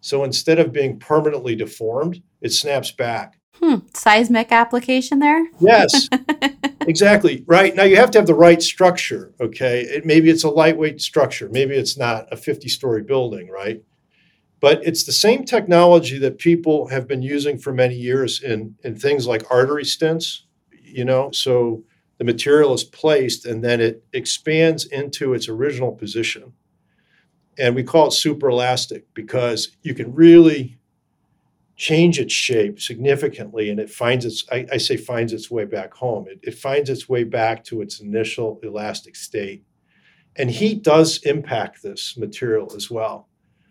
So 0.00 0.22
instead 0.22 0.58
of 0.58 0.72
being 0.72 0.98
permanently 0.98 1.56
deformed, 1.56 2.22
it 2.40 2.52
snaps 2.52 2.92
back. 2.92 3.40
Hmm. 3.60 3.76
Seismic 3.94 4.52
application 4.52 5.18
there? 5.18 5.46
Yes. 5.60 6.08
exactly. 6.82 7.42
Right. 7.46 7.74
Now 7.74 7.84
you 7.84 7.96
have 7.96 8.10
to 8.12 8.18
have 8.18 8.26
the 8.26 8.34
right 8.34 8.62
structure. 8.62 9.32
Okay. 9.40 9.80
It, 9.82 10.04
maybe 10.04 10.30
it's 10.30 10.44
a 10.44 10.50
lightweight 10.50 11.00
structure. 11.00 11.48
Maybe 11.50 11.74
it's 11.74 11.96
not 11.96 12.26
a 12.30 12.36
50 12.36 12.68
story 12.68 13.02
building, 13.02 13.48
right? 13.48 13.82
But 14.60 14.84
it's 14.84 15.04
the 15.04 15.12
same 15.12 15.44
technology 15.44 16.18
that 16.18 16.38
people 16.38 16.88
have 16.88 17.06
been 17.06 17.22
using 17.22 17.58
for 17.58 17.72
many 17.72 17.94
years 17.94 18.42
in, 18.42 18.76
in 18.82 18.96
things 18.96 19.26
like 19.26 19.50
artery 19.50 19.84
stents, 19.84 20.42
you 20.70 21.04
know. 21.04 21.30
So 21.30 21.84
the 22.18 22.24
material 22.24 22.72
is 22.72 22.84
placed 22.84 23.44
and 23.44 23.62
then 23.62 23.80
it 23.80 24.04
expands 24.12 24.84
into 24.86 25.34
its 25.34 25.48
original 25.48 25.92
position. 25.92 26.52
And 27.58 27.74
we 27.74 27.82
call 27.82 28.08
it 28.08 28.12
super 28.12 28.48
elastic 28.48 29.12
because 29.14 29.76
you 29.82 29.94
can 29.94 30.14
really 30.14 30.78
change 31.76 32.18
its 32.18 32.32
shape 32.32 32.80
significantly 32.80 33.68
and 33.68 33.78
it 33.78 33.90
finds 33.90 34.24
its 34.24 34.44
I, 34.50 34.66
I 34.72 34.76
say 34.78 34.96
finds 34.96 35.32
its 35.32 35.50
way 35.50 35.66
back 35.66 35.92
home. 35.92 36.26
It, 36.28 36.40
it 36.42 36.54
finds 36.54 36.88
its 36.88 37.08
way 37.08 37.24
back 37.24 37.64
to 37.64 37.82
its 37.82 38.00
initial 38.00 38.58
elastic 38.62 39.14
state. 39.14 39.62
And 40.36 40.50
heat 40.50 40.82
does 40.82 41.18
impact 41.24 41.82
this 41.82 42.16
material 42.16 42.72
as 42.74 42.90
well. 42.90 43.28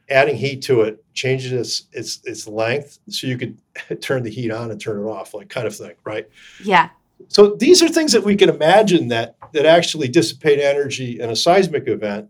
Adding 0.10 0.36
heat 0.36 0.62
to 0.64 0.82
it 0.82 1.04
changes 1.16 1.52
its 1.52 1.88
its 1.94 2.22
its 2.26 2.48
length 2.48 3.00
so 3.10 3.26
you 3.26 3.38
could 3.38 3.60
turn 4.02 4.22
the 4.22 4.30
heat 4.30 4.52
on 4.52 4.70
and 4.70 4.80
turn 4.80 5.02
it 5.02 5.10
off, 5.10 5.34
like 5.34 5.50
kind 5.50 5.66
of 5.66 5.76
thing, 5.76 5.96
right? 6.04 6.30
Yeah. 6.64 6.90
So 7.28 7.56
these 7.56 7.82
are 7.82 7.88
things 7.88 8.12
that 8.12 8.24
we 8.24 8.36
can 8.36 8.50
imagine 8.50 9.08
that 9.08 9.36
that 9.54 9.66
actually 9.66 10.10
dissipate 10.10 10.60
energy 10.60 11.20
in 11.20 11.32
a 11.32 11.36
seismic 11.36 11.88
event 11.88 12.30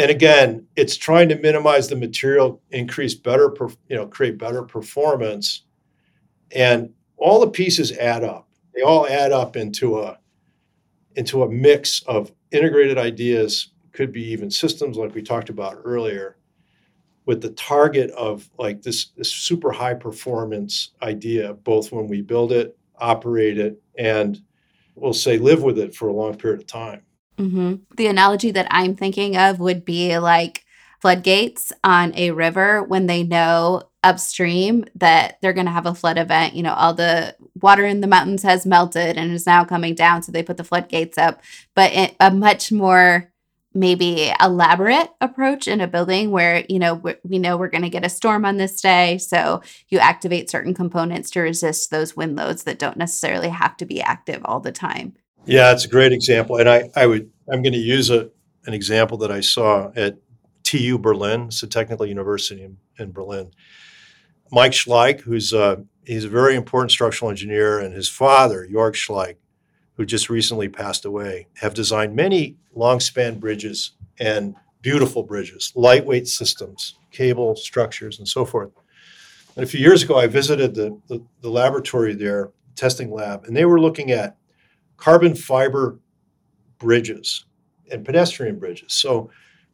and 0.00 0.10
again, 0.10 0.66
it's 0.76 0.96
trying 0.96 1.28
to 1.28 1.36
minimize 1.36 1.88
the 1.88 1.96
material, 1.96 2.62
increase 2.70 3.14
better, 3.14 3.54
you 3.90 3.96
know, 3.96 4.06
create 4.06 4.38
better 4.38 4.62
performance, 4.62 5.64
and 6.52 6.94
all 7.18 7.38
the 7.38 7.50
pieces 7.50 7.92
add 7.92 8.24
up. 8.24 8.48
They 8.74 8.80
all 8.80 9.06
add 9.06 9.30
up 9.30 9.56
into 9.56 10.00
a 10.00 10.18
into 11.16 11.42
a 11.42 11.50
mix 11.50 12.02
of 12.04 12.32
integrated 12.50 12.96
ideas. 12.96 13.72
Could 13.92 14.10
be 14.10 14.24
even 14.32 14.50
systems 14.50 14.96
like 14.96 15.14
we 15.14 15.20
talked 15.20 15.50
about 15.50 15.82
earlier, 15.84 16.38
with 17.26 17.42
the 17.42 17.50
target 17.50 18.10
of 18.12 18.48
like 18.58 18.80
this, 18.80 19.08
this 19.18 19.30
super 19.30 19.70
high 19.70 19.92
performance 19.92 20.92
idea, 21.02 21.52
both 21.52 21.92
when 21.92 22.08
we 22.08 22.22
build 22.22 22.52
it, 22.52 22.78
operate 22.96 23.58
it, 23.58 23.82
and 23.98 24.40
we'll 24.94 25.12
say 25.12 25.36
live 25.36 25.62
with 25.62 25.78
it 25.78 25.94
for 25.94 26.08
a 26.08 26.12
long 26.14 26.36
period 26.36 26.60
of 26.60 26.66
time. 26.66 27.02
Mm-hmm. 27.40 27.74
The 27.96 28.06
analogy 28.06 28.50
that 28.50 28.68
I'm 28.70 28.94
thinking 28.94 29.36
of 29.36 29.60
would 29.60 29.84
be 29.84 30.18
like 30.18 30.64
floodgates 31.00 31.72
on 31.82 32.14
a 32.14 32.30
river 32.30 32.82
when 32.82 33.06
they 33.06 33.22
know 33.22 33.84
upstream 34.02 34.84
that 34.94 35.38
they're 35.40 35.52
going 35.52 35.66
to 35.66 35.72
have 35.72 35.86
a 35.86 35.94
flood 35.94 36.18
event. 36.18 36.54
You 36.54 36.62
know, 36.62 36.74
all 36.74 36.94
the 36.94 37.36
water 37.60 37.84
in 37.84 38.00
the 38.00 38.06
mountains 38.06 38.42
has 38.42 38.66
melted 38.66 39.16
and 39.16 39.32
is 39.32 39.46
now 39.46 39.64
coming 39.64 39.94
down. 39.94 40.22
So 40.22 40.32
they 40.32 40.42
put 40.42 40.56
the 40.56 40.64
floodgates 40.64 41.18
up, 41.18 41.42
but 41.74 42.14
a 42.20 42.30
much 42.30 42.70
more 42.70 43.30
maybe 43.72 44.32
elaborate 44.40 45.10
approach 45.20 45.68
in 45.68 45.80
a 45.80 45.86
building 45.86 46.32
where 46.32 46.64
you 46.68 46.78
know 46.78 47.00
we 47.22 47.38
know 47.38 47.56
we're 47.56 47.68
going 47.68 47.82
to 47.82 47.88
get 47.88 48.04
a 48.04 48.08
storm 48.08 48.44
on 48.44 48.56
this 48.56 48.80
day 48.80 49.16
so 49.16 49.62
you 49.88 49.98
activate 49.98 50.50
certain 50.50 50.74
components 50.74 51.30
to 51.30 51.40
resist 51.40 51.90
those 51.90 52.16
wind 52.16 52.34
loads 52.34 52.64
that 52.64 52.80
don't 52.80 52.96
necessarily 52.96 53.48
have 53.48 53.76
to 53.76 53.86
be 53.86 54.00
active 54.00 54.42
all 54.44 54.58
the 54.58 54.72
time 54.72 55.14
yeah 55.46 55.72
it's 55.72 55.84
a 55.84 55.88
great 55.88 56.12
example 56.12 56.56
and 56.56 56.68
i 56.68 56.88
i 56.96 57.06
would 57.06 57.30
i'm 57.52 57.62
going 57.62 57.72
to 57.72 57.78
use 57.78 58.10
a 58.10 58.30
an 58.66 58.74
example 58.74 59.18
that 59.18 59.30
i 59.30 59.40
saw 59.40 59.90
at 59.96 60.16
tu 60.62 60.98
berlin 60.98 61.42
it's 61.46 61.62
a 61.62 61.66
technical 61.66 62.06
university 62.06 62.62
in, 62.62 62.76
in 62.98 63.10
berlin 63.10 63.50
mike 64.50 64.72
schlaich 64.72 65.20
who's 65.20 65.52
uh, 65.52 65.76
he's 66.04 66.24
a 66.24 66.28
very 66.28 66.54
important 66.54 66.90
structural 66.90 67.30
engineer 67.30 67.78
and 67.78 67.94
his 67.94 68.08
father 68.08 68.66
Jörg 68.70 68.94
schlaich 68.94 69.36
who 70.00 70.06
just 70.06 70.30
recently 70.30 70.66
passed 70.66 71.04
away, 71.04 71.46
have 71.56 71.74
designed 71.74 72.16
many 72.16 72.56
long 72.74 72.98
span 73.00 73.38
bridges 73.38 73.92
and 74.18 74.54
beautiful 74.80 75.22
bridges, 75.22 75.74
lightweight 75.74 76.26
systems, 76.26 76.94
cable 77.10 77.54
structures, 77.54 78.18
and 78.18 78.26
so 78.26 78.46
forth. 78.46 78.70
And 79.56 79.62
a 79.62 79.66
few 79.66 79.78
years 79.78 80.02
ago, 80.02 80.16
I 80.16 80.26
visited 80.26 80.74
the, 80.74 80.98
the, 81.08 81.22
the 81.42 81.50
laboratory 81.50 82.14
there, 82.14 82.50
testing 82.76 83.10
lab, 83.10 83.44
and 83.44 83.54
they 83.54 83.66
were 83.66 83.78
looking 83.78 84.10
at 84.10 84.38
carbon 85.00 85.34
fiber 85.34 85.98
bridges 86.78 87.46
and 87.90 88.04
pedestrian 88.04 88.58
bridges. 88.58 88.92
So 88.92 89.30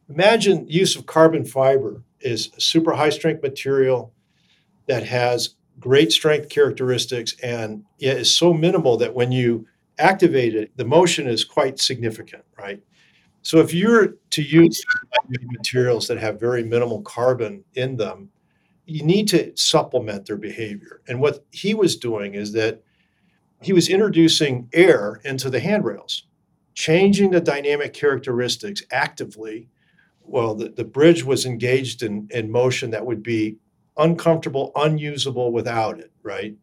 imagine 0.09 0.67
use 0.67 0.95
of 0.95 1.05
carbon 1.05 1.45
fiber 1.45 2.01
is 2.21 2.49
a 2.57 2.61
super 2.61 2.93
high 2.93 3.09
strength 3.09 3.43
material 3.43 4.13
that 4.87 5.03
has 5.03 5.55
great 5.79 6.11
strength 6.11 6.49
characteristics 6.49 7.35
and 7.43 7.83
is 7.99 8.35
so 8.35 8.53
minimal 8.53 8.97
that 8.97 9.13
when 9.13 9.31
you 9.31 9.67
activate 9.99 10.55
it, 10.55 10.75
the 10.77 10.85
motion 10.85 11.27
is 11.27 11.43
quite 11.43 11.79
significant, 11.79 12.43
right? 12.57 12.81
So 13.41 13.59
if 13.59 13.73
you're 13.73 14.15
to 14.31 14.41
use 14.41 14.83
materials 15.29 16.07
that 16.07 16.17
have 16.17 16.39
very 16.39 16.63
minimal 16.63 17.01
carbon 17.01 17.63
in 17.75 17.97
them, 17.97 18.29
you 18.85 19.03
need 19.03 19.27
to 19.29 19.55
supplement 19.55 20.25
their 20.25 20.37
behavior. 20.37 21.01
And 21.07 21.19
what 21.19 21.45
he 21.51 21.73
was 21.73 21.97
doing 21.97 22.35
is 22.35 22.51
that 22.53 22.81
he 23.61 23.73
was 23.73 23.89
introducing 23.89 24.69
air 24.73 25.19
into 25.23 25.49
the 25.49 25.59
handrails, 25.59 26.23
changing 26.73 27.31
the 27.31 27.41
dynamic 27.41 27.93
characteristics 27.93 28.83
actively. 28.91 29.69
Well, 30.21 30.55
the, 30.55 30.69
the 30.69 30.83
bridge 30.83 31.23
was 31.23 31.45
engaged 31.45 32.03
in, 32.03 32.27
in 32.31 32.51
motion 32.51 32.91
that 32.91 33.05
would 33.05 33.23
be 33.23 33.57
uncomfortable, 33.97 34.71
unusable 34.75 35.51
without 35.51 35.99
it, 35.99 36.11
right? 36.21 36.55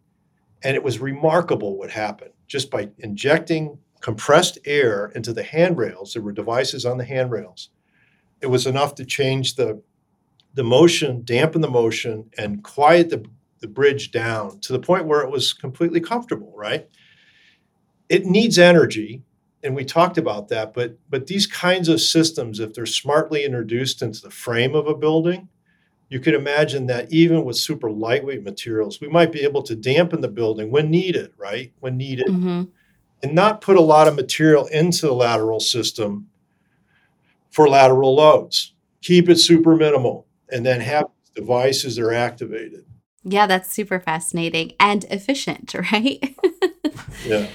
And 0.62 0.76
it 0.76 0.82
was 0.82 0.98
remarkable 0.98 1.76
what 1.76 1.90
happened 1.90 2.30
just 2.46 2.70
by 2.70 2.90
injecting 2.98 3.78
compressed 4.00 4.58
air 4.66 5.10
into 5.14 5.32
the 5.32 5.42
handrails. 5.42 6.12
There 6.12 6.22
were 6.22 6.32
devices 6.32 6.84
on 6.84 6.98
the 6.98 7.04
handrails. 7.04 7.70
It 8.42 8.46
was 8.46 8.66
enough 8.66 8.94
to 8.96 9.04
change 9.04 9.54
the, 9.54 9.80
the 10.52 10.62
motion, 10.62 11.22
dampen 11.24 11.62
the 11.62 11.70
motion, 11.70 12.30
and 12.36 12.62
quiet 12.62 13.08
the, 13.08 13.24
the 13.64 13.68
bridge 13.68 14.10
down 14.10 14.60
to 14.60 14.74
the 14.74 14.78
point 14.78 15.06
where 15.06 15.22
it 15.22 15.30
was 15.30 15.54
completely 15.54 15.98
comfortable, 15.98 16.52
right? 16.54 16.86
It 18.10 18.26
needs 18.26 18.58
energy, 18.58 19.22
and 19.62 19.74
we 19.74 19.86
talked 19.86 20.18
about 20.18 20.48
that, 20.48 20.74
but 20.74 20.98
but 21.08 21.28
these 21.28 21.46
kinds 21.46 21.88
of 21.88 22.02
systems, 22.02 22.60
if 22.60 22.74
they're 22.74 22.84
smartly 22.84 23.42
introduced 23.42 24.02
into 24.02 24.20
the 24.20 24.30
frame 24.30 24.74
of 24.74 24.86
a 24.86 24.94
building, 24.94 25.48
you 26.10 26.20
could 26.20 26.34
imagine 26.34 26.84
that 26.88 27.10
even 27.10 27.46
with 27.46 27.56
super 27.56 27.90
lightweight 27.90 28.42
materials, 28.42 29.00
we 29.00 29.08
might 29.08 29.32
be 29.32 29.40
able 29.40 29.62
to 29.62 29.74
dampen 29.74 30.20
the 30.20 30.28
building 30.28 30.70
when 30.70 30.90
needed, 30.90 31.32
right? 31.38 31.72
When 31.80 31.96
needed, 31.96 32.26
mm-hmm. 32.26 32.64
and 33.22 33.34
not 33.34 33.62
put 33.62 33.78
a 33.78 33.80
lot 33.80 34.08
of 34.08 34.14
material 34.14 34.66
into 34.66 35.06
the 35.06 35.14
lateral 35.14 35.58
system 35.58 36.28
for 37.50 37.66
lateral 37.66 38.14
loads. 38.14 38.74
Keep 39.00 39.30
it 39.30 39.36
super 39.36 39.74
minimal 39.74 40.26
and 40.52 40.66
then 40.66 40.82
have 40.82 41.06
devices 41.34 41.96
that 41.96 42.04
are 42.04 42.12
activated. 42.12 42.84
Yeah, 43.24 43.46
that's 43.46 43.72
super 43.72 44.00
fascinating 44.00 44.72
and 44.78 45.04
efficient, 45.04 45.74
right? 45.92 46.36
yeah. 47.26 47.48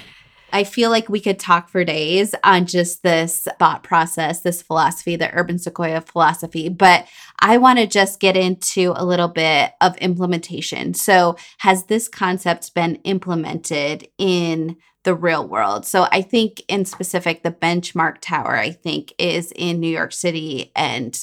I 0.51 0.63
feel 0.63 0.89
like 0.89 1.09
we 1.09 1.19
could 1.19 1.39
talk 1.39 1.69
for 1.69 1.83
days 1.83 2.33
on 2.43 2.65
just 2.65 3.03
this 3.03 3.47
thought 3.59 3.83
process, 3.83 4.41
this 4.41 4.61
philosophy, 4.61 5.15
the 5.15 5.31
urban 5.33 5.59
sequoia 5.59 6.01
philosophy, 6.01 6.69
but 6.69 7.07
I 7.39 7.57
want 7.57 7.79
to 7.79 7.87
just 7.87 8.19
get 8.19 8.35
into 8.35 8.93
a 8.95 9.05
little 9.05 9.27
bit 9.27 9.73
of 9.81 9.95
implementation. 9.97 10.93
So, 10.93 11.35
has 11.59 11.85
this 11.85 12.07
concept 12.07 12.73
been 12.73 12.95
implemented 13.03 14.07
in 14.17 14.77
the 15.03 15.13
real 15.13 15.47
world? 15.47 15.85
So, 15.85 16.07
I 16.11 16.21
think 16.21 16.63
in 16.67 16.85
specific, 16.85 17.43
the 17.43 17.51
benchmark 17.51 18.17
tower, 18.19 18.55
I 18.57 18.71
think, 18.71 19.13
is 19.19 19.53
in 19.55 19.79
New 19.79 19.91
York 19.91 20.13
City. 20.13 20.71
And 20.75 21.17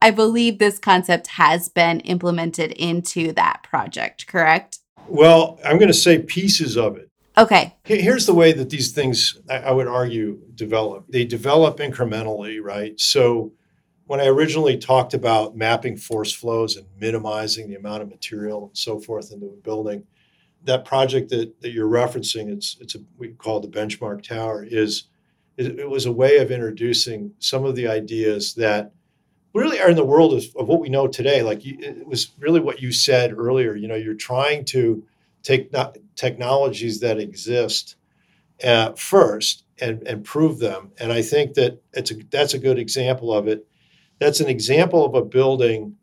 I 0.00 0.10
believe 0.10 0.58
this 0.58 0.78
concept 0.78 1.28
has 1.28 1.68
been 1.68 2.00
implemented 2.00 2.72
into 2.72 3.32
that 3.32 3.62
project, 3.62 4.26
correct? 4.26 4.78
Well, 5.08 5.58
I'm 5.64 5.78
going 5.78 5.88
to 5.88 5.94
say 5.94 6.20
pieces 6.20 6.76
of 6.76 6.96
it. 6.96 7.10
Okay. 7.38 7.74
Here's 7.84 8.26
the 8.26 8.34
way 8.34 8.52
that 8.52 8.70
these 8.70 8.92
things, 8.92 9.38
I 9.50 9.70
would 9.70 9.86
argue, 9.86 10.40
develop. 10.54 11.04
They 11.08 11.24
develop 11.24 11.78
incrementally, 11.78 12.62
right? 12.62 12.98
So 12.98 13.52
when 14.06 14.20
I 14.20 14.26
originally 14.26 14.78
talked 14.78 15.12
about 15.12 15.56
mapping 15.56 15.96
force 15.96 16.32
flows 16.32 16.76
and 16.76 16.86
minimizing 16.98 17.68
the 17.68 17.76
amount 17.76 18.02
of 18.02 18.08
material 18.08 18.66
and 18.68 18.76
so 18.76 18.98
forth 18.98 19.32
into 19.32 19.46
a 19.46 19.62
building, 19.62 20.04
that 20.64 20.84
project 20.84 21.28
that, 21.30 21.60
that 21.60 21.72
you're 21.72 21.88
referencing, 21.88 22.48
it's 22.48 22.76
it's 22.80 22.94
a 22.94 22.98
we 23.18 23.28
call 23.28 23.58
it 23.58 23.70
the 23.70 23.78
benchmark 23.78 24.22
tower, 24.22 24.64
is 24.64 25.04
it, 25.56 25.88
was 25.88 26.06
a 26.06 26.12
way 26.12 26.38
of 26.38 26.50
introducing 26.50 27.32
some 27.38 27.64
of 27.64 27.76
the 27.76 27.86
ideas 27.86 28.54
that 28.54 28.92
really 29.56 29.80
are 29.80 29.90
in 29.90 29.96
the 29.96 30.04
world 30.04 30.34
of, 30.34 30.44
of 30.56 30.68
what 30.68 30.80
we 30.80 30.88
know 30.88 31.08
today. 31.08 31.42
Like 31.42 31.64
you, 31.64 31.76
it 31.80 32.06
was 32.06 32.32
really 32.38 32.60
what 32.60 32.80
you 32.80 32.92
said 32.92 33.32
earlier. 33.32 33.74
You 33.74 33.88
know, 33.88 33.94
you're 33.94 34.14
trying 34.14 34.64
to 34.66 35.02
take 35.42 35.72
technologies 36.14 37.00
that 37.00 37.18
exist 37.18 37.96
uh, 38.62 38.92
first 38.92 39.64
and, 39.80 40.06
and 40.06 40.24
prove 40.24 40.58
them. 40.58 40.92
And 40.98 41.12
I 41.12 41.22
think 41.22 41.54
that 41.54 41.80
it's 41.92 42.10
a, 42.10 42.16
that's 42.30 42.54
a 42.54 42.58
good 42.58 42.78
example 42.78 43.32
of 43.32 43.48
it. 43.48 43.66
That's 44.18 44.40
an 44.40 44.48
example 44.48 45.04
of 45.04 45.14
a 45.14 45.24
building 45.24 45.96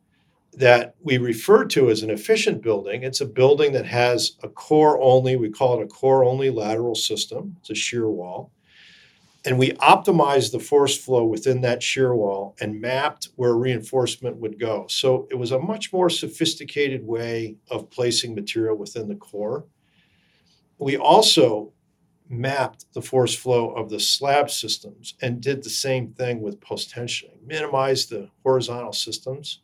that 0.54 0.95
we 1.01 1.18
refer 1.18 1.66
to 1.66 1.89
as 1.89 2.04
an 2.04 2.12
efficient 2.12 2.62
building. 2.62 3.01
It's 3.04 3.22
a 3.22 3.26
building 3.26 3.74
that 3.74 3.88
has 3.88 4.34
a 4.43 4.49
core 4.49 5.01
only, 5.01 5.36
we 5.36 5.49
call 5.49 5.80
it 5.80 5.84
a 5.84 5.88
core 5.88 6.24
only 6.24 6.51
lateral 6.51 6.93
system. 6.95 7.56
It's 7.60 7.72
a 7.72 7.76
shear 7.76 8.08
wall 8.08 8.51
and 9.45 9.59
we 9.59 9.71
optimized 9.73 10.51
the 10.51 10.59
force 10.59 10.97
flow 10.97 11.25
within 11.25 11.61
that 11.61 11.83
shear 11.83 12.15
wall 12.15 12.55
and 12.61 12.79
mapped 12.79 13.29
where 13.35 13.55
reinforcement 13.55 14.37
would 14.37 14.59
go. 14.59 14.85
So 14.89 15.27
it 15.31 15.35
was 15.35 15.51
a 15.51 15.59
much 15.59 15.91
more 15.91 16.09
sophisticated 16.09 17.05
way 17.05 17.57
of 17.69 17.89
placing 17.89 18.35
material 18.35 18.77
within 18.77 19.09
the 19.09 19.15
core. 19.15 19.65
We 20.77 20.97
also 20.97 21.73
mapped 22.29 22.85
the 22.93 23.01
force 23.01 23.35
flow 23.35 23.71
of 23.71 23.89
the 23.89 23.99
slab 23.99 24.49
systems 24.49 25.15
and 25.21 25.41
did 25.41 25.61
the 25.61 25.69
same 25.69 26.13
thing 26.13 26.41
with 26.41 26.61
post 26.61 26.93
tensioning, 26.93 27.45
minimized 27.45 28.09
the 28.09 28.29
horizontal 28.43 28.93
systems. 28.93 29.59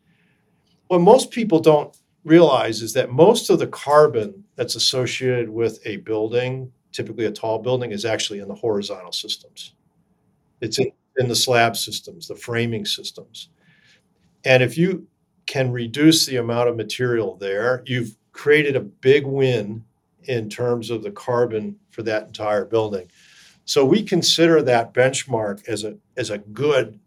What 0.88 1.02
most 1.02 1.32
people 1.32 1.60
don't 1.60 1.96
realize 2.26 2.82
is 2.82 2.94
that 2.94 3.12
most 3.12 3.50
of 3.50 3.60
the 3.60 3.68
carbon 3.68 4.44
that's 4.56 4.76
associated 4.76 5.50
with 5.50 5.80
a 5.86 5.98
building 5.98 6.74
typically 6.92 7.26
a 7.26 7.32
tall 7.32 7.60
building, 7.60 7.92
is 7.92 8.06
actually 8.06 8.40
in 8.40 8.48
the 8.48 8.56
horizontal 8.56 9.12
systems. 9.12 9.74
It's 10.62 10.80
in, 10.80 10.92
in 11.18 11.28
the 11.28 11.36
slab 11.36 11.78
systems, 11.78 12.28
the 12.28 12.36
framing 12.36 12.86
systems. 12.86 13.50
And 14.46 14.64
if 14.64 14.78
you 14.78 15.08
can 15.46 15.72
reduce 15.72 16.26
the 16.26 16.38
amount 16.38 16.70
of 16.70 16.76
material 16.76 17.36
there, 17.36 17.84
you've 17.86 18.16
created 18.32 18.76
a 18.76 18.82
big 18.82 19.26
win 19.26 19.84
in 20.24 20.50
terms 20.50 20.90
of 20.90 21.04
the 21.04 21.12
carbon 21.12 21.76
for 21.90 22.04
that 22.04 22.28
entire 22.28 22.66
building. 22.66 23.10
So 23.66 23.86
we 23.86 24.04
consider 24.04 24.62
that 24.64 24.94
benchmark 24.94 25.68
as 25.68 25.84
a 25.84 25.98
as 26.18 26.30
a 26.30 26.40
good, 26.40 27.00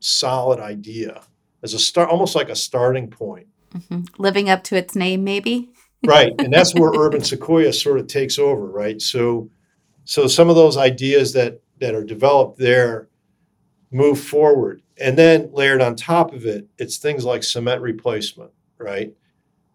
solid 0.00 0.60
idea, 0.60 1.22
as 1.62 1.74
a 1.74 1.78
start, 1.78 2.08
almost 2.10 2.34
like 2.34 2.48
a 2.48 2.56
starting 2.56 3.08
point. 3.08 3.46
Mm-hmm. 3.74 4.02
Living 4.18 4.48
up 4.48 4.62
to 4.64 4.76
its 4.76 4.94
name, 4.94 5.24
maybe 5.24 5.70
right 6.04 6.32
and 6.38 6.52
that's 6.52 6.74
where 6.74 6.90
urban 6.98 7.22
sequoia 7.22 7.72
sort 7.72 7.98
of 7.98 8.06
takes 8.06 8.38
over 8.38 8.66
right? 8.66 9.00
So 9.00 9.50
so 10.04 10.26
some 10.26 10.48
of 10.48 10.56
those 10.56 10.76
ideas 10.76 11.32
that 11.32 11.60
that 11.80 11.94
are 11.94 12.04
developed 12.04 12.58
there 12.58 13.08
move 13.90 14.20
forward. 14.20 14.82
And 14.98 15.16
then 15.16 15.50
layered 15.52 15.82
on 15.82 15.96
top 15.96 16.32
of 16.32 16.46
it 16.46 16.68
it's 16.78 16.98
things 16.98 17.24
like 17.24 17.42
cement 17.42 17.80
replacement 17.80 18.52
right? 18.78 19.12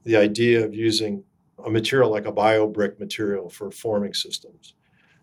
The 0.03 0.15
idea 0.15 0.63
of 0.63 0.73
using 0.73 1.23
a 1.65 1.69
material 1.69 2.09
like 2.09 2.25
a 2.25 2.31
bio 2.31 2.67
brick 2.67 2.99
material 2.99 3.49
for 3.49 3.71
forming 3.71 4.13
systems. 4.13 4.73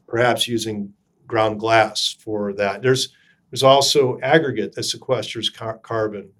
Perhaps 0.07 0.49
using 0.49 0.92
ground 1.26 1.61
glass 1.61 2.16
for 2.18 2.53
that. 2.55 2.82
There's 2.82 3.11
there's 3.51 3.62
also 3.62 4.18
aggregate 4.20 4.74
that 4.74 4.82
sequesters 4.82 5.55
car- 5.55 5.78
carbon 5.78 6.30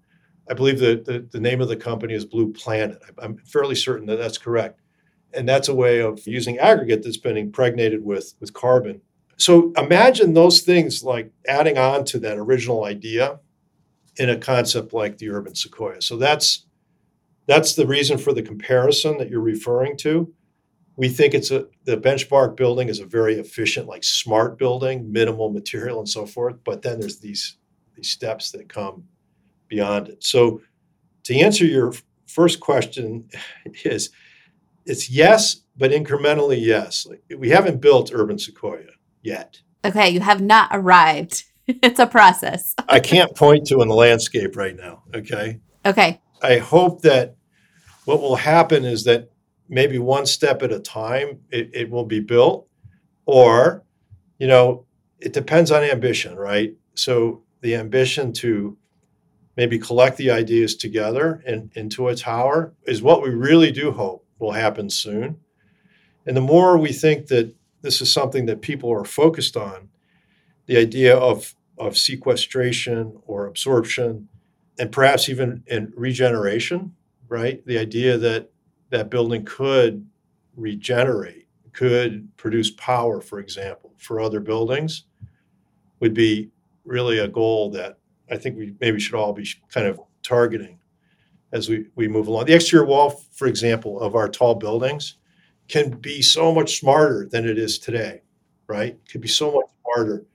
I 0.51 0.55
believe 0.55 0.79
the, 0.79 1.03
the, 1.05 1.27
the 1.31 1.41
name 1.41 1.61
of 1.61 1.69
the 1.69 1.77
company 1.77 2.15
is 2.15 2.25
Blue 2.25 2.53
Planet. 2.53 3.01
I'm 3.19 3.37
fairly 3.39 3.75
certain 3.75 4.07
that 4.07 4.17
that's 4.17 4.39
correct. 4.39 4.81
And 5.35 5.49
that's 5.49 5.69
a 5.69 5.75
way 5.75 6.01
of 6.01 6.27
using 6.27 6.59
aggregate 6.59 7.03
that's 7.03 7.19
been 7.19 7.37
impregnated 7.37 8.03
with, 8.03 8.35
with 8.41 8.55
carbon. 8.55 9.03
So 9.37 9.73
imagine 9.77 10.35
those 10.35 10.63
things 10.63 11.05
like 11.05 11.31
adding 11.47 11.79
on 11.79 12.05
to 12.07 12.19
that 12.21 12.39
original 12.39 12.85
idea 12.85 13.39
in 14.17 14.31
a 14.31 14.37
concept 14.37 14.93
like 14.93 15.19
the 15.19 15.31
urban 15.31 15.55
sequoia. 15.55 16.03
So 16.03 16.17
that's 16.17 16.67
that's 17.47 17.75
the 17.75 17.87
reason 17.87 18.19
for 18.19 18.35
the 18.35 18.43
comparison 18.43 19.17
that 19.19 19.31
you're 19.31 19.41
referring 19.41 19.97
to. 19.99 20.31
We 20.97 21.09
think 21.09 21.35
it's 21.35 21.51
a 21.51 21.67
the 21.85 21.97
benchmark 21.97 22.57
building 22.57 22.89
is 22.89 22.99
a 22.99 23.07
very 23.07 23.39
efficient, 23.39 23.87
like 23.87 24.03
smart 24.03 24.59
building, 24.59 25.11
minimal 25.11 25.51
material 25.51 26.01
and 26.01 26.09
so 26.09 26.27
forth. 26.27 26.57
But 26.65 26.83
then 26.83 26.99
there's 26.99 27.21
these 27.21 27.59
these 27.95 28.11
steps 28.11 28.51
that 28.53 28.69
come 28.69 29.05
beyond 29.69 30.09
it. 30.09 30.25
So 30.25 30.61
to 31.25 31.39
answer 31.39 31.65
your 31.65 31.93
first 32.27 32.61
question 32.61 33.29
is 33.85 34.11
it's 34.87 35.11
yes, 35.11 35.63
but 35.77 35.91
incrementally 35.91 36.65
yes. 36.65 37.07
Like 37.07 37.23
we 37.37 37.51
haven't 37.51 37.81
built 37.81 38.11
urban 38.13 38.39
sequoia 38.39 38.87
yet. 39.23 39.61
Okay, 39.85 40.11
you 40.11 40.21
have 40.21 40.41
not 40.41 40.71
arrived. 40.73 41.45
it's 41.67 42.01
a 42.01 42.07
process. 42.07 42.75
I 42.89 43.01
can't 43.01 43.35
point 43.37 43.67
to 43.67 43.81
in 43.83 43.89
the 43.89 43.95
landscape 43.95 44.57
right 44.57 44.77
now. 44.77 45.03
Okay. 45.15 45.61
Okay. 45.85 46.21
I 46.43 46.59
hope 46.59 47.03
that 47.03 47.37
what 48.05 48.21
will 48.21 48.37
happen 48.37 48.85
is 48.85 49.05
that 49.05 49.31
maybe 49.69 49.99
one 49.99 50.25
step 50.25 50.63
at 50.63 50.73
a 50.73 50.81
time 50.81 51.41
it, 51.51 51.71
it 51.75 51.91
will 51.91 52.07
be 52.07 52.21
built, 52.21 52.67
or, 53.27 53.85
you 54.39 54.47
know, 54.47 54.87
it 55.21 55.33
depends 55.33 55.71
on 55.71 55.83
ambition, 55.83 56.37
right? 56.37 56.75
So 56.95 57.43
the 57.61 57.75
ambition 57.75 58.33
to 58.35 58.79
maybe 59.59 59.77
collect 59.77 60.17
the 60.19 60.31
ideas 60.31 60.77
together 60.77 61.43
and 61.45 61.69
into 61.75 62.07
a 62.07 62.15
tower 62.15 62.73
is 62.85 63.03
what 63.03 63.21
we 63.21 63.31
really 63.31 63.73
do 63.73 63.91
hope 63.91 64.25
will 64.39 64.53
happen 64.53 64.89
soon. 64.89 65.37
And 66.25 66.37
the 66.37 66.41
more 66.41 66.79
we 66.79 66.93
think 66.93 67.27
that 67.27 67.53
this 67.83 68.01
is 68.01 68.13
something 68.13 68.47
that 68.47 68.63
people 68.63 68.89
are 68.93 69.05
focused 69.05 69.57
on, 69.57 69.89
the 70.67 70.77
idea 70.77 71.17
of, 71.17 71.57
of 71.77 71.99
sequestration 71.99 73.19
or 73.27 73.47
absorption, 73.47 74.29
and 74.79 74.93
perhaps 74.93 75.29
even 75.29 75.65
in 75.67 75.93
regeneration, 75.97 76.95
right? 77.29 77.67
The 77.67 77.79
idea 77.79 78.17
that 78.17 78.53
that 78.91 79.11
building 79.11 79.45
could 79.45 80.07
regenerate, 80.55 81.49
could 81.73 82.29
produce 82.37 82.71
power, 82.71 83.21
for 83.21 83.41
example, 83.41 83.93
for 83.97 84.21
other 84.21 84.39
buildings, 84.39 85.03
would 85.99 86.15
be 86.15 86.51
really 86.85 87.19
a 87.19 87.27
goal 87.27 87.73
that 87.73 87.99
I 88.31 88.37
think 88.37 88.57
we 88.57 88.75
maybe 88.81 89.01
should 89.01 89.15
all 89.15 89.33
be 89.33 89.49
kind 89.73 89.87
of 89.87 90.01
targeting 90.23 90.79
as 91.53 91.69
we, 91.69 91.87
we 91.95 92.09
move 92.09 92.29
along. 92.29 92.47
The 92.47 92.55
exterior 92.55 92.85
wall, 92.85 93.23
for 93.33 93.47
example, 93.47 94.01
of 94.01 94.15
our 94.15 94.29
tall 94.29 94.55
buildings 94.55 95.17
can 95.69 95.91
be 95.91 96.23
so 96.23 96.55
much 96.55 96.79
smarter 96.79 97.29
than 97.31 97.47
it 97.47 97.59
is 97.59 97.79
today, 97.79 98.23
right? 98.67 98.99
Could 99.11 99.21
be 99.21 99.29
so 99.29 99.53
much 99.53 99.67
smarter. 99.83 100.27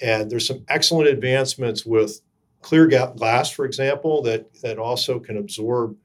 And 0.00 0.30
there's 0.30 0.46
some 0.46 0.64
excellent 0.68 1.08
advancements 1.08 1.86
with 1.86 2.20
clear 2.60 2.86
glass, 2.86 3.50
for 3.50 3.64
example, 3.64 4.22
that, 4.22 4.52
that 4.62 4.78
also 4.78 5.18
can 5.18 5.36
absorb 5.36 5.96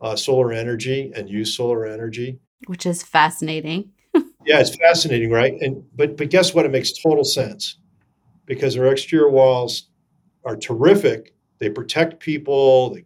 uh, 0.00 0.16
solar 0.16 0.52
energy 0.52 1.12
and 1.14 1.28
use 1.28 1.56
solar 1.56 1.86
energy. 1.86 2.38
Which 2.66 2.86
is 2.86 3.02
fascinating. 3.02 3.92
yeah, 4.14 4.60
it's 4.60 4.76
fascinating, 4.76 5.30
right? 5.30 5.54
And 5.60 5.84
but 5.94 6.16
but 6.16 6.30
guess 6.30 6.54
what? 6.54 6.64
It 6.64 6.70
makes 6.70 6.92
total 6.92 7.24
sense 7.24 7.78
because 8.46 8.76
our 8.76 8.86
exterior 8.86 9.30
walls 9.30 9.88
are 10.46 10.56
terrific. 10.56 11.34
They 11.58 11.68
protect 11.68 12.20
people. 12.20 12.94
They're 12.94 13.02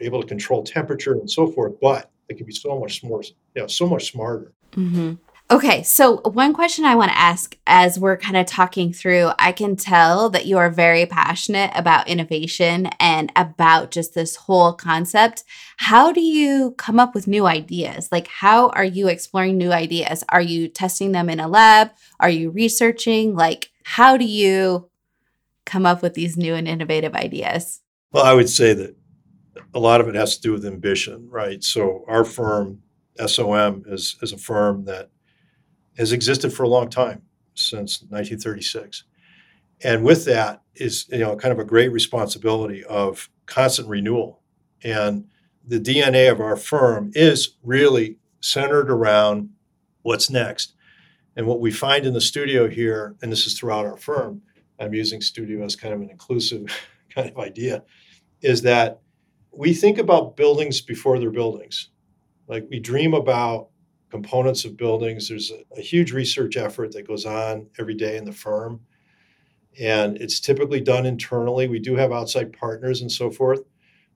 able 0.00 0.20
to 0.20 0.28
control 0.28 0.62
temperature 0.62 1.14
and 1.14 1.28
so 1.28 1.48
forth. 1.48 1.80
But 1.80 2.10
they 2.28 2.34
can 2.34 2.46
be 2.46 2.52
so 2.52 2.78
much 2.78 3.02
more, 3.02 3.22
you 3.22 3.62
know, 3.62 3.66
so 3.66 3.86
much 3.86 4.12
smarter. 4.12 4.52
Mm-hmm. 4.72 5.14
Okay, 5.50 5.82
so 5.82 6.22
one 6.22 6.54
question 6.54 6.86
I 6.86 6.94
want 6.94 7.10
to 7.10 7.18
ask 7.18 7.54
as 7.66 7.98
we're 7.98 8.16
kind 8.16 8.38
of 8.38 8.46
talking 8.46 8.94
through, 8.94 9.30
I 9.38 9.52
can 9.52 9.76
tell 9.76 10.30
that 10.30 10.46
you 10.46 10.56
are 10.56 10.70
very 10.70 11.04
passionate 11.04 11.70
about 11.74 12.08
innovation 12.08 12.86
and 12.98 13.30
about 13.36 13.90
just 13.90 14.14
this 14.14 14.36
whole 14.36 14.72
concept. 14.72 15.44
How 15.76 16.12
do 16.12 16.22
you 16.22 16.70
come 16.78 16.98
up 16.98 17.14
with 17.14 17.26
new 17.26 17.44
ideas? 17.44 18.08
Like, 18.10 18.26
how 18.26 18.70
are 18.70 18.84
you 18.84 19.08
exploring 19.08 19.58
new 19.58 19.70
ideas? 19.70 20.24
Are 20.30 20.40
you 20.40 20.66
testing 20.66 21.12
them 21.12 21.28
in 21.28 21.40
a 21.40 21.46
lab? 21.46 21.90
Are 22.20 22.30
you 22.30 22.48
researching? 22.50 23.36
Like, 23.36 23.70
how 23.82 24.16
do 24.16 24.24
you 24.24 24.88
come 25.64 25.86
up 25.86 26.02
with 26.02 26.14
these 26.14 26.36
new 26.36 26.54
and 26.54 26.68
innovative 26.68 27.14
ideas? 27.14 27.80
Well, 28.12 28.24
I 28.24 28.34
would 28.34 28.48
say 28.48 28.74
that 28.74 28.96
a 29.72 29.78
lot 29.78 30.00
of 30.00 30.08
it 30.08 30.14
has 30.14 30.36
to 30.36 30.42
do 30.42 30.52
with 30.52 30.64
ambition, 30.64 31.28
right? 31.30 31.62
So 31.62 32.04
our 32.06 32.24
firm, 32.24 32.82
SOM, 33.26 33.84
is, 33.86 34.16
is 34.22 34.32
a 34.32 34.38
firm 34.38 34.84
that 34.84 35.10
has 35.96 36.12
existed 36.12 36.52
for 36.52 36.62
a 36.64 36.68
long 36.68 36.88
time, 36.88 37.22
since 37.54 38.00
1936. 38.02 39.04
And 39.82 40.04
with 40.04 40.24
that 40.26 40.62
is, 40.74 41.06
you 41.10 41.18
know, 41.18 41.36
kind 41.36 41.52
of 41.52 41.58
a 41.58 41.64
great 41.64 41.92
responsibility 41.92 42.84
of 42.84 43.28
constant 43.46 43.88
renewal. 43.88 44.42
And 44.82 45.26
the 45.66 45.80
DNA 45.80 46.30
of 46.30 46.40
our 46.40 46.56
firm 46.56 47.10
is 47.14 47.56
really 47.62 48.18
centered 48.40 48.90
around 48.90 49.50
what's 50.02 50.30
next. 50.30 50.74
And 51.36 51.46
what 51.46 51.60
we 51.60 51.70
find 51.70 52.06
in 52.06 52.14
the 52.14 52.20
studio 52.20 52.68
here, 52.68 53.16
and 53.20 53.32
this 53.32 53.46
is 53.46 53.58
throughout 53.58 53.86
our 53.86 53.96
firm, 53.96 54.42
I'm 54.78 54.94
using 54.94 55.20
studio 55.20 55.64
as 55.64 55.76
kind 55.76 55.94
of 55.94 56.00
an 56.00 56.10
inclusive 56.10 56.66
kind 57.14 57.30
of 57.30 57.38
idea, 57.38 57.84
is 58.40 58.62
that 58.62 59.00
we 59.52 59.72
think 59.72 59.98
about 59.98 60.36
buildings 60.36 60.80
before 60.80 61.18
they're 61.18 61.30
buildings. 61.30 61.90
Like 62.48 62.66
we 62.70 62.80
dream 62.80 63.14
about 63.14 63.68
components 64.10 64.64
of 64.64 64.76
buildings. 64.76 65.28
There's 65.28 65.50
a, 65.50 65.64
a, 65.76 65.80
huge 65.80 66.12
research 66.12 66.56
effort 66.56 66.92
that 66.92 67.06
goes 67.06 67.26
on 67.26 67.66
every 67.80 67.94
day 67.94 68.16
in 68.16 68.24
the 68.24 68.32
firm. 68.32 68.80
And 69.80 70.16
it's 70.18 70.38
typically 70.38 70.80
done 70.80 71.04
internally. 71.04 71.66
We 71.66 71.80
do 71.80 71.96
have 71.96 72.12
outside 72.12 72.52
partners 72.52 73.00
and 73.00 73.10
so 73.10 73.30
forth. 73.30 73.62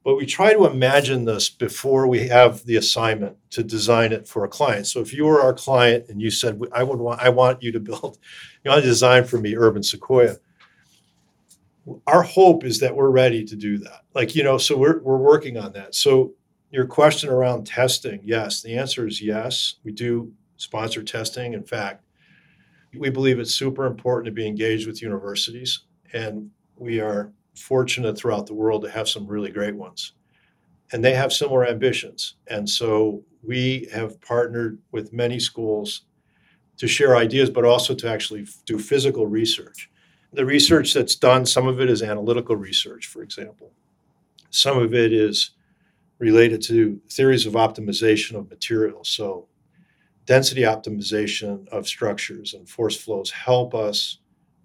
But 0.04 0.14
we 0.14 0.24
try 0.24 0.52
to 0.52 0.66
imagine 0.66 1.24
this 1.24 1.50
before 1.50 2.06
we 2.06 2.28
have 2.28 2.64
the 2.64 2.76
assignment 2.76 3.36
to 3.50 3.64
design 3.64 4.12
it 4.12 4.28
for 4.28 4.44
a 4.44 4.48
client. 4.48 4.86
So 4.86 5.00
if 5.00 5.12
you 5.12 5.24
were 5.24 5.42
our 5.42 5.52
client 5.52 6.06
and 6.08 6.22
you 6.22 6.30
said, 6.30 6.60
I 6.72 6.84
would 6.84 6.98
want 6.98 7.20
I 7.20 7.28
want 7.30 7.62
you 7.62 7.72
to 7.72 7.80
build, 7.80 8.18
you 8.64 8.70
want 8.70 8.82
to 8.82 8.88
design 8.88 9.24
for 9.24 9.38
me 9.38 9.56
Urban 9.56 9.82
Sequoia, 9.82 10.36
our 12.06 12.22
hope 12.22 12.64
is 12.64 12.80
that 12.80 12.94
we're 12.94 13.10
ready 13.10 13.44
to 13.44 13.56
do 13.56 13.78
that. 13.78 14.02
Like, 14.14 14.34
you 14.34 14.42
know, 14.42 14.58
so 14.58 14.76
we're, 14.76 15.00
we're 15.00 15.18
working 15.18 15.56
on 15.56 15.72
that. 15.72 15.94
So, 15.94 16.34
your 16.70 16.86
question 16.86 17.30
around 17.30 17.66
testing, 17.66 18.20
yes, 18.22 18.60
the 18.60 18.76
answer 18.76 19.06
is 19.06 19.22
yes. 19.22 19.76
We 19.84 19.92
do 19.92 20.30
sponsor 20.58 21.02
testing. 21.02 21.54
In 21.54 21.62
fact, 21.62 22.04
we 22.94 23.08
believe 23.08 23.38
it's 23.38 23.54
super 23.54 23.86
important 23.86 24.26
to 24.26 24.32
be 24.32 24.46
engaged 24.46 24.86
with 24.86 25.00
universities, 25.00 25.84
and 26.12 26.50
we 26.76 27.00
are 27.00 27.32
fortunate 27.56 28.18
throughout 28.18 28.46
the 28.46 28.54
world 28.54 28.82
to 28.82 28.90
have 28.90 29.08
some 29.08 29.26
really 29.26 29.50
great 29.50 29.74
ones. 29.74 30.12
And 30.92 31.02
they 31.02 31.14
have 31.14 31.32
similar 31.32 31.66
ambitions. 31.66 32.34
And 32.48 32.68
so 32.68 33.22
we 33.42 33.88
have 33.92 34.20
partnered 34.20 34.78
with 34.92 35.12
many 35.12 35.40
schools 35.40 36.02
to 36.78 36.86
share 36.86 37.16
ideas, 37.16 37.50
but 37.50 37.64
also 37.64 37.94
to 37.94 38.08
actually 38.08 38.46
do 38.64 38.78
physical 38.78 39.26
research 39.26 39.90
the 40.32 40.44
research 40.44 40.94
that's 40.94 41.14
done, 41.14 41.46
some 41.46 41.66
of 41.66 41.80
it 41.80 41.88
is 41.88 42.02
analytical 42.02 42.56
research, 42.56 43.06
for 43.06 43.22
example. 43.22 43.72
Some 44.50 44.78
of 44.78 44.94
it 44.94 45.12
is 45.12 45.52
related 46.18 46.60
to 46.62 47.00
theories 47.10 47.46
of 47.46 47.54
optimization 47.54 48.36
of 48.36 48.50
materials. 48.50 49.08
So, 49.08 49.46
density 50.26 50.62
optimization 50.62 51.66
of 51.68 51.86
structures 51.86 52.54
and 52.54 52.68
force 52.68 52.96
flows 52.96 53.30
help 53.30 53.74
us 53.74 54.18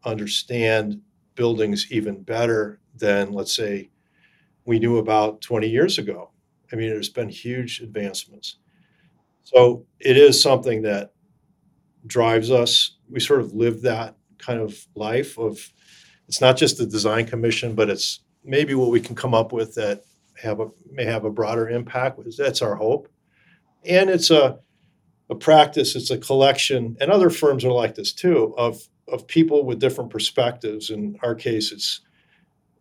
understand 0.03 0.99
buildings 1.35 1.87
even 1.89 2.21
better 2.21 2.79
than, 2.97 3.31
let's 3.31 3.55
say, 3.55 3.89
we 4.65 4.79
knew 4.79 4.97
about 4.97 5.41
20 5.41 5.67
years 5.67 5.97
ago. 5.97 6.31
I 6.71 6.75
mean, 6.75 6.89
there's 6.89 7.09
been 7.09 7.29
huge 7.29 7.81
advancements. 7.81 8.57
So, 9.43 9.85
it 9.99 10.17
is 10.17 10.41
something 10.41 10.81
that 10.81 11.13
drives 12.07 12.51
us. 12.51 12.97
We 13.09 13.19
sort 13.19 13.41
of 13.41 13.53
live 13.53 13.81
that 13.83 14.15
kind 14.45 14.59
of 14.59 14.85
life 14.95 15.37
of 15.37 15.59
it's 16.27 16.41
not 16.41 16.57
just 16.57 16.77
the 16.77 16.85
design 16.85 17.25
commission, 17.25 17.75
but 17.75 17.89
it's 17.89 18.21
maybe 18.43 18.73
what 18.75 18.91
we 18.91 18.99
can 18.99 19.15
come 19.15 19.33
up 19.33 19.51
with 19.51 19.75
that 19.75 20.03
have 20.41 20.59
a 20.59 20.67
may 20.91 21.05
have 21.05 21.25
a 21.25 21.29
broader 21.29 21.69
impact. 21.69 22.19
That's 22.37 22.61
our 22.61 22.75
hope, 22.75 23.07
and 23.85 24.09
it's 24.09 24.31
a 24.31 24.59
a 25.29 25.35
practice. 25.35 25.95
It's 25.95 26.11
a 26.11 26.17
collection, 26.17 26.97
and 26.99 27.11
other 27.11 27.29
firms 27.29 27.65
are 27.65 27.71
like 27.71 27.95
this 27.95 28.13
too 28.13 28.53
of 28.57 28.81
of 29.07 29.27
people 29.27 29.65
with 29.65 29.79
different 29.79 30.09
perspectives. 30.09 30.89
In 30.89 31.17
our 31.23 31.35
case, 31.35 31.71
it's 31.71 32.01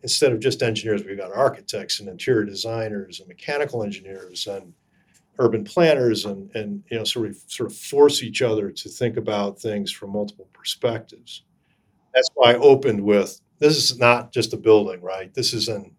instead 0.03 0.33
of 0.33 0.41
just 0.41 0.63
engineers, 0.63 1.05
we've 1.05 1.17
got 1.19 1.33
architects 1.33 2.01
and 2.01 2.09
interior 2.09 2.45
designers 2.45 3.21
and 3.21 3.29
mechanical 3.29 3.83
engineers 3.83 4.47
and 4.47 4.73
urban 5.39 5.65
planners 5.65 6.27
and 6.27 6.51
and 6.55 6.83
you 6.91 6.99
know 6.99 7.05
sort 7.05 7.29
of 7.29 7.37
sort 7.47 7.71
of 7.71 7.77
force 7.77 8.23
each 8.23 8.43
other 8.43 8.71
to 8.71 8.89
think 8.89 9.17
about 9.17 9.59
things 9.59 9.91
from 9.91 10.11
multiple 10.11 10.49
perspectives. 10.53 11.43
That's 12.15 12.29
why 12.35 12.53
I 12.53 12.57
opened 12.57 13.03
with 13.03 13.41
this 13.59 13.77
is 13.77 13.99
not 13.99 14.33
just 14.33 14.53
a 14.53 14.57
building, 14.57 15.01
right? 15.01 15.33
This 15.33 15.53
is 15.53 15.69
an 15.69 15.95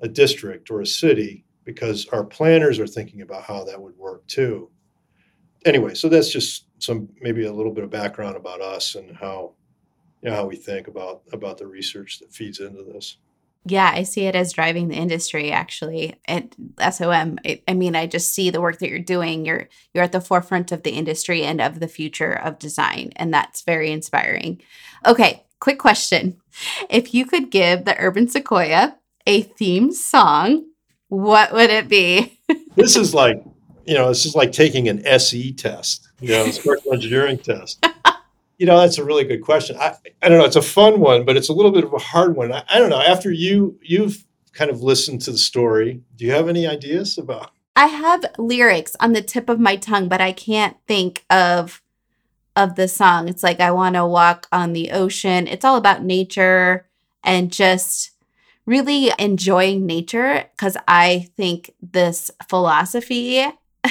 a 0.00 0.08
district 0.08 0.70
or 0.70 0.80
a 0.80 0.86
city 0.86 1.44
because 1.64 2.06
our 2.08 2.24
planners 2.24 2.78
are 2.78 2.86
thinking 2.86 3.22
about 3.22 3.42
how 3.42 3.64
that 3.64 3.80
would 3.80 3.96
work 3.96 4.26
too. 4.26 4.70
Anyway, 5.64 5.94
so 5.94 6.08
that's 6.08 6.30
just 6.30 6.66
some 6.78 7.08
maybe 7.20 7.46
a 7.46 7.52
little 7.52 7.72
bit 7.72 7.84
of 7.84 7.90
background 7.90 8.36
about 8.36 8.60
us 8.60 8.96
and 8.96 9.16
how 9.16 9.54
you 10.22 10.30
know 10.30 10.36
how 10.36 10.46
we 10.46 10.56
think 10.56 10.88
about 10.88 11.22
about 11.32 11.58
the 11.58 11.66
research 11.66 12.18
that 12.18 12.32
feeds 12.32 12.60
into 12.60 12.82
this. 12.82 13.18
Yeah, 13.66 13.90
I 13.92 14.02
see 14.02 14.26
it 14.26 14.34
as 14.34 14.52
driving 14.52 14.88
the 14.88 14.96
industry 14.96 15.50
actually 15.50 16.16
at 16.28 16.54
SOM. 16.92 17.38
I, 17.46 17.62
I 17.66 17.72
mean, 17.72 17.96
I 17.96 18.06
just 18.06 18.34
see 18.34 18.50
the 18.50 18.60
work 18.60 18.78
that 18.78 18.90
you're 18.90 18.98
doing. 18.98 19.46
You're 19.46 19.68
you're 19.94 20.04
at 20.04 20.12
the 20.12 20.20
forefront 20.20 20.70
of 20.70 20.82
the 20.82 20.90
industry 20.90 21.44
and 21.44 21.60
of 21.60 21.80
the 21.80 21.88
future 21.88 22.32
of 22.32 22.58
design, 22.58 23.12
and 23.16 23.32
that's 23.32 23.62
very 23.62 23.90
inspiring. 23.90 24.60
Okay, 25.06 25.44
quick 25.60 25.78
question. 25.78 26.36
If 26.90 27.14
you 27.14 27.24
could 27.24 27.50
give 27.50 27.84
the 27.84 27.98
Urban 27.98 28.28
Sequoia 28.28 28.96
a 29.26 29.42
theme 29.42 29.92
song, 29.92 30.66
what 31.08 31.52
would 31.52 31.70
it 31.70 31.88
be? 31.88 32.38
this 32.76 32.96
is 32.96 33.14
like, 33.14 33.42
you 33.86 33.94
know, 33.94 34.08
this 34.08 34.26
is 34.26 34.34
like 34.34 34.52
taking 34.52 34.88
an 34.88 35.06
SE 35.06 35.52
test, 35.54 36.08
you 36.20 36.28
know, 36.28 36.50
structural 36.50 36.94
engineering 36.94 37.38
test. 37.38 37.84
You 38.58 38.66
know, 38.66 38.78
that's 38.80 38.98
a 38.98 39.04
really 39.04 39.24
good 39.24 39.42
question. 39.42 39.76
I, 39.78 39.96
I 40.22 40.28
don't 40.28 40.38
know. 40.38 40.44
It's 40.44 40.56
a 40.56 40.62
fun 40.62 41.00
one, 41.00 41.24
but 41.24 41.36
it's 41.36 41.48
a 41.48 41.52
little 41.52 41.72
bit 41.72 41.84
of 41.84 41.92
a 41.92 41.98
hard 41.98 42.36
one. 42.36 42.52
I, 42.52 42.64
I 42.68 42.78
don't 42.78 42.90
know. 42.90 43.00
After 43.00 43.30
you 43.30 43.78
you've 43.82 44.24
kind 44.52 44.70
of 44.70 44.82
listened 44.82 45.22
to 45.22 45.32
the 45.32 45.38
story, 45.38 46.02
do 46.16 46.24
you 46.24 46.32
have 46.32 46.48
any 46.48 46.66
ideas 46.66 47.18
about? 47.18 47.50
I 47.76 47.86
have 47.86 48.24
lyrics 48.38 48.94
on 49.00 49.12
the 49.12 49.22
tip 49.22 49.48
of 49.48 49.58
my 49.58 49.76
tongue, 49.76 50.08
but 50.08 50.20
I 50.20 50.32
can't 50.32 50.76
think 50.86 51.24
of 51.28 51.82
of 52.56 52.76
the 52.76 52.86
song. 52.86 53.28
It's 53.28 53.42
like 53.42 53.60
I 53.60 53.72
want 53.72 53.96
to 53.96 54.06
walk 54.06 54.46
on 54.52 54.72
the 54.72 54.92
ocean. 54.92 55.48
It's 55.48 55.64
all 55.64 55.76
about 55.76 56.04
nature 56.04 56.86
and 57.24 57.52
just 57.52 58.12
really 58.66 59.10
enjoying 59.18 59.86
nature 59.86 60.44
because 60.52 60.76
I 60.86 61.28
think 61.36 61.74
this 61.82 62.30
philosophy 62.48 63.44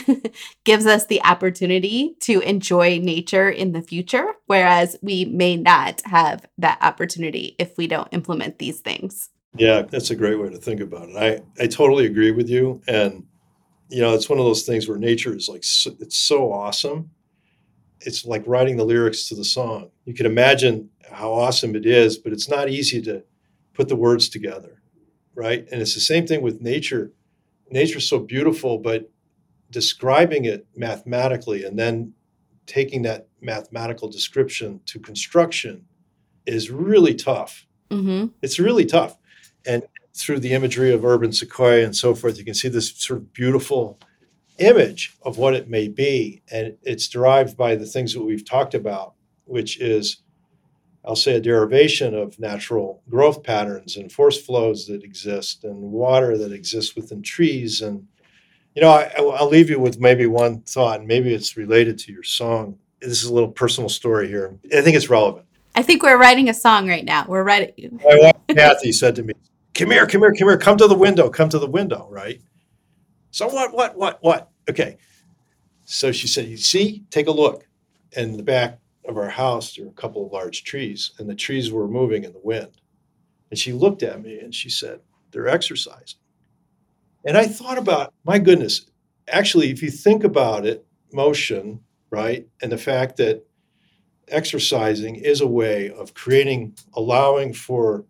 gives 0.63 0.85
us 0.85 1.05
the 1.05 1.23
opportunity 1.23 2.15
to 2.21 2.39
enjoy 2.41 2.99
nature 2.99 3.49
in 3.49 3.71
the 3.71 3.81
future, 3.81 4.33
whereas 4.47 4.97
we 5.01 5.25
may 5.25 5.55
not 5.57 6.01
have 6.05 6.45
that 6.57 6.77
opportunity 6.81 7.55
if 7.59 7.77
we 7.77 7.87
don't 7.87 8.07
implement 8.11 8.59
these 8.59 8.79
things. 8.79 9.29
Yeah, 9.55 9.83
that's 9.83 10.09
a 10.09 10.15
great 10.15 10.39
way 10.39 10.49
to 10.49 10.57
think 10.57 10.81
about 10.81 11.09
it. 11.09 11.15
I, 11.15 11.63
I 11.63 11.67
totally 11.67 12.05
agree 12.05 12.31
with 12.31 12.49
you. 12.49 12.81
And, 12.87 13.25
you 13.89 14.01
know, 14.01 14.13
it's 14.13 14.29
one 14.29 14.39
of 14.39 14.45
those 14.45 14.63
things 14.63 14.87
where 14.87 14.97
nature 14.97 15.35
is 15.35 15.47
like, 15.47 15.63
so, 15.63 15.91
it's 15.99 16.17
so 16.17 16.51
awesome. 16.51 17.11
It's 18.01 18.25
like 18.25 18.43
writing 18.47 18.77
the 18.77 18.83
lyrics 18.83 19.29
to 19.29 19.35
the 19.35 19.45
song. 19.45 19.91
You 20.05 20.13
can 20.13 20.25
imagine 20.25 20.89
how 21.09 21.31
awesome 21.31 21.75
it 21.75 21.85
is, 21.85 22.17
but 22.17 22.33
it's 22.33 22.49
not 22.49 22.69
easy 22.69 23.01
to 23.03 23.23
put 23.73 23.87
the 23.87 23.95
words 23.95 24.27
together, 24.29 24.81
right? 25.35 25.67
And 25.71 25.81
it's 25.81 25.93
the 25.93 25.99
same 25.99 26.25
thing 26.25 26.41
with 26.41 26.61
nature. 26.61 27.11
Nature's 27.69 28.09
so 28.09 28.19
beautiful, 28.19 28.79
but 28.79 29.09
describing 29.73 30.45
it 30.45 30.65
mathematically 30.75 31.65
and 31.65 31.77
then 31.77 32.13
taking 32.65 33.01
that 33.01 33.27
mathematical 33.41 34.07
description 34.07 34.79
to 34.85 34.99
construction 34.99 35.85
is 36.45 36.71
really 36.71 37.15
tough. 37.15 37.65
Mm-hmm. 37.89 38.27
It's 38.41 38.59
really 38.59 38.85
tough. 38.85 39.17
And 39.65 39.83
through 40.15 40.39
the 40.39 40.53
imagery 40.53 40.93
of 40.93 41.03
urban 41.03 41.33
sequoia 41.33 41.83
and 41.83 41.95
so 41.95 42.15
forth, 42.15 42.37
you 42.37 42.45
can 42.45 42.53
see 42.53 42.69
this 42.69 42.95
sort 42.95 43.19
of 43.19 43.33
beautiful 43.33 43.99
image 44.59 45.17
of 45.23 45.37
what 45.37 45.55
it 45.55 45.67
may 45.67 45.87
be. 45.87 46.43
And 46.51 46.77
it's 46.83 47.07
derived 47.07 47.57
by 47.57 47.75
the 47.75 47.87
things 47.87 48.13
that 48.13 48.23
we've 48.23 48.45
talked 48.45 48.75
about, 48.75 49.15
which 49.45 49.79
is, 49.81 50.17
I'll 51.03 51.15
say, 51.15 51.35
a 51.35 51.41
derivation 51.41 52.13
of 52.13 52.39
natural 52.39 53.01
growth 53.09 53.43
patterns 53.43 53.97
and 53.97 54.11
force 54.11 54.39
flows 54.39 54.85
that 54.87 55.03
exist 55.03 55.63
and 55.63 55.91
water 55.91 56.37
that 56.37 56.53
exists 56.53 56.95
within 56.95 57.23
trees 57.23 57.81
and 57.81 58.07
you 58.75 58.81
know, 58.81 58.89
I, 58.89 59.21
will 59.21 59.49
leave 59.49 59.69
you 59.69 59.79
with 59.79 59.99
maybe 59.99 60.25
one 60.25 60.61
thought, 60.61 60.99
and 60.99 61.07
maybe 61.07 61.33
it's 61.33 61.55
related 61.55 61.99
to 61.99 62.11
your 62.11 62.23
song. 62.23 62.79
This 63.01 63.23
is 63.23 63.25
a 63.25 63.33
little 63.33 63.51
personal 63.51 63.89
story 63.89 64.27
here. 64.27 64.57
I 64.75 64.81
think 64.81 64.95
it's 64.95 65.09
relevant. 65.09 65.45
I 65.75 65.83
think 65.83 66.03
we're 66.03 66.17
writing 66.17 66.49
a 66.49 66.53
song 66.53 66.87
right 66.87 67.05
now. 67.05 67.25
We're 67.27 67.43
writing. 67.43 67.99
My 68.03 68.17
wife, 68.19 68.55
Kathy, 68.55 68.91
said 68.91 69.15
to 69.15 69.23
me, 69.23 69.33
"Come 69.73 69.91
here, 69.91 70.07
come 70.07 70.21
here, 70.21 70.33
come 70.33 70.47
here. 70.47 70.57
Come 70.57 70.77
to 70.77 70.87
the 70.87 70.95
window. 70.95 71.29
Come 71.29 71.49
to 71.49 71.59
the 71.59 71.67
window." 71.67 72.07
Right. 72.09 72.41
So 73.31 73.47
what? 73.47 73.73
What? 73.73 73.95
What? 73.97 74.19
What? 74.21 74.49
Okay. 74.69 74.97
So 75.85 76.11
she 76.11 76.27
said, 76.27 76.47
"You 76.47 76.57
see? 76.57 77.03
Take 77.09 77.27
a 77.27 77.31
look." 77.31 77.67
In 78.15 78.37
the 78.37 78.43
back 78.43 78.79
of 79.05 79.17
our 79.17 79.29
house, 79.29 79.75
there 79.75 79.85
were 79.85 79.91
a 79.91 79.95
couple 79.95 80.25
of 80.25 80.31
large 80.31 80.63
trees, 80.63 81.11
and 81.17 81.27
the 81.27 81.35
trees 81.35 81.71
were 81.71 81.87
moving 81.87 82.23
in 82.23 82.33
the 82.33 82.39
wind. 82.43 82.69
And 83.49 83.59
she 83.59 83.73
looked 83.73 84.03
at 84.03 84.21
me 84.21 84.39
and 84.39 84.53
she 84.53 84.69
said, 84.69 84.99
"They're 85.31 85.47
exercising." 85.47 86.19
And 87.25 87.37
I 87.37 87.45
thought 87.45 87.77
about, 87.77 88.13
my 88.25 88.39
goodness, 88.39 88.85
actually, 89.27 89.69
if 89.71 89.81
you 89.81 89.89
think 89.89 90.23
about 90.23 90.65
it, 90.65 90.85
motion, 91.11 91.79
right? 92.09 92.47
And 92.61 92.71
the 92.71 92.77
fact 92.77 93.17
that 93.17 93.45
exercising 94.27 95.15
is 95.15 95.41
a 95.41 95.47
way 95.47 95.91
of 95.91 96.13
creating, 96.13 96.75
allowing 96.93 97.53
for 97.53 98.05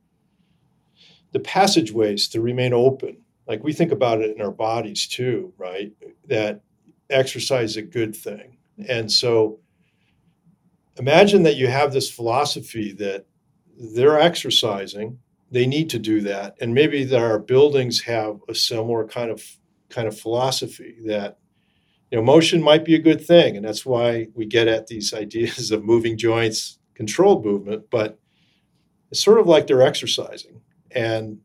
the 1.32 1.40
passageways 1.40 2.28
to 2.30 2.42
remain 2.42 2.74
open. 2.74 3.18
Like 3.48 3.64
we 3.64 3.74
think 3.74 3.92
about 3.92 4.22
it 4.22 4.36
in 4.36 4.42
our 4.42 4.52
bodies 4.52 5.08
too, 5.08 5.54
right? 5.58 5.92
That 6.28 6.62
exercise 7.10 7.72
is 7.72 7.78
a 7.78 7.82
good 7.82 8.16
thing. 8.16 8.58
And 8.88 9.12
so 9.12 9.60
imagine 10.98 11.44
that 11.44 11.58
you 11.58 11.68
have 11.68 11.92
this 11.92 12.10
philosophy 12.10 12.94
that 12.94 13.26
they're 13.96 14.20
exercising 14.20 15.20
they 15.54 15.66
need 15.68 15.90
to 15.92 16.00
do 16.00 16.22
that. 16.22 16.56
And 16.60 16.74
maybe 16.74 17.04
that 17.06 17.22
our 17.22 17.40
buildings 17.40 18.02
have 18.02 18.40
a 18.50 18.56
similar 18.56 19.06
kind 19.08 19.32
of 19.32 19.44
kind 19.90 20.08
of 20.08 20.20
philosophy 20.20 20.98
that 21.06 21.38
you 22.12 22.18
know 22.18 22.24
motion 22.24 22.62
might 22.62 22.84
be 22.84 22.96
a 22.96 23.00
good 23.00 23.24
thing 23.24 23.56
and 23.56 23.64
that's 23.64 23.86
why 23.86 24.28
we 24.34 24.46
get 24.46 24.68
at 24.68 24.88
these 24.88 25.14
ideas 25.26 25.70
of 25.70 25.86
moving 25.86 26.18
joints 26.18 26.80
controlled 26.96 27.46
movement 27.46 27.84
but 27.92 28.18
it's 29.12 29.24
sort 29.24 29.40
of 29.40 29.46
like 29.46 29.68
they're 29.68 29.84
exercising. 29.84 30.60
And 30.90 31.40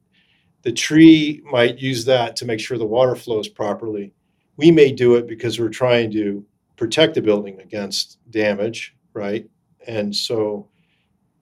the 0.62 0.72
tree 0.72 1.42
might 1.44 1.78
use 1.78 2.06
that 2.06 2.34
to 2.36 2.46
make 2.46 2.60
sure 2.60 2.78
the 2.78 2.86
water 2.86 3.14
flows 3.14 3.48
properly. 3.48 4.14
We 4.56 4.70
may 4.70 4.90
do 4.90 5.16
it 5.16 5.26
because 5.26 5.60
we're 5.60 5.68
trying 5.68 6.10
to 6.12 6.44
protect 6.76 7.14
the 7.14 7.22
building 7.22 7.60
against 7.60 8.18
damage 8.30 8.96
right? 9.18 9.48
And 9.86 10.14
so 10.14 10.68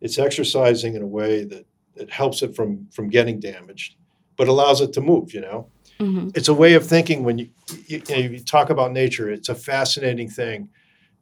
it's 0.01 0.19
exercising 0.19 0.95
in 0.95 1.03
a 1.03 1.07
way 1.07 1.45
that 1.45 1.67
it 1.97 2.11
helps 2.11 2.43
it 2.43 2.55
from 2.55 2.89
from 2.93 3.09
getting 3.09 3.41
damaged, 3.41 3.97
but 4.37 4.49
allows 4.49 4.81
it 4.81 4.93
to 4.95 5.01
move. 5.01 5.35
You 5.35 5.41
know, 5.41 5.69
mm-hmm. 5.99 6.29
it's 6.35 6.49
a 6.49 6.55
way 6.55 6.75
of 6.75 6.87
thinking. 6.87 7.25
When 7.25 7.39
you, 7.39 7.49
you, 7.87 8.03
you, 8.09 8.15
know, 8.15 8.31
you 8.31 8.41
talk 8.41 8.71
about 8.71 8.93
nature, 8.93 9.31
it's 9.31 9.49
a 9.49 9.55
fascinating 9.55 10.29
thing, 10.29 10.69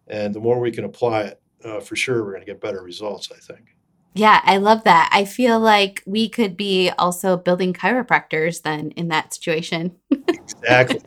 and 0.06 0.34
the 0.34 0.40
more 0.40 0.60
we 0.60 0.70
can 0.70 0.84
apply 0.84 1.22
it, 1.22 1.40
uh, 1.64 1.80
for 1.80 1.96
sure, 1.96 2.24
we're 2.24 2.32
going 2.32 2.42
to 2.42 2.46
get 2.46 2.60
better 2.60 2.82
results. 2.82 3.30
I 3.32 3.38
think. 3.38 3.74
Yeah, 4.16 4.40
I 4.44 4.58
love 4.58 4.84
that. 4.84 5.10
I 5.12 5.24
feel 5.24 5.58
like 5.58 6.00
we 6.06 6.28
could 6.28 6.56
be 6.56 6.90
also 6.90 7.36
building 7.36 7.72
chiropractors 7.72 8.62
then 8.62 8.92
in 8.92 9.08
that 9.08 9.34
situation. 9.34 9.96
Exactly. 10.28 11.00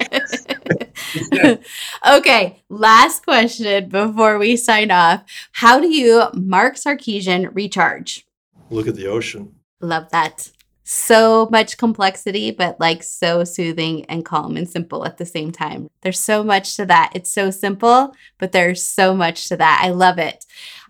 okay, 2.07 2.63
last 2.69 3.23
question 3.23 3.87
before 3.87 4.37
we 4.37 4.57
sign 4.57 4.91
off. 4.91 5.23
How 5.53 5.79
do 5.79 5.87
you, 5.87 6.25
Mark 6.33 6.75
Sarkisian, 6.75 7.49
recharge? 7.53 8.27
Look 8.69 8.87
at 8.87 8.95
the 8.95 9.07
ocean. 9.07 9.55
Love 9.79 10.09
that. 10.11 10.51
So 10.83 11.49
much 11.51 11.77
complexity, 11.77 12.51
but 12.51 12.79
like 12.79 13.03
so 13.03 13.43
soothing 13.43 14.05
and 14.05 14.23
calm 14.23 14.55
and 14.55 14.69
simple 14.69 15.05
at 15.05 15.17
the 15.17 15.25
same 15.25 15.51
time. 15.51 15.89
There's 16.01 16.19
so 16.19 16.43
much 16.45 16.77
to 16.77 16.85
that. 16.85 17.11
It's 17.13 17.33
so 17.33 17.51
simple, 17.51 18.15
but 18.37 18.53
there's 18.53 18.85
so 18.85 19.13
much 19.13 19.49
to 19.49 19.57
that. 19.57 19.81
I 19.83 19.89
love 19.89 20.17
it. 20.17 20.45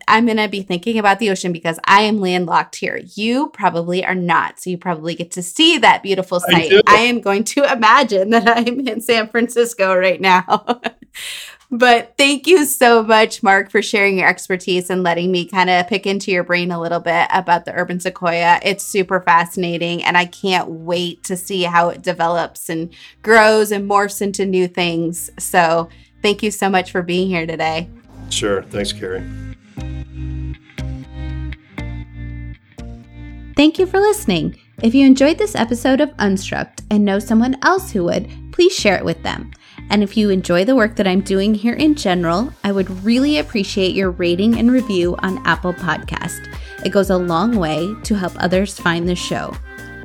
I'm 0.08 0.26
going 0.26 0.38
to 0.38 0.48
be 0.48 0.62
thinking 0.62 1.00
about 1.00 1.20
the 1.20 1.30
ocean 1.32 1.52
because 1.52 1.80
I 1.84 2.04
am 2.04 2.20
landlocked 2.20 2.76
here. 2.76 3.02
You 3.16 3.50
probably 3.50 4.06
are 4.06 4.16
not. 4.16 4.60
So 4.60 4.70
you 4.70 4.78
probably 4.78 5.16
get 5.16 5.32
to 5.32 5.44
see 5.44 5.80
that 5.80 6.04
beautiful 6.04 6.40
sight. 6.40 6.72
I, 6.72 6.82
I 6.88 7.00
am 7.02 7.20
going 7.20 7.44
to 7.46 7.64
imagine 7.72 8.30
that 8.30 8.48
I'm 8.48 8.88
in 8.88 9.02
San 9.02 9.28
Francisco 9.28 9.96
right 9.96 10.22
now. 10.22 10.80
But 11.70 12.14
thank 12.18 12.48
you 12.48 12.64
so 12.64 13.04
much, 13.04 13.44
Mark, 13.44 13.70
for 13.72 13.82
sharing 13.82 14.18
your 14.18 14.30
expertise 14.30 14.90
and 14.90 15.04
letting 15.04 15.32
me 15.32 15.46
kind 15.46 15.70
of 15.70 15.88
pick 15.88 16.08
into 16.08 16.32
your 16.32 16.44
brain 16.44 16.72
a 16.72 16.80
little 16.80 17.02
bit 17.02 17.28
about 17.34 17.66
the 17.66 17.74
urban 17.74 18.00
sequoia. 18.00 18.60
It's 18.64 18.86
super 18.86 19.20
fascinating, 19.20 20.02
and 20.02 20.18
I 20.18 20.26
can't 20.26 20.70
wait 20.70 21.26
to 21.26 21.36
see 21.36 21.64
how 21.64 21.90
it 21.90 22.02
develops 22.02 22.70
and 22.70 22.94
grows 23.22 23.74
and 23.74 23.90
morphs 23.90 24.22
into 24.22 24.46
new 24.46 24.68
things. 24.68 25.30
So, 25.38 25.90
thank 26.22 26.42
you 26.42 26.52
so 26.52 26.70
much 26.70 26.92
for 26.92 27.02
being 27.02 27.28
here 27.28 27.46
today. 27.46 27.90
Sure. 28.30 28.64
Thanks, 28.64 28.94
Carrie. 28.94 29.24
Thank 33.58 33.78
you 33.78 33.88
for 33.88 34.00
listening. 34.00 34.58
If 34.84 34.94
you 34.96 35.06
enjoyed 35.06 35.38
this 35.38 35.56
episode 35.56 36.00
of 36.00 36.16
Unstruct 36.18 36.84
and 36.92 37.04
know 37.04 37.20
someone 37.20 37.58
else 37.64 37.92
who 37.92 38.04
would, 38.06 38.30
please 38.54 38.74
share 38.74 38.96
it 38.96 39.04
with 39.04 39.22
them. 39.24 39.52
And 39.90 40.04
if 40.04 40.18
you 40.18 40.30
enjoy 40.30 40.66
the 40.66 40.76
work 40.76 40.96
that 40.98 41.08
I'm 41.08 41.22
doing 41.22 41.54
here 41.54 41.74
in 41.74 41.96
general, 41.96 42.54
I 42.64 42.72
would 42.72 43.04
really 43.04 43.38
appreciate 43.38 43.96
your 43.96 44.12
rating 44.12 44.60
and 44.60 44.72
review 44.72 45.16
on 45.20 45.46
Apple 45.46 45.74
Podcast. 45.74 46.54
It 46.86 46.90
goes 46.90 47.10
a 47.10 47.18
long 47.18 47.58
way 47.58 47.94
to 48.04 48.16
help 48.16 48.34
others 48.38 48.80
find 48.80 49.08
the 49.08 49.16
show. 49.16 49.56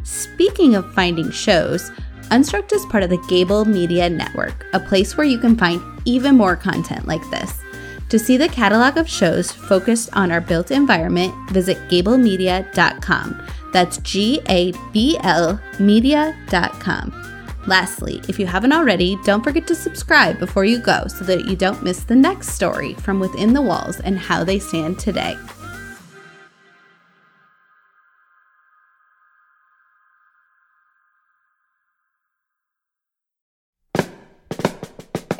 Speaking 0.04 0.74
of 0.74 0.92
finding 0.94 1.30
shows, 1.30 1.90
Unstruct 2.30 2.72
is 2.72 2.86
part 2.86 3.02
of 3.02 3.10
the 3.10 3.24
Gable 3.28 3.64
Media 3.64 4.08
Network, 4.08 4.66
a 4.72 4.80
place 4.80 5.16
where 5.16 5.26
you 5.26 5.38
can 5.38 5.56
find 5.56 5.82
even 6.04 6.36
more 6.36 6.56
content 6.56 7.06
like 7.06 7.28
this. 7.30 7.60
To 8.08 8.18
see 8.18 8.36
the 8.36 8.48
catalog 8.48 8.98
of 8.98 9.08
shows 9.08 9.50
focused 9.50 10.10
on 10.12 10.30
our 10.30 10.40
built 10.40 10.70
environment, 10.70 11.34
visit 11.50 11.78
gablemedia.com. 11.88 13.42
That's 13.72 13.98
G 13.98 14.40
A 14.48 14.72
B 14.92 15.18
L 15.22 15.60
media.com. 15.78 17.31
Lastly, 17.66 18.20
if 18.28 18.40
you 18.40 18.46
haven't 18.46 18.72
already, 18.72 19.16
don't 19.24 19.44
forget 19.44 19.68
to 19.68 19.74
subscribe 19.74 20.38
before 20.40 20.64
you 20.64 20.78
go 20.78 21.06
so 21.06 21.24
that 21.24 21.44
you 21.44 21.54
don't 21.54 21.82
miss 21.82 22.02
the 22.02 22.16
next 22.16 22.50
story 22.50 22.94
from 22.94 23.20
within 23.20 23.52
the 23.52 23.62
walls 23.62 24.00
and 24.00 24.18
how 24.18 24.42
they 24.42 24.58
stand 24.58 24.98
today. 24.98 25.36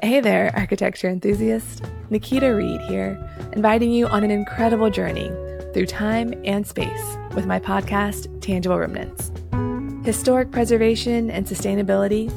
Hey 0.01 0.21
there, 0.21 0.53
architecture 0.55 1.09
enthusiast. 1.09 1.85
Nikita 2.11 2.55
Reed 2.55 2.81
here, 2.83 3.19
inviting 3.53 3.91
you 3.91 4.07
on 4.07 4.23
an 4.23 4.31
incredible 4.31 4.91
journey 4.91 5.31
through 5.73 5.87
time 5.87 6.35
and 6.45 6.67
space 6.67 7.17
with 7.35 7.47
my 7.47 7.59
podcast, 7.59 8.41
Tangible 8.41 8.79
Remnants. 8.79 9.32
Historic 10.05 10.51
preservation 10.51 11.31
and 11.31 11.47
sustainability? 11.47 12.33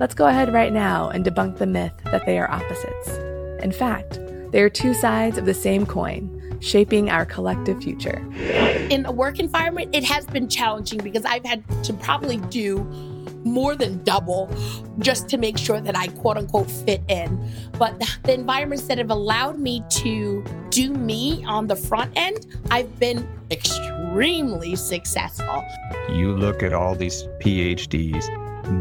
Let's 0.00 0.12
go 0.12 0.26
ahead 0.26 0.52
right 0.52 0.72
now 0.72 1.08
and 1.08 1.24
debunk 1.24 1.58
the 1.58 1.66
myth 1.66 1.92
that 2.06 2.26
they 2.26 2.36
are 2.36 2.50
opposites. 2.50 3.08
In 3.62 3.70
fact, 3.70 4.18
they 4.50 4.60
are 4.60 4.68
two 4.68 4.92
sides 4.92 5.38
of 5.38 5.46
the 5.46 5.54
same 5.54 5.86
coin, 5.86 6.58
shaping 6.60 7.08
our 7.08 7.24
collective 7.24 7.80
future. 7.80 8.26
In 8.90 9.06
a 9.06 9.12
work 9.12 9.38
environment, 9.38 9.94
it 9.94 10.02
has 10.02 10.26
been 10.26 10.48
challenging 10.48 10.98
because 10.98 11.24
I've 11.24 11.44
had 11.44 11.62
to 11.84 11.92
probably 11.92 12.38
do 12.38 12.78
more 13.44 13.76
than 13.76 14.02
double 14.02 14.50
just 14.98 15.28
to 15.28 15.38
make 15.38 15.56
sure 15.56 15.80
that 15.80 15.96
I 15.96 16.08
quote 16.08 16.36
unquote 16.36 16.68
fit 16.68 17.02
in. 17.08 17.40
But 17.78 18.02
the 18.24 18.34
environments 18.34 18.88
that 18.88 18.98
have 18.98 19.10
allowed 19.10 19.60
me 19.60 19.84
to 19.90 20.44
do 20.70 20.92
me 20.92 21.44
on 21.46 21.68
the 21.68 21.76
front 21.76 22.10
end, 22.16 22.46
I've 22.72 22.98
been 22.98 23.28
extremely 24.16 24.74
successful. 24.76 25.62
You 26.08 26.32
look 26.32 26.62
at 26.62 26.72
all 26.72 26.94
these 26.94 27.24
PhDs, 27.38 28.24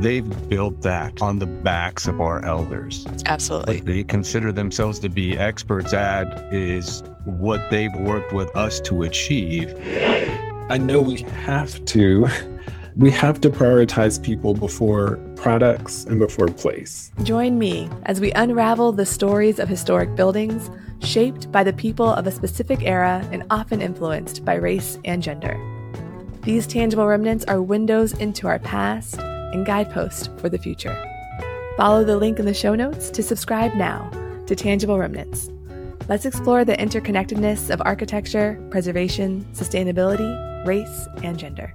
they've 0.01 0.49
built 0.49 0.81
that 0.83 1.21
on 1.21 1.39
the 1.39 1.45
backs 1.45 2.07
of 2.07 2.21
our 2.21 2.43
elders. 2.45 3.05
Absolutely. 3.25 3.77
What 3.77 3.85
they 3.85 4.03
consider 4.05 4.53
themselves 4.53 4.97
to 4.99 5.09
be 5.09 5.37
experts 5.37 5.93
at 5.93 6.25
is 6.53 7.03
what 7.25 7.69
they've 7.69 7.93
worked 7.95 8.31
with 8.31 8.55
us 8.55 8.79
to 8.81 9.03
achieve. 9.03 9.75
I 10.69 10.77
know 10.77 11.01
we 11.01 11.23
have 11.23 11.83
to 11.85 12.27
we 12.95 13.11
have 13.11 13.41
to 13.41 13.49
prioritize 13.49 14.23
people 14.23 14.53
before 14.53 15.17
products 15.35 16.05
and 16.05 16.17
before 16.17 16.47
place. 16.47 17.11
Join 17.23 17.59
me 17.59 17.89
as 18.03 18.21
we 18.21 18.31
unravel 18.31 18.93
the 18.93 19.05
stories 19.05 19.59
of 19.59 19.67
historic 19.67 20.15
buildings 20.15 20.69
shaped 21.01 21.51
by 21.51 21.63
the 21.63 21.73
people 21.73 22.07
of 22.07 22.27
a 22.27 22.31
specific 22.31 22.81
era 22.83 23.27
and 23.31 23.43
often 23.49 23.81
influenced 23.81 24.45
by 24.45 24.55
race 24.55 24.99
and 25.05 25.21
gender. 25.21 25.59
These 26.43 26.67
tangible 26.67 27.07
remnants 27.07 27.45
are 27.45 27.61
windows 27.61 28.13
into 28.13 28.47
our 28.47 28.59
past 28.59 29.19
and 29.19 29.65
guideposts 29.65 30.29
for 30.37 30.49
the 30.49 30.57
future. 30.57 30.95
Follow 31.77 32.03
the 32.03 32.17
link 32.17 32.39
in 32.39 32.45
the 32.45 32.53
show 32.53 32.75
notes 32.75 33.09
to 33.09 33.23
subscribe 33.23 33.73
now 33.73 34.09
to 34.47 34.55
Tangible 34.55 34.99
Remnants. 34.99 35.49
Let's 36.07 36.25
explore 36.25 36.63
the 36.63 36.77
interconnectedness 36.77 37.71
of 37.71 37.81
architecture, 37.81 38.63
preservation, 38.69 39.45
sustainability, 39.53 40.65
race, 40.67 41.07
and 41.23 41.37
gender. 41.37 41.73